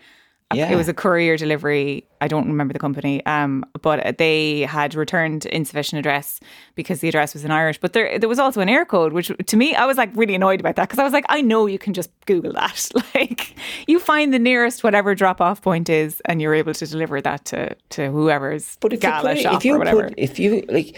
Yeah. 0.55 0.71
it 0.71 0.77
was 0.77 0.89
a 0.89 0.95
courier 0.95 1.37
delivery. 1.37 2.07
I 2.21 2.29
don't 2.29 2.47
remember 2.47 2.73
the 2.73 2.79
company, 2.79 3.25
um, 3.27 3.65
but 3.83 4.17
they 4.19 4.61
had 4.61 4.95
returned 4.95 5.45
insufficient 5.47 5.99
address 5.99 6.39
because 6.77 7.01
the 7.01 7.09
address 7.09 7.35
was 7.35 7.45
in 7.45 7.51
Irish. 7.51 7.79
But 7.79 7.95
there 7.95 8.17
there 8.19 8.29
was 8.29 8.39
also 8.39 8.61
an 8.61 8.69
Eircode, 8.69 9.13
which 9.13 9.33
to 9.47 9.57
me 9.57 9.75
I 9.75 9.87
was 9.87 9.97
like 9.97 10.11
really 10.15 10.37
annoyed 10.37 10.61
about 10.61 10.77
that 10.77 10.89
because 10.89 11.01
I 11.01 11.05
was 11.05 11.13
like, 11.13 11.25
I 11.29 11.43
know 11.43 11.67
you 11.67 11.79
can 11.79 11.95
just 11.95 12.11
Google 12.27 12.53
that. 12.53 12.89
like 13.15 13.57
you 13.89 13.99
find 13.99 14.33
the 14.33 14.39
nearest 14.39 14.85
whatever 14.85 15.17
drop 15.17 15.41
off 15.41 15.63
point 15.63 15.89
is, 15.91 16.23
and 16.27 16.41
you're 16.41 16.55
able 16.55 16.75
to 16.75 16.87
deliver 16.87 17.21
that 17.21 17.45
to 17.47 17.75
to 17.91 18.11
whoever's 18.11 18.77
But 18.81 18.93
if 18.93 19.03
you, 19.03 19.09
gala 19.09 19.35
put, 19.35 19.39
shop 19.43 19.55
if 19.57 19.65
you 19.65 19.75
or 19.75 19.79
whatever. 19.79 20.09
put, 20.11 20.15
if 20.17 20.39
you 20.39 20.65
like, 20.69 20.97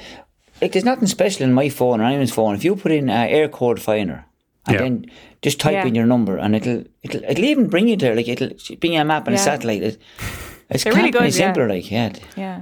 like 0.60 0.72
there's 0.72 0.84
nothing 0.84 1.08
special 1.08 1.44
in 1.44 1.54
my 1.54 1.70
phone 1.70 2.02
or 2.02 2.04
anyone's 2.04 2.32
phone. 2.32 2.54
If 2.54 2.64
you 2.64 2.76
put 2.76 2.92
in 2.92 3.08
uh, 3.08 3.26
Eircode 3.26 3.78
finder 3.78 4.26
and 4.68 4.74
Yeah. 4.74 4.82
then 4.82 5.06
just 5.42 5.58
type 5.60 5.72
Yeah. 5.72 5.86
in 5.86 5.94
your 5.94 6.06
number 6.06 6.36
and 6.38 6.54
it'll 6.54 6.84
it'll 7.02 7.22
it'll 7.24 7.44
even 7.44 7.68
bring 7.68 7.88
you 7.88 7.96
there. 7.96 8.14
Like 8.14 8.28
it'll 8.28 8.50
bring 8.80 8.92
you 8.94 9.00
a 9.00 9.04
map 9.04 9.26
and 9.26 9.34
a 9.36 9.38
satellite. 9.38 9.82
It, 9.82 9.98
it's 10.70 10.84
They're 10.84 10.92
can't 10.92 10.96
really 11.02 11.10
be 11.12 11.18
any 11.18 11.30
good, 11.30 11.38
yeah. 11.38 11.46
simpler. 11.46 11.68
Like 11.68 11.90
yeah. 11.90 12.12
yeah. 12.36 12.58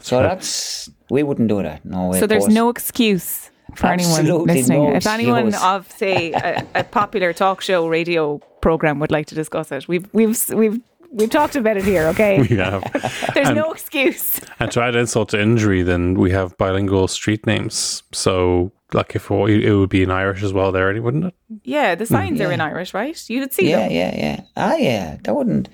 So 0.00 0.20
that's 0.22 0.90
we 1.10 1.22
wouldn't 1.22 1.48
do 1.48 1.62
that. 1.62 1.84
No 1.84 2.08
way. 2.08 2.20
So 2.20 2.26
there's 2.26 2.48
no 2.48 2.68
excuse 2.68 3.50
for 3.76 3.86
anyone 3.86 4.26
listening. 4.46 4.82
no 4.84 4.94
if 4.96 5.06
anyone 5.06 5.48
excuse. 5.48 5.64
of 5.64 5.90
say 5.92 6.32
a, 6.32 6.66
a 6.74 6.84
popular 6.84 7.32
talk 7.32 7.60
show 7.60 7.86
radio 7.88 8.38
program 8.60 8.98
would 9.00 9.10
like 9.10 9.26
to 9.26 9.34
discuss 9.34 9.70
it, 9.72 9.86
we've 9.88 10.06
we've 10.12 10.36
we've 10.50 10.80
we've 11.12 11.30
talked 11.30 11.54
about 11.56 11.76
it 11.76 11.84
here. 11.84 12.06
Okay, 12.08 12.40
We 12.50 12.56
have. 12.56 12.82
there's 13.34 13.50
no 13.50 13.72
excuse. 13.72 14.40
And 14.58 14.70
to 14.72 14.82
add 14.82 14.96
insult 14.96 15.28
to 15.30 15.40
injury, 15.40 15.82
then 15.82 16.14
we 16.14 16.30
have 16.32 16.56
bilingual 16.58 17.06
street 17.08 17.46
names. 17.46 18.02
So, 18.12 18.72
like, 18.92 19.16
if 19.16 19.30
it 19.30 19.74
would 19.74 19.88
be 19.88 20.02
in 20.02 20.10
Irish 20.10 20.42
as 20.42 20.52
well, 20.52 20.70
there, 20.72 21.00
wouldn't 21.02 21.24
it? 21.24 21.34
Yeah, 21.64 21.94
the 21.94 22.06
signs 22.06 22.40
are 22.40 22.52
in 22.52 22.60
Irish, 22.60 22.94
right? 22.94 23.30
You'd 23.30 23.52
see 23.52 23.70
Yeah, 23.70 23.78
them. 23.80 23.90
yeah, 23.92 24.14
yeah. 24.16 24.22
Yeah. 24.36 24.40
Ah, 24.56 24.76
yeah. 24.76 25.16
That 25.24 25.34
wouldn't. 25.34 25.68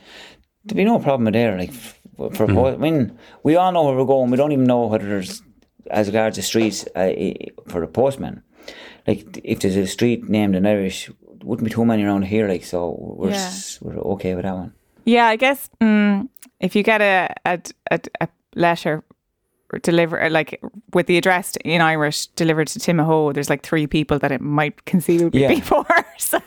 There'd 0.65 0.77
be 0.77 0.85
no 0.85 0.99
problem 0.99 1.31
there. 1.33 1.59
Like 1.59 1.71
f- 1.71 1.99
for, 2.35 2.47
po- 2.47 2.73
I 2.75 2.77
mean, 2.77 3.19
we 3.43 3.57
all 3.57 3.73
know 3.73 3.85
where 3.85 3.97
we're 3.97 4.05
going. 4.05 4.31
We 4.31 4.37
don't 4.37 4.53
even 4.53 4.65
know 4.67 4.87
whether 4.87 5.07
there's 5.07 5.43
as 5.91 6.07
regards 6.07 6.37
the 6.37 6.43
streets 6.43 6.87
uh, 6.95 7.13
for 7.69 7.83
a 7.83 7.89
postman. 7.89 8.43
Like 9.07 9.41
if 9.43 9.61
there's 9.61 9.77
a 9.77 9.87
street 9.87 10.29
named 10.29 10.55
in 10.55 10.67
Irish, 10.67 11.11
wouldn't 11.43 11.65
be 11.69 11.75
too 11.75 11.85
many 11.85 12.05
around 12.05 12.23
here. 12.23 12.47
Like 12.49 12.65
so, 12.65 12.97
we're 13.19 13.31
Yeah. 13.31 13.37
s- 13.37 13.79
we're 13.83 13.99
okay 14.15 14.35
with 14.35 14.45
that 14.45 14.55
one. 14.55 14.73
Yeah, 15.05 15.27
I 15.27 15.37
guess 15.37 15.69
mm, 15.81 16.29
if 16.61 16.77
you 16.77 16.83
get 16.83 17.01
a 17.01 17.29
a, 17.47 17.59
a, 17.91 18.01
a 18.21 18.29
letter 18.55 19.03
deliver 19.79 20.23
uh, 20.23 20.31
like 20.31 20.61
with 20.93 21.07
the 21.07 21.17
address 21.17 21.57
in 21.65 21.81
Irish 21.81 22.27
delivered 22.29 22.69
to 22.69 22.79
Timahoe, 22.79 23.33
there's 23.33 23.51
like 23.51 23.63
three 23.63 23.87
people 23.87 24.19
that 24.19 24.33
it 24.33 24.41
might 24.41 24.85
conceivably 24.85 25.43
Yeah. 25.43 25.49
be 25.49 25.61
for. 25.71 25.87
So 26.19 26.41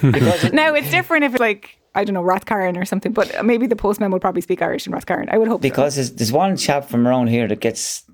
Because 0.00 0.52
now 0.52 0.74
it's 0.74 0.90
different 0.90 1.24
if 1.24 1.32
it's 1.32 1.40
like 1.40 1.78
I 1.94 2.04
don't 2.04 2.14
know 2.14 2.22
Rathcairn 2.22 2.76
or 2.76 2.84
something, 2.84 3.12
but 3.12 3.44
maybe 3.44 3.66
the 3.66 3.76
postman 3.76 4.10
will 4.10 4.20
probably 4.20 4.42
speak 4.42 4.62
Irish 4.62 4.86
in 4.86 4.92
Rathcairn. 4.92 5.28
I 5.30 5.38
would 5.38 5.48
hope 5.48 5.58
so. 5.58 5.68
because 5.68 5.96
there's, 5.96 6.12
there's 6.12 6.32
one 6.32 6.56
chap 6.56 6.84
from 6.84 7.08
around 7.08 7.28
here 7.28 7.48
that 7.48 7.60
gets 7.60 8.04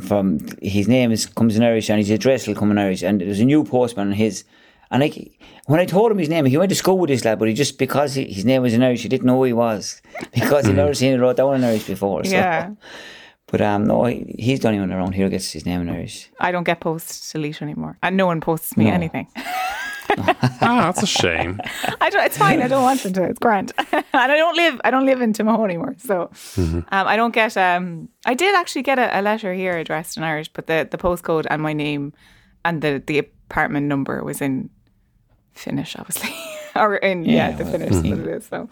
from 0.00 0.38
his 0.62 0.88
name 0.88 1.10
is 1.10 1.26
comes 1.26 1.56
in 1.56 1.62
Irish 1.62 1.88
and 1.90 1.98
his 1.98 2.10
address 2.10 2.46
will 2.46 2.54
come 2.54 2.70
in 2.70 2.78
Irish 2.78 3.02
and 3.02 3.20
there's 3.20 3.40
a 3.40 3.44
new 3.44 3.64
postman 3.64 4.08
and 4.08 4.16
his 4.16 4.44
and 4.90 5.02
like 5.02 5.38
when 5.66 5.80
I 5.80 5.86
told 5.86 6.10
him 6.12 6.18
his 6.18 6.28
name 6.28 6.44
he 6.44 6.56
went 6.56 6.70
to 6.70 6.76
school 6.76 6.98
with 6.98 7.08
this 7.08 7.24
lad 7.24 7.38
but 7.38 7.48
he 7.48 7.54
just 7.54 7.78
because 7.78 8.14
he, 8.14 8.24
his 8.32 8.44
name 8.44 8.62
was 8.62 8.74
in 8.74 8.82
Irish 8.82 9.02
he 9.02 9.08
didn't 9.08 9.26
know 9.26 9.36
who 9.36 9.44
he 9.44 9.52
was 9.52 10.00
because 10.34 10.66
he'd 10.66 10.72
hmm. 10.72 10.78
never 10.78 10.94
seen 10.94 11.14
it 11.14 11.18
wrote 11.18 11.36
down 11.36 11.54
in 11.54 11.64
Irish 11.64 11.86
before 11.86 12.24
so. 12.24 12.32
Yeah. 12.32 12.70
But 13.50 13.60
um 13.62 13.84
no 13.84 14.04
he's 14.04 14.60
the 14.60 14.68
only 14.68 14.80
one 14.80 14.92
around 14.92 15.12
here 15.14 15.24
who 15.26 15.30
gets 15.30 15.50
his 15.52 15.64
name 15.64 15.80
in 15.80 15.88
Irish 15.88 16.28
I 16.38 16.52
don't 16.52 16.64
get 16.64 16.80
posts 16.80 17.32
to 17.32 17.38
Laois 17.38 17.62
anymore, 17.62 17.96
and 18.02 18.16
no 18.16 18.26
one 18.26 18.40
posts 18.40 18.76
me 18.76 18.84
No. 18.86 18.92
anything. 18.92 19.26
Ah, 20.60 20.90
that's 20.90 21.02
a 21.02 21.06
shame. 21.06 21.60
I 22.00 22.08
don't. 22.10 22.24
It's 22.24 22.38
fine. 22.38 22.62
I 22.62 22.68
don't 22.68 22.82
want 22.82 23.02
them 23.02 23.12
to. 23.12 23.24
It's 23.24 23.38
grand. 23.38 23.72
and 23.92 24.04
I 24.14 24.26
don't 24.36 24.56
live. 24.56 24.80
I 24.82 24.90
don't 24.90 25.04
live 25.04 25.20
in 25.20 25.32
Timahoe 25.34 25.64
anymore, 25.64 25.94
so 25.98 26.30
um, 26.56 26.84
I 26.90 27.14
don't 27.16 27.34
get. 27.34 27.56
Um, 27.56 28.08
I 28.24 28.34
did 28.34 28.54
actually 28.54 28.82
get 28.84 28.98
a, 28.98 29.20
a 29.20 29.20
letter 29.20 29.52
here 29.52 29.76
addressed 29.76 30.16
in 30.16 30.22
Irish, 30.22 30.48
but 30.48 30.66
the 30.66 30.88
the 30.90 30.96
postcode 30.98 31.46
and 31.50 31.60
my 31.62 31.74
name 31.74 32.12
and 32.64 32.80
the 32.82 33.02
the 33.06 33.18
apartment 33.18 33.86
number 33.86 34.24
was 34.24 34.40
in 34.40 34.70
Finnish, 35.52 35.94
obviously, 35.98 36.34
or 36.74 36.96
in 36.96 37.24
yeah, 37.24 37.50
Yeah, 37.50 37.56
the 37.56 37.64
well, 37.64 37.72
Finnish 37.72 37.90
that 38.02 38.18
it 38.18 38.26
is. 38.36 38.46
So, 38.46 38.68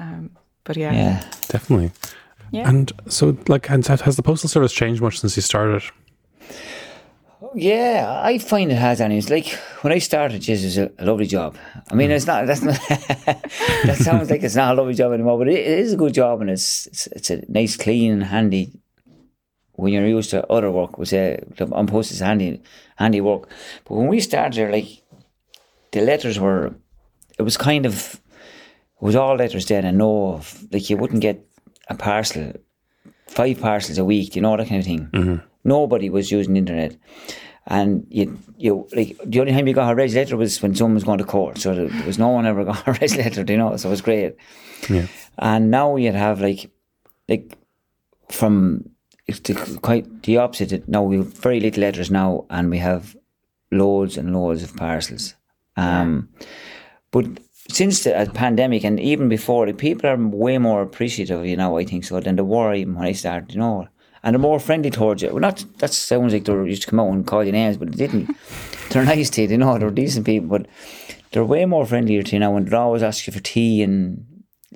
um, 0.00 0.30
but 0.64 0.76
yeah, 0.76 0.92
yeah 0.92 1.30
Definitely. 1.48 1.92
Yeah. 2.54 2.68
And 2.68 2.92
so, 3.08 3.36
like, 3.48 3.68
and 3.68 3.84
has 3.84 4.14
the 4.14 4.22
postal 4.22 4.48
service 4.48 4.72
changed 4.72 5.02
much 5.02 5.18
since 5.18 5.34
you 5.34 5.42
started? 5.42 5.82
Yeah, 7.52 8.20
I 8.22 8.38
find 8.38 8.70
it 8.70 8.76
has 8.76 9.00
and 9.00 9.12
it's 9.12 9.28
Like 9.28 9.48
when 9.80 9.92
I 9.92 9.98
started, 9.98 10.40
Jesus, 10.40 10.76
it 10.76 10.92
was 10.92 11.00
a, 11.00 11.04
lovely 11.04 11.26
job. 11.26 11.56
I 11.90 11.96
mean, 11.96 12.12
it's 12.12 12.28
not. 12.28 12.46
That's 12.46 12.62
not. 12.62 12.74
that 13.86 13.96
sounds 14.00 14.30
like 14.30 14.44
it's 14.44 14.54
not 14.54 14.72
a 14.72 14.76
lovely 14.76 14.94
job 14.94 15.12
anymore, 15.12 15.36
but 15.38 15.48
it, 15.48 15.58
it 15.58 15.78
is 15.80 15.92
a 15.92 15.96
good 15.96 16.14
job, 16.14 16.42
and 16.42 16.50
it's 16.50 16.86
it's, 16.86 17.06
it's 17.08 17.30
a 17.30 17.42
nice, 17.48 17.76
clean, 17.76 18.12
and 18.12 18.22
handy. 18.22 18.70
When 19.72 19.92
you're 19.92 20.06
used 20.06 20.30
to 20.30 20.46
other 20.46 20.70
work, 20.70 20.96
was 20.96 21.12
uh, 21.12 21.38
on 21.72 21.88
post 21.88 22.12
is 22.12 22.20
handy, 22.20 22.62
handy 22.94 23.20
work. 23.20 23.48
But 23.84 23.96
when 23.96 24.06
we 24.06 24.20
started 24.20 24.54
there, 24.54 24.70
like 24.70 25.02
the 25.90 26.02
letters 26.02 26.38
were, 26.38 26.72
it 27.36 27.42
was 27.42 27.56
kind 27.56 27.84
of, 27.84 28.20
it 29.00 29.04
was 29.04 29.16
all 29.16 29.34
letters 29.34 29.66
then, 29.66 29.84
and 29.84 29.98
no, 29.98 30.40
like 30.70 30.88
you 30.88 30.96
wouldn't 30.96 31.20
get 31.20 31.44
a 31.88 31.94
parcel, 31.94 32.52
five 33.26 33.60
parcels 33.60 33.98
a 33.98 34.04
week, 34.04 34.36
you 34.36 34.42
know 34.42 34.56
that 34.56 34.68
kind 34.68 34.80
of 34.80 34.86
thing. 34.86 35.08
Nobody 35.64 36.10
was 36.10 36.30
using 36.30 36.54
the 36.54 36.58
internet. 36.58 36.96
And 37.66 38.06
you, 38.10 38.38
you 38.58 38.86
like 38.94 39.16
the 39.24 39.40
only 39.40 39.52
time 39.52 39.66
you 39.66 39.72
got 39.72 39.90
a 39.90 39.94
red 39.94 40.12
letter 40.12 40.36
was 40.36 40.60
when 40.60 40.74
someone 40.74 40.94
was 40.94 41.04
going 41.04 41.18
to 41.18 41.24
court. 41.24 41.58
So 41.58 41.74
there, 41.74 41.88
there 41.88 42.06
was 42.06 42.18
no 42.18 42.28
one 42.28 42.44
ever 42.44 42.62
got 42.62 42.86
a 42.86 42.92
red 43.00 43.16
letter, 43.16 43.44
you 43.48 43.56
know. 43.56 43.74
So 43.78 43.88
it 43.88 43.90
was 43.90 44.02
great. 44.02 44.36
Yeah. 44.90 45.06
And 45.38 45.70
now 45.70 45.96
you'd 45.96 46.14
have 46.14 46.42
like, 46.42 46.70
like 47.26 47.56
from 48.28 48.90
it's 49.26 49.40
the, 49.40 49.78
quite 49.80 50.22
the 50.24 50.36
opposite. 50.36 50.86
Now 50.88 51.02
we 51.02 51.16
have 51.16 51.32
very 51.38 51.60
little 51.60 51.80
letters 51.80 52.10
now, 52.10 52.44
and 52.50 52.70
we 52.70 52.78
have 52.78 53.16
loads 53.70 54.16
and 54.18 54.34
loads 54.34 54.62
of 54.62 54.76
parcels. 54.76 55.34
Um, 55.76 56.28
but 57.10 57.24
since 57.70 58.04
the 58.04 58.16
uh, 58.16 58.26
pandemic 58.32 58.84
and 58.84 59.00
even 59.00 59.28
before, 59.28 59.66
the 59.66 59.72
people 59.72 60.08
are 60.08 60.16
way 60.16 60.58
more 60.58 60.82
appreciative, 60.82 61.46
you 61.46 61.56
know. 61.56 61.78
I 61.78 61.84
think 61.84 62.04
so 62.04 62.20
than 62.20 62.36
they 62.36 62.42
were 62.42 62.74
even 62.74 62.94
when 62.94 63.06
I 63.06 63.12
started, 63.12 63.52
you 63.52 63.60
know. 63.60 63.88
And 64.22 64.34
they're 64.34 64.40
more 64.40 64.60
friendly 64.60 64.90
towards 64.90 65.22
you. 65.22 65.30
Well, 65.30 65.40
not 65.40 65.64
that 65.78 65.92
sounds 65.92 66.32
like 66.32 66.44
they 66.44 66.52
used 66.52 66.82
to 66.82 66.88
come 66.90 67.00
out 67.00 67.12
and 67.12 67.26
call 67.26 67.44
you 67.44 67.52
names, 67.52 67.76
but 67.76 67.92
they 67.92 68.06
didn't. 68.06 68.30
they're 68.90 69.04
nice 69.04 69.30
to 69.30 69.42
you, 69.42 69.48
you 69.48 69.58
know. 69.58 69.78
They're 69.78 69.90
decent 69.90 70.26
people, 70.26 70.48
but 70.48 70.66
they're 71.32 71.44
way 71.44 71.64
more 71.64 71.86
friendlier 71.86 72.22
to 72.22 72.32
you 72.32 72.40
now, 72.40 72.56
and 72.56 72.68
they 72.68 72.76
always 72.76 73.02
ask 73.02 73.26
you 73.26 73.32
for 73.32 73.40
tea 73.40 73.82
and 73.82 74.26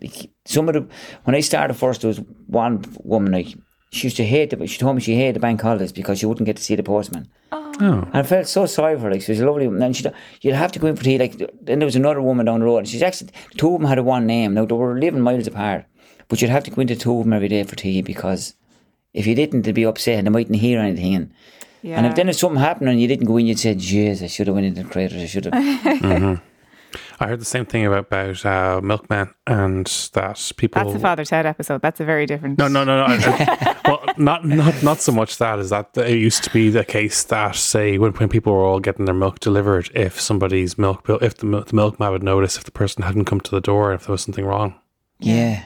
like 0.00 0.30
some 0.44 0.68
of 0.68 0.74
the 0.74 0.86
when 1.24 1.34
I 1.34 1.40
started 1.40 1.74
first, 1.74 2.02
there 2.02 2.08
was 2.08 2.20
one 2.46 2.84
woman 3.02 3.32
like 3.32 3.48
she 3.90 4.06
used 4.06 4.16
to 4.16 4.24
hate 4.24 4.50
the. 4.50 4.66
She 4.66 4.78
told 4.78 4.96
me 4.96 5.02
she 5.02 5.16
hated 5.16 5.36
the 5.36 5.40
bank 5.40 5.60
holidays 5.60 5.92
because 5.92 6.18
she 6.18 6.26
wouldn't 6.26 6.46
get 6.46 6.56
to 6.56 6.62
see 6.62 6.76
the 6.76 6.82
postman. 6.82 7.28
Oh. 7.52 7.67
Oh. 7.80 8.02
And 8.02 8.14
I 8.16 8.22
felt 8.22 8.46
so 8.48 8.66
sorry 8.66 8.96
for 8.96 9.02
her. 9.04 9.10
Like 9.12 9.22
she 9.22 9.32
was 9.32 9.40
a 9.40 9.46
lovely 9.46 9.66
woman. 9.66 9.82
And 9.82 9.96
she, 9.96 10.04
you'd 10.40 10.54
have 10.54 10.72
to 10.72 10.78
go 10.78 10.86
in 10.88 10.96
for 10.96 11.04
tea. 11.04 11.18
Like 11.18 11.36
then 11.62 11.78
there 11.78 11.86
was 11.86 11.96
another 11.96 12.20
woman 12.22 12.46
down 12.46 12.60
the 12.60 12.66
road. 12.66 12.78
And 12.78 12.88
she's 12.88 13.02
actually 13.02 13.30
two 13.56 13.74
of 13.74 13.80
them 13.80 13.88
had 13.88 13.98
a 13.98 14.02
one 14.02 14.26
name. 14.26 14.54
Now 14.54 14.64
they 14.64 14.74
were 14.74 14.98
living 14.98 15.20
miles 15.20 15.46
apart, 15.46 15.84
but 16.28 16.40
you'd 16.42 16.50
have 16.50 16.64
to 16.64 16.70
go 16.70 16.80
into 16.80 16.96
two 16.96 17.16
of 17.18 17.24
them 17.24 17.32
every 17.32 17.48
day 17.48 17.62
for 17.62 17.76
tea 17.76 18.02
because 18.02 18.54
if 19.14 19.26
you 19.26 19.34
didn't, 19.34 19.62
they'd 19.62 19.74
be 19.74 19.84
upset 19.86 20.18
and 20.18 20.26
they 20.26 20.30
mightn't 20.30 20.58
hear 20.58 20.80
anything. 20.80 21.14
And, 21.14 21.32
Yeah. 21.82 21.96
and 21.98 22.06
if 22.06 22.14
then 22.16 22.28
if 22.28 22.36
something 22.36 22.60
happened 22.60 22.90
and 22.90 23.00
you 23.00 23.06
didn't 23.08 23.26
go 23.26 23.36
in, 23.36 23.46
you'd 23.46 23.58
say, 23.58 23.74
"Jeez, 23.74 24.22
I 24.22 24.26
should 24.26 24.48
have 24.48 24.54
went 24.54 24.66
into 24.66 24.82
the 24.82 24.88
craters. 24.88 25.22
I 25.22 25.26
should 25.26 25.44
have." 25.46 25.54
I 27.20 27.26
heard 27.26 27.40
the 27.40 27.44
same 27.44 27.66
thing 27.66 27.84
about 27.86 28.06
about 28.06 28.44
uh, 28.46 28.80
milkmen 28.82 29.34
and 29.46 29.86
that 30.14 30.52
people. 30.56 30.82
That's 30.82 30.94
the 30.94 30.98
Father 31.00 31.24
Ted 31.24 31.44
episode. 31.46 31.82
That's 31.82 32.00
a 32.00 32.04
very 32.04 32.26
different. 32.26 32.58
No, 32.58 32.66
no, 32.68 32.82
no, 32.84 32.96
no. 32.96 33.04
I- 33.06 33.16
I- 33.16 33.56
well, 33.74 33.76
not 34.18 34.44
not 34.44 34.82
not 34.82 35.00
so 35.00 35.12
much 35.12 35.38
that 35.38 35.58
is 35.58 35.70
that 35.70 35.96
it 35.96 36.18
used 36.18 36.44
to 36.44 36.50
be 36.50 36.70
the 36.70 36.84
case 36.84 37.24
that 37.24 37.56
say 37.56 37.98
when, 37.98 38.12
when 38.12 38.28
people 38.28 38.52
were 38.52 38.64
all 38.64 38.80
getting 38.80 39.04
their 39.04 39.14
milk 39.14 39.40
delivered, 39.40 39.90
if 39.94 40.20
somebody's 40.20 40.76
milk 40.78 41.04
bill, 41.04 41.18
if 41.20 41.36
the, 41.36 41.46
mil- 41.46 41.62
the 41.62 41.74
milkman 41.74 42.10
would 42.12 42.22
notice 42.22 42.56
if 42.56 42.64
the 42.64 42.70
person 42.70 43.02
hadn't 43.02 43.24
come 43.24 43.40
to 43.40 43.50
the 43.50 43.60
door, 43.60 43.92
if 43.92 44.06
there 44.06 44.12
was 44.12 44.22
something 44.22 44.44
wrong. 44.44 44.74
Yeah. 45.18 45.64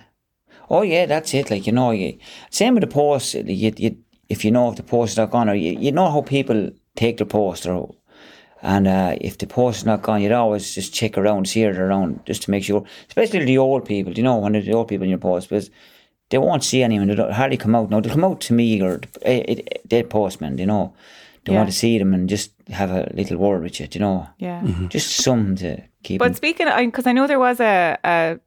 Oh 0.70 0.82
yeah, 0.82 1.06
that's 1.06 1.34
it. 1.34 1.50
Like 1.50 1.66
you 1.66 1.72
know, 1.72 1.90
you, 1.90 2.18
same 2.50 2.74
with 2.74 2.82
the 2.82 2.86
post. 2.86 3.34
You, 3.34 3.72
you, 3.76 3.96
if 4.28 4.44
you 4.44 4.50
know 4.50 4.70
if 4.70 4.76
the 4.76 4.82
post 4.82 5.12
is 5.12 5.16
not 5.18 5.30
gone, 5.30 5.50
or 5.50 5.54
you, 5.54 5.78
you 5.78 5.92
know 5.92 6.10
how 6.10 6.22
people 6.22 6.70
take 6.96 7.18
the 7.18 7.26
post, 7.26 7.66
or 7.66 7.94
and 8.62 8.86
uh, 8.86 9.16
if 9.20 9.38
the 9.38 9.46
post 9.46 9.78
is 9.78 9.84
not 9.84 10.02
gone, 10.02 10.22
you'd 10.22 10.32
always 10.32 10.74
just 10.74 10.94
check 10.94 11.18
around, 11.18 11.48
see 11.48 11.62
it 11.62 11.76
around, 11.76 12.24
just 12.24 12.42
to 12.44 12.50
make 12.50 12.64
sure. 12.64 12.84
Especially 13.08 13.44
the 13.44 13.58
old 13.58 13.84
people, 13.84 14.12
you 14.12 14.22
know, 14.22 14.38
when 14.38 14.52
the 14.52 14.72
old 14.72 14.88
people 14.88 15.04
in 15.04 15.10
your 15.10 15.18
post, 15.18 15.48
because 15.48 15.68
they 16.32 16.38
won't 16.38 16.64
see 16.64 16.82
anyone. 16.82 17.08
They 17.08 17.14
don't 17.14 17.32
hardly 17.32 17.56
come 17.56 17.76
out. 17.78 17.90
No, 17.90 18.00
they 18.00 18.10
come 18.10 18.24
out 18.24 18.40
to 18.48 18.54
me 18.54 18.80
or 18.82 19.00
eh, 19.22 19.42
eh, 19.48 19.62
dead 19.86 20.08
postman. 20.10 20.58
You 20.58 20.66
know, 20.66 20.92
they 21.44 21.52
Yeah. 21.52 21.58
want 21.60 21.70
to 21.70 21.76
see 21.76 21.98
them 21.98 22.14
and 22.14 22.28
just 22.28 22.50
have 22.70 22.90
a 22.90 23.10
little 23.14 23.36
word 23.36 23.62
with 23.62 23.78
you. 23.80 23.86
You 23.92 24.00
know, 24.00 24.26
Yeah. 24.38 24.62
just 24.88 25.08
something 25.22 25.56
to 25.56 25.82
keep. 26.02 26.18
But 26.18 26.28
them- 26.28 26.34
speaking, 26.34 26.66
because 26.86 27.06
I 27.06 27.12
know 27.12 27.26
there 27.26 27.38
was 27.48 27.60
a, 27.60 27.96
a 28.04 28.38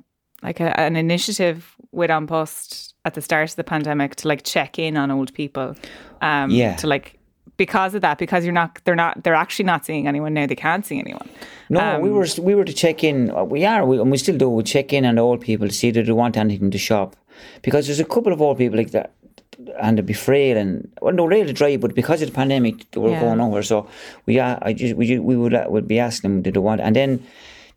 like 0.44 0.60
a, 0.60 0.80
an 0.80 0.96
initiative 0.96 1.58
with 1.92 2.12
An 2.12 2.28
Post 2.28 2.94
at 3.06 3.14
the 3.14 3.22
start 3.22 3.50
of 3.52 3.56
the 3.56 3.64
pandemic 3.64 4.16
to 4.18 4.28
like 4.28 4.44
check 4.44 4.78
in 4.80 4.98
on 4.98 5.12
old 5.12 5.34
people. 5.34 5.76
Um, 6.22 6.50
Yeah. 6.52 6.76
To 6.78 6.88
like 6.88 7.20
because 7.58 7.96
of 7.96 8.02
that, 8.02 8.18
because 8.18 8.44
you're 8.44 8.54
not, 8.62 8.80
they're 8.84 8.96
not, 9.06 9.24
they're 9.24 9.34
actually 9.46 9.64
not 9.66 9.86
seeing 9.86 10.08
anyone 10.08 10.34
now. 10.34 10.46
They 10.46 10.56
can't 10.56 10.86
see 10.86 11.00
anyone. 11.00 11.30
No, 11.70 12.00
we 12.02 12.10
Um, 12.10 12.16
were 12.16 12.28
we 12.42 12.54
were 12.54 12.66
to 12.66 12.74
check 12.74 13.02
in. 13.04 13.32
uh, 13.32 13.46
We 13.46 13.66
are, 13.66 13.86
we, 13.86 13.98
and 14.02 14.12
we 14.12 14.18
still 14.18 14.38
do. 14.38 14.50
We 14.50 14.64
check 14.64 14.92
in 14.92 15.06
on 15.06 15.16
the 15.16 15.22
old 15.22 15.40
people 15.40 15.68
to 15.68 15.74
see 15.74 15.92
that 15.92 16.06
they 16.06 16.12
want 16.12 16.36
anything 16.36 16.70
to 16.72 16.78
shop, 16.78 17.16
because 17.62 17.88
there's 17.88 18.00
a 18.00 18.06
couple 18.06 18.32
of 18.34 18.42
old 18.42 18.58
people 18.58 18.78
like 18.78 18.92
that, 18.92 19.14
and 19.82 19.98
they'd 19.98 20.06
be 20.06 20.14
frail 20.14 20.58
and 20.58 20.92
well, 21.02 21.14
no, 21.14 21.26
really 21.26 21.54
dry. 21.54 21.78
But 21.78 21.96
because 21.96 22.22
of 22.22 22.30
the 22.30 22.36
pandemic, 22.36 22.90
they 22.92 23.00
were 23.00 23.12
Yeah. 23.12 23.22
going 23.22 23.38
nowhere. 23.38 23.64
So 23.64 23.88
we, 24.26 24.40
uh, 24.40 24.58
I 24.62 24.74
just 24.74 24.96
we, 24.96 25.18
we 25.20 25.36
would 25.36 25.54
uh, 25.54 25.66
would 25.70 25.88
be 25.88 26.00
asking 26.00 26.30
them, 26.32 26.42
did 26.42 26.54
they 26.56 26.60
want, 26.60 26.82
and 26.82 26.96
then 26.96 27.24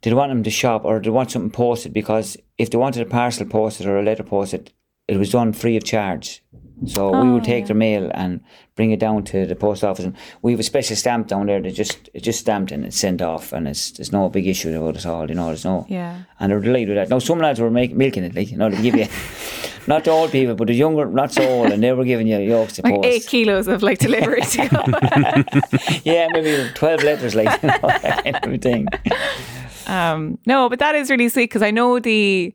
did 0.03 0.11
they 0.11 0.14
want 0.14 0.31
them 0.31 0.42
to 0.42 0.51
shop 0.51 0.85
or 0.85 0.99
did 0.99 1.07
they 1.07 1.14
want 1.14 1.31
something 1.31 1.51
posted? 1.51 1.92
Because 1.92 2.37
if 2.57 2.71
they 2.71 2.79
wanted 2.79 3.03
a 3.07 3.11
parcel 3.11 3.47
posted 3.47 3.87
or 3.87 3.99
a 3.99 4.03
letter 4.03 4.23
posted, 4.23 4.73
it 5.07 5.16
was 5.16 5.31
done 5.31 5.53
free 5.53 5.77
of 5.77 5.85
charge. 5.85 6.42
So 6.87 7.21
we 7.23 7.31
would 7.31 7.45
take 7.45 7.67
their 7.67 7.77
mail 7.77 8.11
and 8.14 8.41
bring 8.77 8.93
it 8.93 9.01
down 9.01 9.25
to 9.25 9.47
the 9.47 9.57
post 9.57 9.83
office, 9.83 10.05
and 10.05 10.14
we 10.43 10.53
have 10.53 10.61
a 10.61 10.62
special 10.62 10.95
stamp 10.97 11.27
down 11.27 11.47
there 11.47 11.61
that 11.61 11.73
just 11.73 12.09
it's 12.14 12.25
just 12.25 12.41
stamped 12.41 12.71
and 12.73 12.85
it's 12.85 12.97
sent 12.97 13.21
off, 13.21 13.53
and 13.53 13.67
it's 13.67 13.91
there's 13.93 14.12
no 14.12 14.29
big 14.29 14.47
issue 14.47 14.77
about 14.77 14.95
it 14.95 14.99
at 14.99 15.07
all. 15.07 15.29
You 15.29 15.35
know, 15.35 15.47
there's 15.47 15.64
no 15.64 15.87
Yeah. 15.88 16.19
and 16.38 16.53
they're 16.53 16.61
delighted 16.61 16.88
with 16.91 16.97
that. 16.99 17.09
Now 17.09 17.19
some 17.19 17.38
lads 17.38 17.61
were 17.61 17.71
make, 17.71 17.95
milking 17.95 18.23
it, 18.25 18.35
like 18.35 18.51
you 18.51 18.57
know, 18.57 18.71
they 18.71 18.81
give 18.81 18.95
you 18.95 19.07
not 19.88 20.05
the 20.05 20.11
old 20.11 20.31
people, 20.31 20.55
but 20.55 20.69
the 20.69 20.75
younger, 20.75 21.07
not 21.07 21.33
so 21.33 21.43
old, 21.49 21.73
and 21.73 21.83
they 21.83 21.93
were 21.93 22.05
giving 22.05 22.29
you 22.29 22.38
yokes 22.38 22.75
to 22.75 22.83
Like 22.83 22.95
post. 22.95 23.07
eight 23.07 23.27
kilos 23.27 23.67
of 23.67 23.83
like 23.83 23.99
delivery 23.99 24.43
to 24.43 24.69
go. 24.69 24.83
yeah, 26.05 26.29
maybe 26.33 26.71
twelve 26.75 27.03
letters, 27.03 27.35
like 27.35 27.51
you 27.62 27.69
know, 27.69 27.79
that 27.83 28.43
kind 28.43 28.55
of 28.55 28.62
thing. 28.62 28.87
Um, 29.87 30.38
no, 30.47 30.69
but 30.69 30.79
that 30.81 30.95
is 30.95 31.11
really 31.11 31.29
sweet 31.29 31.45
because 31.51 31.62
I 31.62 31.71
know 31.71 31.99
the. 31.99 32.55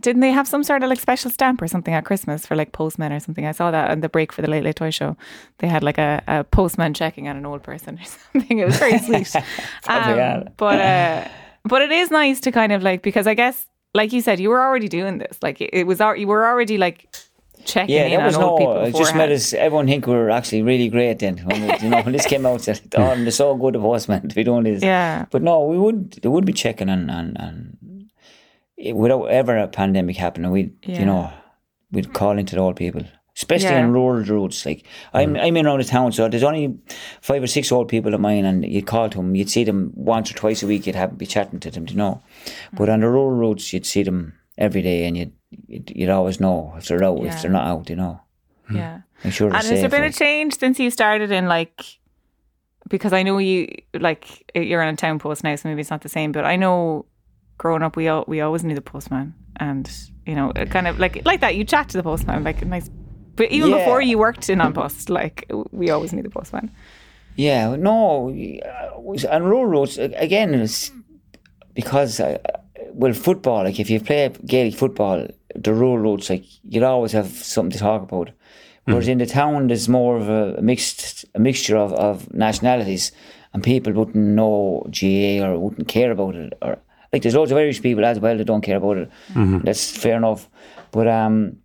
Didn't 0.00 0.20
they 0.20 0.30
have 0.32 0.46
some 0.48 0.62
sort 0.64 0.82
of 0.82 0.88
like 0.88 1.00
special 1.00 1.30
stamp 1.30 1.60
or 1.62 1.68
something 1.68 1.94
at 1.94 2.04
Christmas 2.04 2.46
for 2.46 2.56
like 2.56 2.72
postmen 2.72 3.12
or 3.12 3.20
something? 3.20 3.46
I 3.46 3.52
saw 3.52 3.70
that 3.70 3.90
on 3.90 4.00
the 4.00 4.08
break 4.08 4.32
for 4.32 4.42
the 4.42 4.48
Late 4.50 4.64
Late 4.64 4.76
Toy 4.76 4.90
Show. 4.90 5.16
They 5.58 5.68
had 5.68 5.82
like 5.82 5.98
a, 5.98 6.22
a 6.26 6.44
postman 6.44 6.94
checking 6.94 7.28
on 7.28 7.36
an 7.36 7.46
old 7.46 7.62
person 7.62 7.98
or 7.98 8.04
something. 8.32 8.58
It 8.58 8.64
was 8.64 8.76
very 8.78 8.98
sweet. 9.06 9.34
Um, 9.88 10.48
but 10.56 10.78
uh, 10.80 11.28
but 11.64 11.82
it 11.82 11.90
is 11.92 12.10
nice 12.10 12.40
to 12.40 12.52
kind 12.52 12.72
of 12.72 12.82
like 12.82 13.02
because 13.02 13.26
I 13.26 13.34
guess 13.34 13.66
like 13.94 14.12
you 14.12 14.20
said 14.20 14.40
you 14.40 14.48
were 14.50 14.60
already 14.60 14.88
doing 14.88 15.18
this. 15.18 15.38
Like 15.42 15.60
it, 15.60 15.70
it 15.72 15.86
was 15.86 16.00
you 16.16 16.26
were 16.26 16.46
already 16.46 16.78
like 16.78 17.08
checking 17.64 17.94
Yeah, 17.94 18.08
there 18.08 18.24
was 18.24 18.38
no. 18.38 18.56
people 18.56 18.80
It 18.84 18.94
just 18.94 19.14
made 19.14 19.30
us. 19.32 19.52
Everyone 19.52 19.86
think 19.86 20.06
we 20.06 20.14
were 20.14 20.30
actually 20.30 20.62
really 20.62 20.88
great 20.88 21.18
then. 21.18 21.38
When 21.38 21.62
we, 21.66 21.78
you 21.82 21.90
know, 21.90 22.00
when 22.02 22.12
this 22.12 22.26
came 22.26 22.46
out, 22.46 22.60
said, 22.66 22.80
"Oh, 22.96 23.14
they're 23.16 23.30
so 23.30 23.54
good 23.56 23.74
postman 23.74 24.28
to 24.28 24.34
be 24.34 24.44
doing 24.44 24.64
this." 24.64 24.82
Yeah. 24.82 25.26
But 25.30 25.42
no, 25.42 25.64
we 25.66 25.78
would. 25.78 26.12
They 26.22 26.28
would 26.28 26.46
be 26.46 26.52
checking 26.52 26.88
and 26.88 27.10
and 27.10 27.36
and 27.38 27.76
it- 27.82 27.99
without 28.94 29.24
ever 29.26 29.56
a 29.58 29.68
pandemic 29.68 30.16
happening, 30.16 30.50
we 30.50 30.62
would 30.64 30.72
Yeah. 30.86 31.00
you 31.00 31.06
know 31.06 31.30
we'd 31.92 32.12
call 32.12 32.38
into 32.38 32.54
the 32.56 32.62
old 32.62 32.76
people, 32.76 33.02
especially 33.36 33.70
Yeah. 33.70 33.80
in 33.84 33.92
rural 33.92 34.22
routes. 34.24 34.64
Like 34.66 34.84
I'm 35.12 35.34
mm. 35.34 35.42
I'm 35.42 35.56
in 35.56 35.66
around 35.66 35.80
the 35.80 35.84
town, 35.84 36.12
so 36.12 36.28
there's 36.28 36.42
only 36.44 36.78
five 37.20 37.42
or 37.42 37.46
six 37.48 37.72
old 37.72 37.88
people 37.88 38.14
of 38.14 38.20
mine, 38.20 38.44
and 38.44 38.64
you'd 38.64 38.86
call 38.86 39.08
to 39.10 39.18
them. 39.18 39.34
You'd 39.34 39.50
see 39.50 39.64
them 39.64 39.92
once 39.94 40.30
or 40.30 40.34
twice 40.34 40.62
a 40.62 40.66
week. 40.66 40.86
You'd 40.86 40.96
have 40.96 41.16
be 41.18 41.26
chatting 41.26 41.60
to 41.60 41.70
them, 41.70 41.86
you 41.88 41.96
know. 41.96 42.22
Mm. 42.72 42.78
But 42.78 42.88
on 42.88 43.00
the 43.00 43.08
rural 43.08 43.30
routes, 43.32 43.72
you'd 43.72 43.86
see 43.86 44.02
them 44.02 44.34
every 44.56 44.82
day, 44.82 45.04
and 45.06 45.16
you'd 45.16 45.32
you'd, 45.66 45.90
you'd 45.94 46.10
always 46.10 46.38
know 46.40 46.74
if 46.78 46.86
they're 46.86 47.02
out, 47.04 47.20
Yeah. 47.22 47.34
if 47.34 47.42
they're 47.42 47.50
not 47.50 47.66
out, 47.66 47.90
you 47.90 47.96
know. 47.96 48.20
Hmm. 48.68 48.76
Yeah. 48.76 48.98
Make 49.24 49.32
sure 49.34 49.48
they're 49.50 49.56
And 49.56 49.64
safe. 49.64 49.72
has 49.72 49.80
there 49.90 50.00
been 50.00 50.08
a 50.08 50.12
change 50.12 50.56
since 50.58 50.78
you 50.78 50.90
started 50.90 51.30
in 51.32 51.46
like? 51.48 51.82
Because 52.88 53.12
I 53.12 53.22
know 53.22 53.38
you 53.38 53.68
like 53.94 54.24
you're 54.54 54.82
on 54.82 54.94
a 54.94 54.96
town 54.96 55.18
post 55.18 55.44
now, 55.44 55.54
so 55.56 55.68
maybe 55.68 55.80
it's 55.80 55.90
not 55.90 56.00
the 56.02 56.08
same. 56.08 56.32
But 56.32 56.44
I 56.44 56.56
know, 56.56 57.04
growing 57.60 57.82
up, 57.82 57.94
we 57.94 58.08
all, 58.08 58.24
we 58.26 58.40
always 58.40 58.64
knew 58.64 58.74
the 58.74 58.80
postman, 58.94 59.34
and 59.56 59.84
you 60.28 60.34
know, 60.34 60.50
kind 60.76 60.86
of 60.88 60.98
like 60.98 61.14
like 61.30 61.40
that. 61.44 61.54
You 61.56 61.64
chat 61.64 61.88
to 61.90 61.96
the 61.98 62.02
postman, 62.02 62.42
like 62.48 62.64
nice. 62.64 62.88
But 63.36 63.50
even 63.56 63.70
Yeah. 63.70 63.78
before 63.78 64.00
you 64.10 64.16
worked 64.18 64.48
in 64.52 64.60
An 64.60 64.72
Post, 64.72 65.10
like 65.10 65.36
we 65.80 65.90
always 65.90 66.12
knew 66.14 66.22
the 66.22 66.30
postman. 66.38 66.70
Yeah, 67.36 67.76
no, 67.76 68.30
uh, 68.30 69.00
was- 69.08 69.24
on 69.34 69.42
rural 69.44 69.66
roads 69.66 69.98
again. 69.98 70.54
It's 70.54 70.90
because 71.74 72.20
uh, 72.20 72.38
well, 73.00 73.12
football. 73.12 73.64
Like 73.64 73.78
if 73.80 73.88
you 73.90 74.00
play 74.00 74.30
Gaelic 74.52 74.74
football, 74.74 75.26
the 75.54 75.72
rural 75.74 75.98
roads, 75.98 76.30
like 76.30 76.44
you'd 76.64 76.82
always 76.94 77.12
have 77.12 77.28
something 77.28 77.72
to 77.72 77.78
talk 77.78 78.02
about. 78.02 78.30
Whereas 78.86 79.08
in 79.08 79.18
the 79.18 79.26
town, 79.26 79.68
there's 79.68 79.88
more 79.88 80.16
of 80.16 80.28
a 80.28 80.60
mixed 80.62 81.24
a 81.34 81.38
mixture 81.38 81.76
of, 81.76 81.92
of 81.92 82.32
nationalities, 82.34 83.12
and 83.52 83.62
people 83.62 83.92
wouldn't 83.92 84.16
know 84.38 84.82
GAA 84.90 85.44
or 85.44 85.58
wouldn't 85.58 85.86
care 85.88 86.10
about 86.10 86.34
it. 86.34 86.52
Or 86.62 86.78
like 87.12 87.22
there's 87.22 87.34
loads 87.34 87.50
of 87.52 87.58
Irish 87.58 87.82
people 87.82 88.04
as 88.04 88.18
well 88.20 88.36
that 88.36 88.44
don't 88.44 88.60
care 88.62 88.76
about 88.76 88.98
it. 88.98 89.10
That's 89.64 89.96
fair 89.96 90.16
enough, 90.16 90.48
but 90.92 91.06
um, 91.08 91.56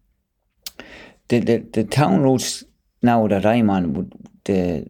the 1.28 1.40
the, 1.40 1.58
the 1.74 1.84
town 1.84 2.22
roads 2.22 2.64
now 3.02 3.28
that 3.28 3.46
I'm 3.46 3.70
on 3.70 3.94
would 3.94 4.12
the 4.46 4.88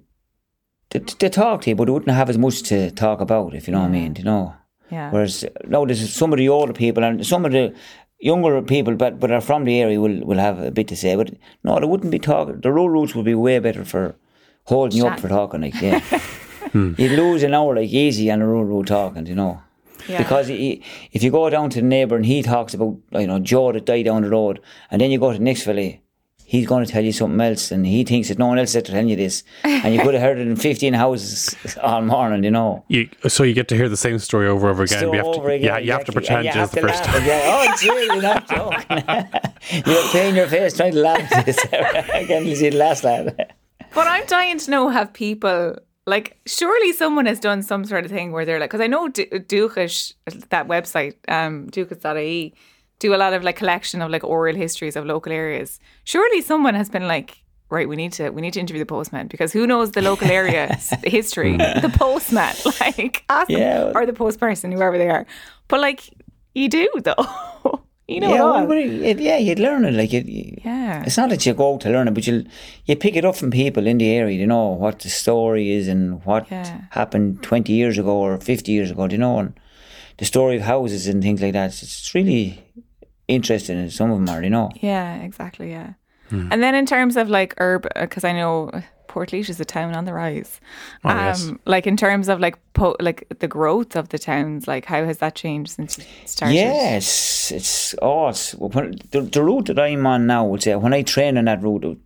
they, 0.91 0.99
they 1.19 1.29
talk 1.29 1.61
to 1.61 1.69
you, 1.69 1.75
but 1.75 1.85
they 1.85 1.91
wouldn't 1.91 2.11
have 2.11 2.29
as 2.29 2.37
much 2.37 2.63
to 2.63 2.91
talk 2.91 3.19
about, 3.21 3.53
if 3.53 3.67
you 3.67 3.73
know 3.73 3.81
what 3.81 3.87
I 3.87 3.91
mean, 3.91 4.15
you 4.17 4.23
know. 4.23 4.53
Yeah. 4.89 5.11
Whereas 5.11 5.43
now 5.67 5.83
there's 5.83 6.13
some 6.13 6.31
of 6.31 6.37
the 6.37 6.47
older 6.49 6.73
people 6.73 7.03
and 7.03 7.25
some 7.25 7.43
of 7.45 7.51
the 7.51 7.73
younger 8.19 8.61
people, 8.61 8.95
but 8.95 9.19
but 9.19 9.31
are 9.31 9.41
from 9.41 9.65
the 9.65 9.81
area, 9.81 9.99
will 9.99 10.21
will 10.25 10.37
have 10.37 10.59
a 10.59 10.71
bit 10.71 10.87
to 10.89 10.95
say. 10.95 11.15
But 11.15 11.33
no, 11.63 11.79
they 11.79 11.85
wouldn't 11.85 12.11
be 12.11 12.19
talking. 12.19 12.61
The 12.61 12.71
road 12.71 12.87
routes 12.87 13.15
would 13.15 13.25
be 13.25 13.35
way 13.35 13.59
better 13.59 13.83
for 13.83 14.15
holding 14.65 14.97
you 14.97 15.07
up 15.07 15.19
for 15.19 15.27
talking. 15.27 15.61
Like 15.61 15.81
yeah, 15.81 16.01
you'd 16.73 17.17
lose 17.19 17.43
an 17.43 17.53
hour 17.53 17.75
like 17.75 17.89
easy 17.89 18.31
on 18.31 18.39
the 18.39 18.45
road 18.45 18.67
road 18.67 18.87
talking, 18.87 19.25
you 19.25 19.35
know. 19.35 19.61
Yeah. 20.07 20.17
Because 20.19 20.47
he, 20.47 20.83
if 21.11 21.23
you 21.23 21.31
go 21.31 21.49
down 21.49 21.69
to 21.71 21.81
the 21.81 21.87
neighbour 21.87 22.15
and 22.15 22.25
he 22.25 22.43
talks 22.43 22.73
about 22.73 22.97
you 23.11 23.27
know 23.27 23.39
Joe 23.39 23.71
that 23.71 23.85
died 23.85 24.05
down 24.05 24.21
the 24.23 24.29
road, 24.29 24.61
and 24.91 25.01
then 25.01 25.11
you 25.11 25.19
go 25.19 25.31
to 25.31 25.37
the 25.37 25.43
next 25.43 25.63
fella, 25.63 25.93
he's 26.45 26.67
going 26.67 26.85
to 26.85 26.91
tell 26.91 27.03
you 27.03 27.11
something 27.11 27.41
else, 27.41 27.71
and 27.71 27.85
he 27.85 28.03
thinks 28.03 28.29
that 28.29 28.37
no 28.37 28.47
one 28.47 28.59
else 28.59 28.75
is 28.75 28.83
telling 28.83 29.09
you 29.09 29.15
this, 29.15 29.43
and 29.63 29.93
you 29.93 30.01
could 30.01 30.13
have 30.13 30.21
heard 30.21 30.37
it 30.37 30.47
in 30.47 30.55
fifteen 30.55 30.93
houses 30.93 31.55
all 31.81 32.01
morning, 32.01 32.43
you 32.43 32.51
know. 32.51 32.85
You, 32.87 33.09
so 33.27 33.43
you 33.43 33.53
get 33.53 33.67
to 33.69 33.75
hear 33.75 33.89
the 33.89 33.97
same 33.97 34.19
story 34.19 34.47
over 34.47 34.67
and 34.67 34.75
over 34.75 34.83
again. 34.83 34.99
So 34.99 35.11
you 35.11 35.17
have 35.17 35.25
over 35.25 35.49
to, 35.49 35.55
again, 35.55 35.65
yeah, 35.65 35.77
you 35.79 35.91
have 35.91 36.05
to 36.05 36.11
pretend 36.11 36.47
oh, 36.47 36.63
it's 36.63 36.71
the 36.71 36.81
first 36.81 37.05
have 37.05 37.15
time. 37.15 37.23
to 37.23 37.29
laugh. 37.29 37.69
oh, 37.69 37.75
gee, 37.79 37.87
you're 37.87 38.21
not 38.21 38.47
joking. 38.47 39.93
you're 39.93 40.07
playing 40.09 40.35
your 40.35 40.47
face 40.47 40.77
trying 40.77 40.93
to 40.93 40.99
laugh 40.99 41.31
at 41.31 41.45
this. 41.45 41.57
I 41.73 42.25
can't 42.27 42.45
see 42.45 42.69
the 42.69 42.77
last 42.77 43.03
laugh. 43.03 43.27
But 43.93 44.07
I'm 44.07 44.25
dying 44.25 44.57
to 44.59 44.71
know 44.71 44.89
have 44.89 45.13
people 45.13 45.77
like 46.07 46.37
surely 46.45 46.91
someone 46.93 47.25
has 47.25 47.39
done 47.39 47.61
some 47.63 47.83
sort 47.85 48.05
of 48.05 48.11
thing 48.11 48.31
where 48.31 48.45
they're 48.45 48.59
like 48.59 48.69
because 48.69 48.81
I 48.81 48.87
know 48.87 49.07
Du- 49.07 49.25
Dúchas 49.27 50.13
that 50.49 50.67
website 50.67 51.15
um 51.27 51.67
Dúchas.ie 51.69 52.53
do 52.99 53.13
a 53.13 53.17
lot 53.17 53.33
of 53.33 53.43
like 53.43 53.57
collection 53.57 54.01
of 54.01 54.09
like 54.11 54.23
oral 54.23 54.55
histories 54.55 54.95
of 54.95 55.05
local 55.05 55.31
areas. 55.33 55.79
Surely 56.05 56.41
someone 56.41 56.75
has 56.75 56.89
been 56.89 57.07
like 57.07 57.37
right 57.69 57.89
we 57.89 57.95
need 57.95 58.13
to 58.13 58.29
we 58.29 58.41
need 58.41 58.53
to 58.53 58.59
interview 58.59 58.79
the 58.79 58.85
postman 58.85 59.27
because 59.27 59.51
who 59.51 59.65
knows 59.65 59.91
the 59.91 60.01
local 60.01 60.29
area 60.29 60.67
history 61.03 61.57
the 61.57 61.91
postman 61.97 62.53
like 62.79 63.23
ask 63.29 63.47
them, 63.47 63.59
Yeah. 63.59 63.91
or 63.95 64.05
the 64.05 64.13
postperson, 64.13 64.71
whoever 64.71 64.97
they 64.99 65.09
are 65.09 65.25
but 65.67 65.79
like 65.79 66.01
you 66.53 66.69
do 66.69 66.87
though 67.03 67.25
You 68.07 68.19
know 68.19 68.29
yeah, 68.35 68.63
well, 68.65 68.71
it- 68.71 69.19
yeah, 69.19 69.37
you'd 69.37 69.57
learn 69.59 69.83
it. 69.83 69.93
Like 69.95 70.13
it, 70.13 70.25
Yeah. 70.63 71.03
it's 71.05 71.17
not 71.17 71.29
that 71.29 71.43
you 71.45 71.53
go 71.55 71.73
out 71.73 71.81
to 71.81 71.89
learn 71.89 72.07
it, 72.07 72.13
but 72.13 72.27
you 72.27 72.45
you 72.85 72.95
pick 72.95 73.15
it 73.15 73.25
up 73.25 73.35
from 73.35 73.49
people 73.49 73.87
in 73.87 73.97
the 73.97 74.09
area. 74.09 74.37
You 74.37 74.45
know 74.45 74.67
what 74.83 74.99
the 74.99 75.09
story 75.09 75.71
is 75.71 75.87
and 75.87 76.23
what 76.23 76.45
Yeah. 76.51 76.81
happened 76.91 77.41
twenty 77.41 77.73
years 77.73 77.97
ago 77.97 78.15
or 78.25 78.37
fifty 78.37 78.71
years 78.73 78.91
ago. 78.91 79.07
You 79.09 79.17
know, 79.17 79.39
and 79.39 79.53
the 80.17 80.25
story 80.25 80.57
of 80.57 80.61
houses 80.63 81.07
and 81.07 81.23
things 81.23 81.41
like 81.41 81.53
that. 81.53 81.67
It's, 81.71 81.81
it's 81.83 82.13
really 82.13 82.63
interesting. 83.27 83.79
And 83.79 83.91
some 83.91 84.11
of 84.11 84.17
them 84.19 84.29
are, 84.29 84.43
you 84.43 84.51
know. 84.51 84.69
Yeah, 84.81 85.15
exactly. 85.23 85.71
Yeah. 85.71 85.93
Hmm. 86.29 86.47
And 86.51 86.61
then 86.61 86.75
in 86.75 86.85
terms 86.85 87.17
of 87.17 87.27
like 87.29 87.55
urban, 87.57 87.91
because 87.99 88.23
uh, 88.23 88.27
I 88.29 88.33
know 88.33 88.69
Portlaoise 89.15 89.49
is 89.49 89.61
a 89.61 89.65
town 89.65 89.95
on 89.95 90.03
the 90.03 90.13
rise. 90.13 90.59
Oh, 91.05 91.09
yes. 91.09 91.47
Um, 91.47 91.59
like 91.65 91.87
in 91.87 91.95
terms 91.95 92.27
of 92.27 92.41
like 92.41 92.57
po- 92.73 92.97
like 92.99 93.25
the 93.39 93.47
growth 93.47 93.95
of 93.95 94.09
the 94.09 94.19
towns, 94.19 94.67
like 94.67 94.83
how 94.83 95.05
has 95.05 95.19
that 95.19 95.35
changed 95.35 95.71
since 95.71 95.97
you 95.97 96.03
started? 96.25 96.55
Yeah, 96.55 96.97
it's 96.97 97.49
it's 97.49 97.95
oh, 98.01 98.27
it's 98.27 98.53
when, 98.55 98.95
the, 99.11 99.21
the 99.21 99.41
route 99.41 99.67
that 99.67 99.79
I'm 99.79 100.05
on 100.05 100.27
now. 100.27 100.45
Would 100.45 100.59
uh, 100.59 100.63
say 100.63 100.75
when 100.75 100.93
I 100.93 101.01
train 101.01 101.37
on 101.37 101.45
that 101.45 101.63
route, 101.63 101.97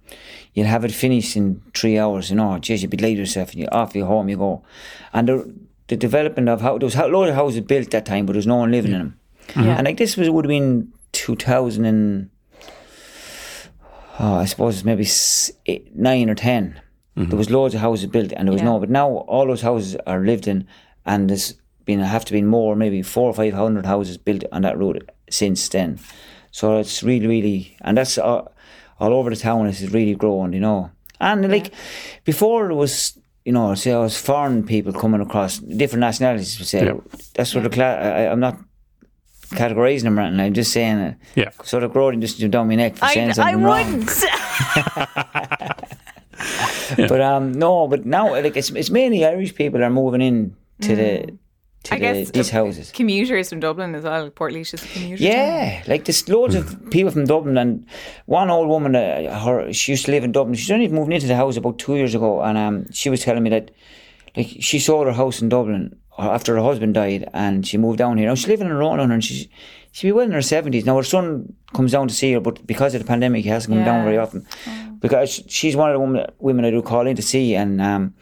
you'll 0.53 0.67
have 0.67 0.85
it 0.85 0.91
finished 0.91 1.35
in 1.35 1.63
three 1.73 1.97
hours. 1.97 2.29
You 2.29 2.35
know, 2.35 2.59
geez, 2.59 2.83
you'd 2.83 2.91
be 2.91 2.97
late 2.97 3.17
yourself, 3.17 3.53
and 3.53 3.61
you 3.61 3.67
off 3.71 3.95
you 3.95 4.05
home 4.05 4.29
you 4.29 4.37
go. 4.37 4.63
And 5.11 5.27
the 5.27 5.53
the 5.87 5.97
development 5.97 6.47
of 6.47 6.61
how 6.61 6.77
there 6.77 6.85
was 6.85 6.95
a 6.95 7.07
lot 7.07 7.27
of 7.27 7.33
houses 7.33 7.61
built 7.61 7.89
that 7.89 8.05
time, 8.05 8.27
but 8.27 8.33
there 8.33 8.37
was 8.37 8.45
no 8.45 8.57
one 8.57 8.69
living 8.69 8.91
in 8.91 8.99
them. 8.99 9.19
Uh-huh. 9.55 9.65
Yeah. 9.65 9.77
And 9.77 9.85
like 9.85 9.97
this 9.97 10.15
was 10.15 10.29
would 10.29 10.45
have 10.45 10.49
been 10.49 10.93
two 11.11 11.35
thousand 11.35 11.85
and 11.85 12.29
oh, 14.19 14.35
I 14.35 14.45
suppose 14.45 14.75
it's 14.75 14.85
maybe 14.85 15.07
eight, 15.65 15.95
nine 15.95 16.29
or 16.29 16.35
10 17.19 17.29
There 17.29 17.37
was 17.37 17.49
loads 17.49 17.73
of 17.75 17.81
houses 17.81 18.05
built, 18.07 18.31
and 18.35 18.47
there 18.47 18.53
was 18.53 18.61
Yeah. 18.61 18.69
no. 18.71 18.79
But 18.79 18.89
now 18.89 19.09
all 19.27 19.45
those 19.47 19.61
houses 19.61 19.95
are 20.07 20.19
lived 20.25 20.47
in, 20.47 20.65
and 21.05 21.29
there's 21.29 21.53
been 21.85 21.99
have 21.99 22.25
to 22.25 22.33
be 22.33 22.41
more, 22.41 22.75
maybe 22.75 23.01
four 23.01 23.29
or 23.29 23.33
five 23.33 23.53
hundred 23.53 23.85
houses 23.85 24.17
built 24.17 24.43
on 24.51 24.61
that 24.61 24.77
road 24.77 25.09
since 25.29 25.67
then. 25.69 25.99
So 26.51 26.77
it's 26.79 27.03
really, 27.03 27.27
really, 27.27 27.77
and 27.81 27.97
that's 27.97 28.17
all, 28.17 28.51
all 28.99 29.13
over 29.13 29.29
the 29.29 29.35
town. 29.35 29.67
It's 29.67 29.81
really 29.81 30.15
growing, 30.15 30.53
you 30.53 30.59
know. 30.59 30.89
And 31.19 31.49
like 31.51 31.71
before, 32.25 32.69
it 32.71 32.75
was. 32.75 33.13
You 33.45 33.53
know, 33.53 33.73
say 33.73 33.93
I 33.93 33.97
was 33.99 34.17
foreign 34.19 34.63
people 34.63 34.91
coming 34.93 35.21
across 35.21 35.57
different 35.59 36.01
nationalities. 36.01 36.59
would 36.59 36.67
Say 36.67 36.85
Yeah. 36.85 36.93
that's 37.33 37.55
what 37.55 37.63
the 37.63 37.69
cla- 37.69 37.95
I, 37.97 38.31
I'm 38.31 38.39
not 38.41 38.57
categorizing 39.55 40.03
them, 40.03 40.17
right 40.19 40.31
now. 40.31 40.43
I'm 40.43 40.53
just 40.53 40.71
saying. 40.71 40.97
Uh, 40.99 41.13
Yeah. 41.35 41.49
sort 41.63 41.83
of 41.83 41.91
growing 41.93 42.21
just 42.21 42.37
down 42.51 42.67
my 42.67 42.75
neck 42.75 42.97
for 42.97 43.07
saying 43.07 43.27
I, 43.27 43.31
I 43.31 43.33
something 43.33 43.63
wrong. 43.63 43.91
wouldn't. 43.91 44.09
But 47.09 47.21
um, 47.21 47.51
no, 47.51 47.87
but 47.87 48.05
now 48.05 48.31
like 48.31 48.57
it's 48.57 48.69
it's 48.71 48.89
mainly 48.89 49.25
Irish 49.25 49.55
people 49.55 49.83
are 49.83 49.89
moving 49.89 50.21
in 50.21 50.55
to 50.81 50.95
the 50.95 51.37
to 51.83 51.91
Mm. 51.91 51.95
I 51.95 51.95
the, 51.95 52.01
guess 52.01 52.31
these 52.31 52.49
houses. 52.49 52.91
Commuters 52.91 53.49
from 53.49 53.61
Dublin 53.61 53.95
as 53.95 54.03
well. 54.03 54.29
Portlaoise 54.29 54.73
is 54.73 54.83
a 54.83 54.87
commuter. 54.87 55.23
town. 55.23 55.31
Yeah, 55.31 55.83
like 55.87 56.05
there's 56.05 56.27
loads 56.27 56.55
of 56.55 56.89
people 56.91 57.11
from 57.11 57.25
Dublin, 57.25 57.57
and 57.57 57.85
one 58.25 58.49
old 58.49 58.67
woman, 58.67 58.95
uh, 58.95 59.39
her 59.39 59.71
she 59.71 59.93
used 59.93 60.05
to 60.05 60.11
live 60.11 60.23
in 60.23 60.31
Dublin. 60.31 60.55
She's 60.55 60.71
only 60.71 60.87
moved 60.89 61.11
into 61.13 61.27
the 61.27 61.35
house 61.35 61.57
about 61.57 61.79
two 61.79 61.95
years 61.95 62.15
ago, 62.15 62.41
and 62.41 62.57
um, 62.57 62.91
she 62.91 63.09
was 63.09 63.21
telling 63.21 63.43
me 63.43 63.49
that 63.51 63.71
like 64.35 64.47
she 64.59 64.79
sold 64.79 65.07
her 65.07 65.13
house 65.13 65.41
in 65.41 65.49
Dublin 65.49 65.95
after 66.19 66.55
her 66.55 66.61
husband 66.63 66.93
died, 66.93 67.29
and 67.33 67.65
she 67.65 67.77
moved 67.77 67.97
down 67.97 68.17
here. 68.17 68.27
Now 68.27 68.35
she's 68.35 68.47
living 68.47 68.67
on 68.67 68.73
her 68.73 68.83
own, 68.83 68.99
and 68.99 69.23
she's 69.23 69.47
she'd 69.91 70.07
be 70.07 70.11
well 70.11 70.25
in 70.25 70.31
her 70.31 70.41
seventies. 70.41 70.85
Now 70.85 70.97
her 70.97 71.03
son 71.03 71.53
comes 71.73 71.91
down 71.91 72.07
to 72.07 72.13
see 72.13 72.33
her, 72.33 72.39
but 72.39 72.65
because 72.67 72.93
of 72.95 73.01
the 73.01 73.07
pandemic, 73.07 73.43
he 73.43 73.49
hasn't 73.49 73.73
come 73.75 73.85
down 73.85 74.03
very 74.05 74.17
often. 74.17 74.45
Because 74.99 75.43
she's 75.47 75.75
one 75.75 75.89
of 75.89 75.93
the 75.93 75.99
women, 75.99 76.25
women 76.39 76.65
I 76.65 76.71
do 76.71 76.81
call 76.81 77.07
in 77.07 77.15
to 77.15 77.21
see, 77.21 77.55
and 77.55 77.81
um, 77.81 78.13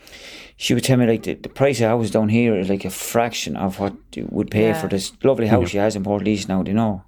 she 0.58 0.74
would 0.74 0.84
tell 0.84 0.98
me 0.98 1.08
like 1.08 1.24
the, 1.24 1.34
the 1.34 1.50
price 1.50 1.80
of 1.80 1.86
a 1.86 1.88
house 1.90 2.12
down 2.12 2.30
here 2.30 2.56
is 2.58 2.70
like 2.70 2.86
a 2.86 2.90
fraction 2.92 3.56
of 3.58 3.80
what 3.80 3.94
you 4.14 4.28
would 4.32 4.52
pay 4.52 4.68
Yeah. 4.68 4.80
for 4.82 4.88
this 4.88 5.12
lovely 5.24 5.48
house 5.48 5.70
she 5.70 5.78
has 5.78 5.96
in 5.96 6.04
Port 6.04 6.24
now. 6.48 6.62
Do 6.64 6.72
you 6.72 6.76
know? 6.76 7.04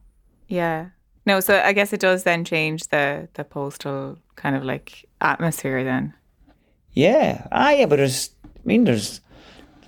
Yeah. 0.47 0.89
No, 1.25 1.39
so 1.39 1.61
I 1.63 1.73
guess 1.73 1.93
it 1.93 1.99
does 1.99 2.23
then 2.23 2.43
change 2.43 2.87
the 2.87 3.27
the 3.35 3.43
postal 3.43 4.17
kind 4.35 4.55
of 4.55 4.63
like 4.63 5.05
atmosphere 5.21 5.83
then. 5.83 6.13
Yeah, 6.93 7.47
ah, 7.51 7.69
yeah, 7.69 7.85
but 7.85 7.97
there's, 7.97 8.31
I 8.43 8.49
mean, 8.65 8.85
there's 8.85 9.21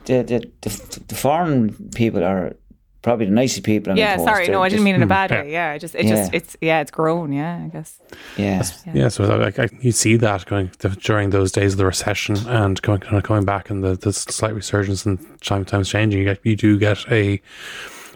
the 0.06 0.24
the 0.24 0.52
the, 0.62 1.00
the 1.08 1.16
foreign 1.16 1.90
people 1.96 2.24
are 2.24 2.56
probably 3.02 3.26
the 3.26 3.32
nicest 3.32 3.64
people. 3.64 3.92
On 3.92 3.98
Yeah, 3.98 4.18
the 4.18 4.24
sorry, 4.24 4.46
They're 4.46 4.54
no, 4.56 4.62
I 4.62 4.70
didn't 4.70 4.80
just- 4.80 4.86
mean 4.86 4.96
in 4.96 5.04
a 5.04 5.08
bad 5.08 5.32
hmm. 5.32 5.38
way. 5.38 5.52
Yeah, 5.52 5.72
I 5.72 5.78
just 5.78 5.96
it 5.96 6.06
just 6.08 6.32
Yeah. 6.32 6.38
it's 6.38 6.58
yeah, 6.62 6.82
it's 6.82 6.92
grown. 6.92 7.34
Yeah, 7.34 7.64
I 7.66 7.68
guess. 7.70 8.00
Yeah, 8.38 8.64
Yeah, 8.94 9.08
so 9.10 9.24
like, 9.38 9.58
I, 9.58 9.70
you 9.82 9.92
see 9.92 10.18
that 10.18 10.46
going 10.46 10.70
th- 10.80 11.04
during 11.04 11.32
those 11.32 11.52
days 11.52 11.74
of 11.74 11.78
the 11.78 11.86
recession 11.86 12.38
and 12.48 12.82
going 12.82 13.00
kind 13.00 13.18
of 13.18 13.24
coming 13.24 13.46
back 13.46 13.70
and 13.70 13.84
the, 13.84 13.96
the 13.96 14.14
slight 14.14 14.54
resurgence 14.54 15.06
and 15.06 15.18
time 15.42 15.66
times 15.66 15.90
changing. 15.90 16.20
You 16.20 16.26
get 16.26 16.40
you 16.46 16.56
do 16.56 16.78
get 16.78 17.12
a 17.12 17.42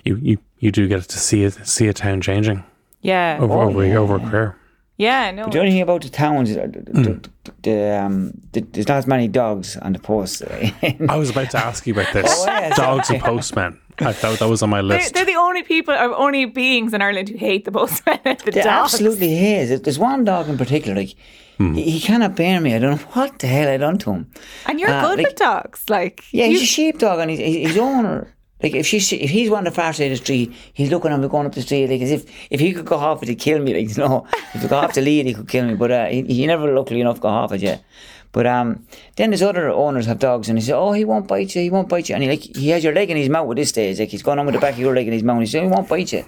you 0.03 0.15
you, 0.21 0.37
you 0.59 0.71
do 0.71 0.87
get 0.87 1.03
to 1.03 1.17
see 1.17 1.43
it 1.43 1.53
see 1.67 1.87
a 1.87 1.93
town 1.93 2.21
changing 2.21 2.63
Yeah, 3.01 3.39
over 3.41 3.53
oh, 3.53 3.69
over 3.69 3.85
yeah, 3.85 3.97
over 3.97 4.15
a 4.15 4.19
career. 4.19 4.55
Yeah, 4.97 5.31
no. 5.31 5.47
the 5.49 5.59
only 5.59 5.71
thing 5.71 5.81
about 5.81 6.01
the 6.03 6.09
towns, 6.09 6.49
is, 6.51 6.57
uh, 6.57 6.67
the, 6.69 6.79
Hmm. 6.91 7.03
the, 7.03 7.29
the, 7.63 7.99
um, 8.03 8.31
the, 8.53 8.61
there's 8.61 8.87
not 8.87 8.97
as 8.97 9.07
many 9.07 9.27
dogs 9.27 9.77
on 9.77 9.93
the 9.93 9.99
post. 9.99 10.41
I 10.51 11.15
was 11.17 11.29
about 11.29 11.49
to 11.51 11.57
ask 11.57 11.85
you 11.87 11.93
about 11.93 12.13
this. 12.13 12.25
Oh, 12.29 12.45
yeah, 12.47 12.69
Dogs 12.75 13.09
and 13.09 13.21
postmen. 13.21 13.79
I 13.99 14.11
thought 14.11 14.39
that 14.39 14.49
was 14.49 14.61
on 14.61 14.69
my 14.71 14.77
They're, 14.81 14.97
list. 14.99 15.13
they're 15.13 15.23
the 15.25 15.35
only 15.35 15.63
people, 15.63 15.93
or 15.93 16.13
only 16.15 16.43
beings 16.45 16.93
in 16.93 17.01
Ireland 17.01 17.29
who 17.29 17.37
hate 17.37 17.63
the 17.65 17.71
postmen 17.71 18.19
and 18.25 18.37
the 18.39 18.51
They 18.51 18.61
dogs. 18.63 18.93
absolutely 18.93 19.37
is. 19.55 19.81
There's 19.81 19.97
one 19.99 20.23
dog 20.25 20.49
in 20.49 20.57
particular, 20.57 20.95
like 20.95 21.15
Hmm. 21.57 21.73
he, 21.73 21.91
he 21.91 21.99
cannot 22.01 22.35
bear 22.35 22.59
me. 22.59 22.75
I 22.75 22.79
don't 22.79 22.91
know 22.97 23.05
what 23.13 23.39
the 23.39 23.47
hell 23.47 23.69
I 23.69 23.77
done 23.77 23.97
to 23.99 24.11
him. 24.11 24.29
And 24.65 24.77
you're 24.77 24.89
Uh, 24.89 25.01
good 25.07 25.17
like- 25.19 25.27
with 25.27 25.35
dogs, 25.37 25.83
like 25.89 26.23
Yeah, 26.31 26.45
you- 26.45 26.51
he's 26.59 26.63
a 26.63 26.65
sheepdog, 26.65 27.19
and 27.19 27.31
he's, 27.31 27.39
he's 27.39 27.67
his 27.69 27.77
owner. 27.77 28.34
Like 28.65 28.73
if 28.73 28.87
she's 28.87 29.13
if 29.13 29.29
he's 29.29 29.51
on 29.51 29.63
the 29.63 29.69
far 29.69 29.93
side 29.93 30.05
of 30.05 30.17
the 30.17 30.23
street, 30.25 30.51
he's 30.73 30.89
looking 30.89 31.11
at 31.11 31.19
me 31.19 31.27
going 31.27 31.45
up 31.45 31.53
the 31.53 31.61
street 31.61 31.87
like 31.87 32.01
as 32.01 32.09
if 32.09 32.25
if 32.49 32.59
he 32.59 32.73
could 32.73 32.85
go 32.85 32.97
half 32.97 33.21
it, 33.21 33.29
he'd 33.29 33.35
kill 33.37 33.59
me. 33.59 33.75
Like 33.75 33.89
you 33.95 34.03
know, 34.03 34.25
if 34.55 34.63
he 34.63 34.67
got 34.67 34.85
off 34.85 34.93
the 34.95 35.01
lead, 35.01 35.27
he 35.27 35.35
could 35.35 35.47
kill 35.47 35.65
me. 35.67 35.75
But 35.75 35.91
uh, 35.91 36.05
he, 36.07 36.23
he 36.23 36.47
never 36.47 36.73
luckily 36.73 37.01
enough 37.01 37.21
got 37.21 37.43
off 37.43 37.51
it 37.51 37.61
yet. 37.61 37.83
But 38.31 38.47
um, 38.47 38.87
then 39.17 39.29
there's 39.29 39.43
other 39.43 39.69
owners 39.69 40.07
have 40.07 40.17
dogs, 40.17 40.49
and 40.49 40.57
he 40.57 40.65
said, 40.65 40.75
"Oh, 40.75 40.93
he 40.93 41.05
won't 41.05 41.27
bite 41.27 41.53
you. 41.55 41.61
He 41.61 41.69
won't 41.69 41.87
bite 41.87 42.09
you." 42.09 42.15
And 42.15 42.23
he 42.23 42.29
like 42.29 42.41
he 42.41 42.69
has 42.69 42.83
your 42.83 42.93
leg 42.95 43.11
in 43.11 43.17
his 43.17 43.29
mouth 43.29 43.51
at 43.51 43.55
this 43.55 43.69
stage. 43.69 43.99
Like 43.99 44.09
he's 44.09 44.23
going 44.23 44.39
on 44.39 44.47
with 44.47 44.55
the 44.55 44.59
back 44.59 44.73
of 44.73 44.79
your 44.79 44.95
leg 44.95 45.05
in 45.05 45.13
his 45.13 45.21
mouth. 45.21 45.35
And 45.37 45.43
he 45.43 45.51
said, 45.51 45.61
"He 45.61 45.69
won't 45.69 45.87
bite 45.87 46.11
you." 46.11 46.25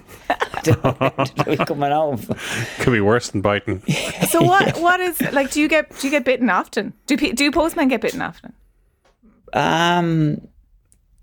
He's 1.46 1.58
coming 1.66 1.92
out. 1.92 2.20
Could 2.78 2.92
be 2.92 3.00
worse 3.00 3.30
than 3.30 3.40
biting. 3.40 3.82
so 4.28 4.42
what? 4.52 4.78
What 4.78 5.00
is 5.00 5.20
like? 5.32 5.50
Do 5.50 5.60
you 5.60 5.68
get 5.68 5.90
do 5.98 6.06
you 6.06 6.10
get 6.12 6.24
bitten 6.24 6.48
often? 6.50 6.92
Do 7.06 7.16
do 7.16 7.50
postmen 7.50 7.88
get 7.88 8.00
bitten 8.00 8.22
often, 8.22 8.54
Um, 9.52 10.48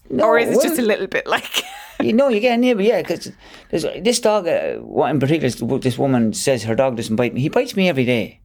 no, 0.09 0.25
or 0.25 0.37
is 0.39 0.49
it 0.57 0.61
just 0.61 0.79
a 0.79 0.81
little 0.81 1.07
bit 1.07 1.27
like? 1.27 1.63
You 2.01 2.11
know, 2.11 2.27
you 2.27 2.41
get 2.41 2.55
a 2.55 2.57
neighbour, 2.57 2.81
yeah, 2.81 3.01
because 3.01 3.31
this 3.71 4.19
dog, 4.19 4.49
uh, 4.49 4.73
what 4.81 5.11
in 5.11 5.19
particular, 5.19 5.49
this- 5.49 5.81
this 5.81 5.97
woman 5.97 6.33
says 6.33 6.63
her 6.63 6.75
dog 6.75 6.97
doesn't 6.97 7.15
bite 7.15 7.33
me. 7.33 7.39
He 7.39 7.47
bites 7.47 7.73
me 7.77 7.87
every 7.87 8.03
day. 8.03 8.41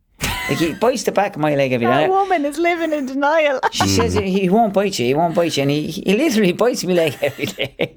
Like 0.49 0.59
he 0.59 0.73
bites 0.81 1.03
the 1.03 1.11
back 1.11 1.35
of 1.35 1.41
my 1.43 1.57
leg 1.57 1.73
every 1.73 1.85
day. 1.89 1.93
that 2.07 2.11
woman 2.11 2.45
is 2.45 2.59
living 2.59 2.93
in 2.93 3.07
denial. 3.07 3.59
She 3.73 3.89
says 3.89 4.15
he 4.15 4.31
he 4.31 4.49
won't 4.49 4.73
bite 4.73 4.97
you, 5.01 5.07
he 5.07 5.15
won't 5.15 5.35
bite 5.35 5.57
you, 5.57 5.63
and 5.63 5.71
he, 5.73 5.89
he 5.91 6.15
literally 6.17 6.53
bites 6.53 6.85
me 6.85 6.95
leg 6.95 7.19
every 7.21 7.47
day. 7.47 7.97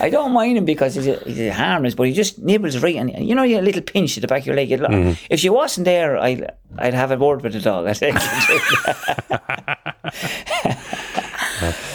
I 0.00 0.10
don't 0.10 0.32
mind 0.32 0.58
him 0.58 0.64
because 0.64 0.96
he's, 0.96 1.06
a, 1.06 1.16
he's 1.24 1.38
a 1.40 1.50
harmless, 1.50 1.94
but 1.94 2.08
he 2.08 2.12
just 2.12 2.40
nibbles 2.40 2.82
right, 2.82 2.96
and 2.96 3.24
you 3.24 3.36
know, 3.36 3.44
you 3.44 3.60
a 3.60 3.62
little 3.62 3.82
pinch 3.82 4.16
at 4.18 4.22
the 4.22 4.26
back 4.26 4.40
of 4.40 4.46
your 4.48 4.56
leg. 4.56 4.68
you'd 4.68 5.16
If 5.30 5.38
she 5.38 5.48
wasn't 5.48 5.84
there, 5.84 6.18
I'd, 6.18 6.50
I'd 6.76 6.94
have 6.94 7.12
a 7.12 7.16
word 7.16 7.42
with 7.42 7.52
the 7.52 7.60
dog. 7.60 7.86
I 7.86 7.94
think. 7.94 8.16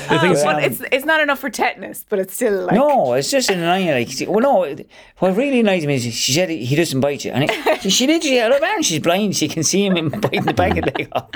The 0.10 0.20
thing 0.20 0.32
is, 0.32 0.44
Well, 0.44 0.58
it's 0.60 0.82
it's 0.92 1.06
not 1.06 1.22
enough 1.22 1.40
for 1.40 1.50
tetanus, 1.50 2.06
but 2.10 2.20
it's 2.20 2.34
still 2.36 2.66
like 2.66 2.76
No, 2.76 3.14
it's 3.14 3.30
just 3.32 3.50
annoying. 3.50 3.88
Like, 3.90 4.10
see- 4.10 4.28
well, 4.28 4.40
no. 4.42 4.76
What 5.20 5.36
really 5.36 5.60
annoys 5.62 5.86
me 5.86 5.96
is 5.96 6.04
she 6.14 6.32
said 6.34 6.50
he 6.50 6.66
he 6.66 6.76
doesn't 6.76 7.00
bite 7.02 7.26
you, 7.26 7.32
and 7.32 7.44
it, 7.50 7.82
she, 7.82 7.90
she 7.90 8.08
literally, 8.08 8.42
I 8.42 8.50
don't 8.50 8.84
she's 8.84 9.00
blind. 9.00 9.36
She 9.36 9.48
can 9.48 9.64
see 9.64 9.86
him 9.86 10.10
biting 10.10 10.44
the 10.44 10.54
back 10.54 10.78
of 10.78 10.86
the 10.86 10.92
leg 10.98 11.08
off. 11.14 11.30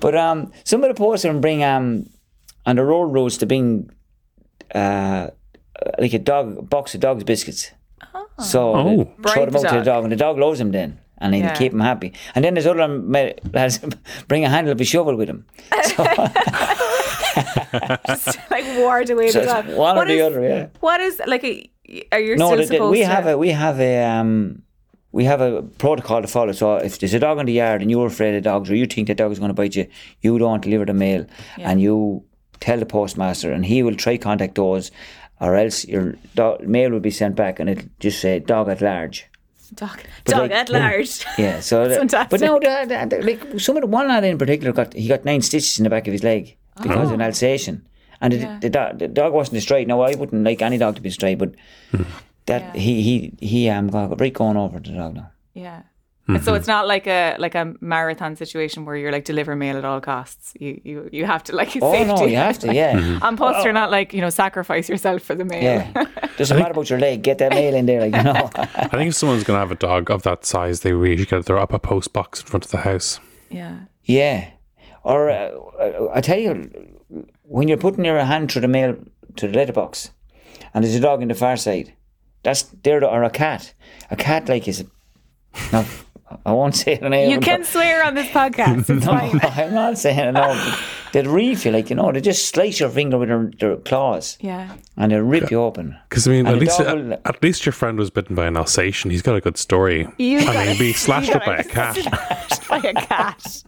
But 0.00 0.14
um, 0.16 0.52
some 0.64 0.82
of 0.84 0.88
the 0.88 0.94
posts 0.94 1.24
posters 1.24 1.40
bring 1.40 1.62
um 1.64 2.08
on 2.66 2.76
the 2.76 2.84
road 2.84 3.04
roads 3.12 3.38
to 3.38 3.46
bring 3.46 3.90
uh 4.74 5.28
like 5.98 6.12
a 6.14 6.18
dog 6.18 6.68
box 6.68 6.94
of 6.94 7.00
dogs 7.00 7.24
biscuits. 7.24 7.70
So 8.38 8.74
Oh. 8.74 8.84
they 9.18 9.32
throw 9.32 9.44
them 9.46 9.52
the 9.54 9.58
out 9.68 9.72
to 9.72 9.78
the 9.78 9.84
dog. 9.84 9.84
dog, 9.84 10.02
and 10.04 10.12
the 10.12 10.16
dog 10.16 10.38
loves 10.38 10.58
them 10.58 10.70
then. 10.72 10.98
And 11.18 11.32
they 11.32 11.38
Yeah. 11.38 11.54
keep 11.54 11.72
him 11.72 11.80
happy. 11.80 12.12
And 12.34 12.44
then 12.44 12.52
there's 12.52 12.66
other 12.66 12.82
um, 12.82 13.10
ma- 13.10 13.30
lads 13.54 13.78
bring 14.28 14.44
a 14.44 14.50
handle 14.50 14.72
of 14.72 14.80
a 14.80 14.84
shovel 14.84 15.16
with 15.16 15.28
them. 15.28 15.46
just 18.06 18.38
like 18.50 18.64
ward 18.78 19.10
away 19.10 19.30
So 19.30 19.40
the 19.40 19.46
dog. 19.46 19.66
one 19.68 19.96
or 19.96 20.00
What 20.00 20.08
the 20.08 20.20
other, 20.20 20.42
yeah. 20.42 20.66
What 20.80 21.00
is 21.00 21.20
like 21.26 21.44
a? 21.44 21.70
Are 22.12 22.20
you 22.20 22.36
No, 22.36 22.52
still 22.54 22.66
supposed 22.66 22.90
we 22.92 22.98
to? 23.00 23.06
have 23.06 23.26
a 23.26 23.38
we 23.38 23.50
have 23.50 23.78
a 23.80 24.04
um 24.04 24.62
we 25.12 25.24
have 25.24 25.40
a 25.40 25.62
protocol 25.62 26.20
to 26.22 26.28
follow. 26.28 26.52
So 26.52 26.76
if 26.76 26.98
there's 26.98 27.14
a 27.14 27.18
dog 27.20 27.38
in 27.38 27.46
the 27.46 27.52
yard 27.52 27.80
and 27.82 27.90
you're 27.90 28.06
afraid 28.06 28.34
of 28.34 28.42
dogs 28.42 28.70
or 28.70 28.74
you 28.74 28.86
think 28.86 29.06
the 29.08 29.14
dog 29.14 29.32
is 29.32 29.38
going 29.38 29.48
to 29.50 29.54
bite 29.54 29.74
you, 29.76 29.86
you 30.20 30.38
don't 30.38 30.60
deliver 30.62 30.84
the 30.84 30.94
mail 30.94 31.24
and 31.58 31.80
you 31.80 32.24
tell 32.60 32.78
the 32.78 32.86
postmaster 32.86 33.50
and 33.52 33.64
he 33.64 33.82
will 33.82 33.94
try 33.94 34.16
contact 34.18 34.56
those, 34.56 34.90
or 35.40 35.56
else 35.56 35.84
your 35.86 36.14
dog, 36.34 36.66
mail 36.66 36.90
will 36.90 37.00
be 37.00 37.10
sent 37.10 37.34
back 37.36 37.60
and 37.60 37.70
it'll 37.70 37.88
just 38.00 38.20
say 38.20 38.40
dog 38.40 38.68
at 38.68 38.80
large. 38.82 39.26
dog, 39.74 39.98
But 40.24 40.32
dog 40.32 40.40
like- 40.42 40.50
at 40.52 40.68
large. 40.70 41.24
Yeah, 41.38 41.60
so 41.60 41.88
That's 41.88 42.12
the- 42.12 42.26
but 42.30 42.40
no, 42.40 42.58
the, 42.58 42.84
the, 42.88 43.16
the- 43.16 43.22
like 43.24 43.60
some 43.60 43.76
of 43.76 43.82
the 43.82 43.86
one 43.88 44.08
lad 44.08 44.24
in 44.24 44.36
particular 44.38 44.72
got 44.72 44.92
he 44.92 45.08
got 45.08 45.24
nine 45.24 45.40
stitches 45.40 45.78
in 45.78 45.84
the 45.84 45.90
back 45.90 46.06
of 46.08 46.12
his 46.12 46.22
leg 46.24 46.56
because 46.82 47.08
of 47.08 47.14
an 47.14 47.22
Alsatian, 47.22 47.86
and 48.20 48.32
the, 48.32 48.36
Yeah. 48.38 48.58
the, 48.60 48.70
dog, 48.70 48.98
the 48.98 49.08
dog 49.08 49.32
wasn't 49.32 49.58
a 49.58 49.60
straight. 49.60 49.86
Now 49.88 50.00
I 50.02 50.14
wouldn't 50.14 50.44
like 50.44 50.62
any 50.62 50.78
dog 50.78 50.94
to 50.96 51.00
be 51.02 51.10
straight, 51.10 51.38
but 51.38 51.54
that 52.46 52.62
Yeah. 52.74 52.80
he 52.80 53.02
he 53.02 53.32
he 53.40 53.68
um 53.70 53.88
got 53.88 54.20
right 54.20 54.32
going 54.32 54.56
over 54.56 54.78
the 54.80 54.90
dog 54.92 55.14
now. 55.14 55.30
Yeah. 55.54 55.82
And 56.28 56.42
so 56.42 56.54
it's 56.54 56.66
not 56.66 56.88
like 56.88 57.06
a 57.06 57.36
like 57.38 57.54
a 57.54 57.74
marathon 57.80 58.34
situation 58.34 58.84
where 58.84 58.96
you're 58.96 59.12
like 59.12 59.24
deliver 59.24 59.54
mail 59.54 59.76
at 59.76 59.84
all 59.84 60.00
costs. 60.00 60.54
You 60.58 60.80
you 60.82 61.08
you 61.12 61.24
have 61.24 61.44
to 61.44 61.54
like 61.54 61.68
Oh 61.80 61.92
safety. 61.92 62.12
no, 62.14 62.26
you 62.26 62.34
have 62.36 62.58
to, 62.58 62.74
yeah, 62.74 63.18
An 63.22 63.36
Post, 63.36 63.62
you're 63.62 63.72
not 63.72 63.92
like 63.92 64.12
you 64.12 64.20
know 64.20 64.30
sacrifice 64.30 64.88
yourself 64.88 65.22
for 65.22 65.36
the 65.36 65.44
mail. 65.44 65.62
yeah. 65.62 66.04
Doesn't 66.36 66.58
matter 66.58 66.72
about 66.72 66.90
your 66.90 66.98
leg. 66.98 67.22
Get 67.22 67.38
that 67.38 67.52
mail 67.52 67.74
in 67.76 67.86
there, 67.86 68.00
like 68.00 68.16
you 68.16 68.22
know. 68.24 68.50
I 68.56 68.88
think 68.88 69.10
if 69.10 69.14
someone's 69.14 69.44
going 69.44 69.54
to 69.56 69.60
have 69.60 69.70
a 69.70 69.76
dog 69.76 70.10
of 70.10 70.22
that 70.24 70.44
size, 70.44 70.80
they 70.80 70.92
really 70.92 71.18
should 71.18 71.28
get 71.28 71.46
their 71.46 71.60
up 71.60 71.72
a 71.72 71.78
post 71.78 72.12
box 72.12 72.40
in 72.40 72.46
front 72.46 72.64
of 72.64 72.72
the 72.72 72.78
house. 72.78 73.20
yeah. 73.48 73.76
Yeah. 74.02 74.48
Or 75.06 75.30
uh, 75.30 75.52
I 76.12 76.20
tell 76.20 76.36
you, 76.38 76.68
when 77.44 77.68
you're 77.68 77.76
putting 77.78 78.04
your 78.04 78.18
hand 78.24 78.50
through 78.50 78.62
the 78.62 78.68
mail 78.68 78.96
to 79.36 79.46
the 79.46 79.54
letterbox, 79.54 80.10
and 80.74 80.82
there's 80.82 80.96
a 80.96 81.00
dog 81.00 81.22
in 81.22 81.28
the 81.28 81.34
far 81.34 81.56
side, 81.56 81.94
that's 82.42 82.62
there 82.82 83.04
or 83.04 83.22
a 83.22 83.30
cat. 83.30 83.72
A 84.10 84.16
cat 84.16 84.48
like 84.48 84.66
is. 84.66 84.84
No, 85.72 85.84
I 86.44 86.52
won't 86.52 86.74
say 86.74 86.96
name. 86.96 87.30
You 87.30 87.38
can 87.38 87.62
swear 87.62 88.02
on 88.02 88.14
this 88.14 88.26
podcast. 88.32 88.80
It's 88.80 88.88
No, 89.06 89.12
fine. 89.12 89.40
I'm 89.44 89.74
not 89.74 89.96
saying 89.96 90.18
it. 90.18 90.32
No, 90.32 90.74
they'd 91.16 91.26
reef 91.26 91.64
you 91.64 91.72
like 91.72 91.88
you 91.90 91.96
know. 91.96 92.12
They 92.12 92.20
just 92.20 92.46
slice 92.48 92.78
your 92.80 92.90
finger 92.90 93.16
with 93.18 93.28
their, 93.28 93.50
their 93.58 93.76
claws, 93.78 94.36
Yeah. 94.40 94.74
and 94.96 95.10
they 95.12 95.20
rip 95.20 95.50
you 95.50 95.60
open. 95.62 95.96
Because 96.08 96.28
I 96.28 96.30
mean, 96.32 96.46
And 96.46 96.56
at 96.56 96.60
least 96.60 96.78
will- 96.78 97.12
at 97.24 97.42
least 97.42 97.64
your 97.66 97.72
friend 97.72 97.98
was 97.98 98.10
bitten 98.10 98.36
by 98.36 98.46
an 98.46 98.56
Alsatian. 98.56 99.10
He's 99.10 99.22
got 99.22 99.34
a 99.36 99.40
good 99.40 99.56
story. 99.56 100.06
You 100.18 100.38
I 100.40 100.44
got 100.44 100.66
mean, 100.66 100.78
be 100.78 100.92
slashed 101.06 101.34
up 101.34 101.44
by 101.50 101.56
a 101.56 101.64
cat. 101.64 101.96
it. 101.98 102.06
by 102.68 102.78
a 102.78 102.94
cat. 102.94 103.62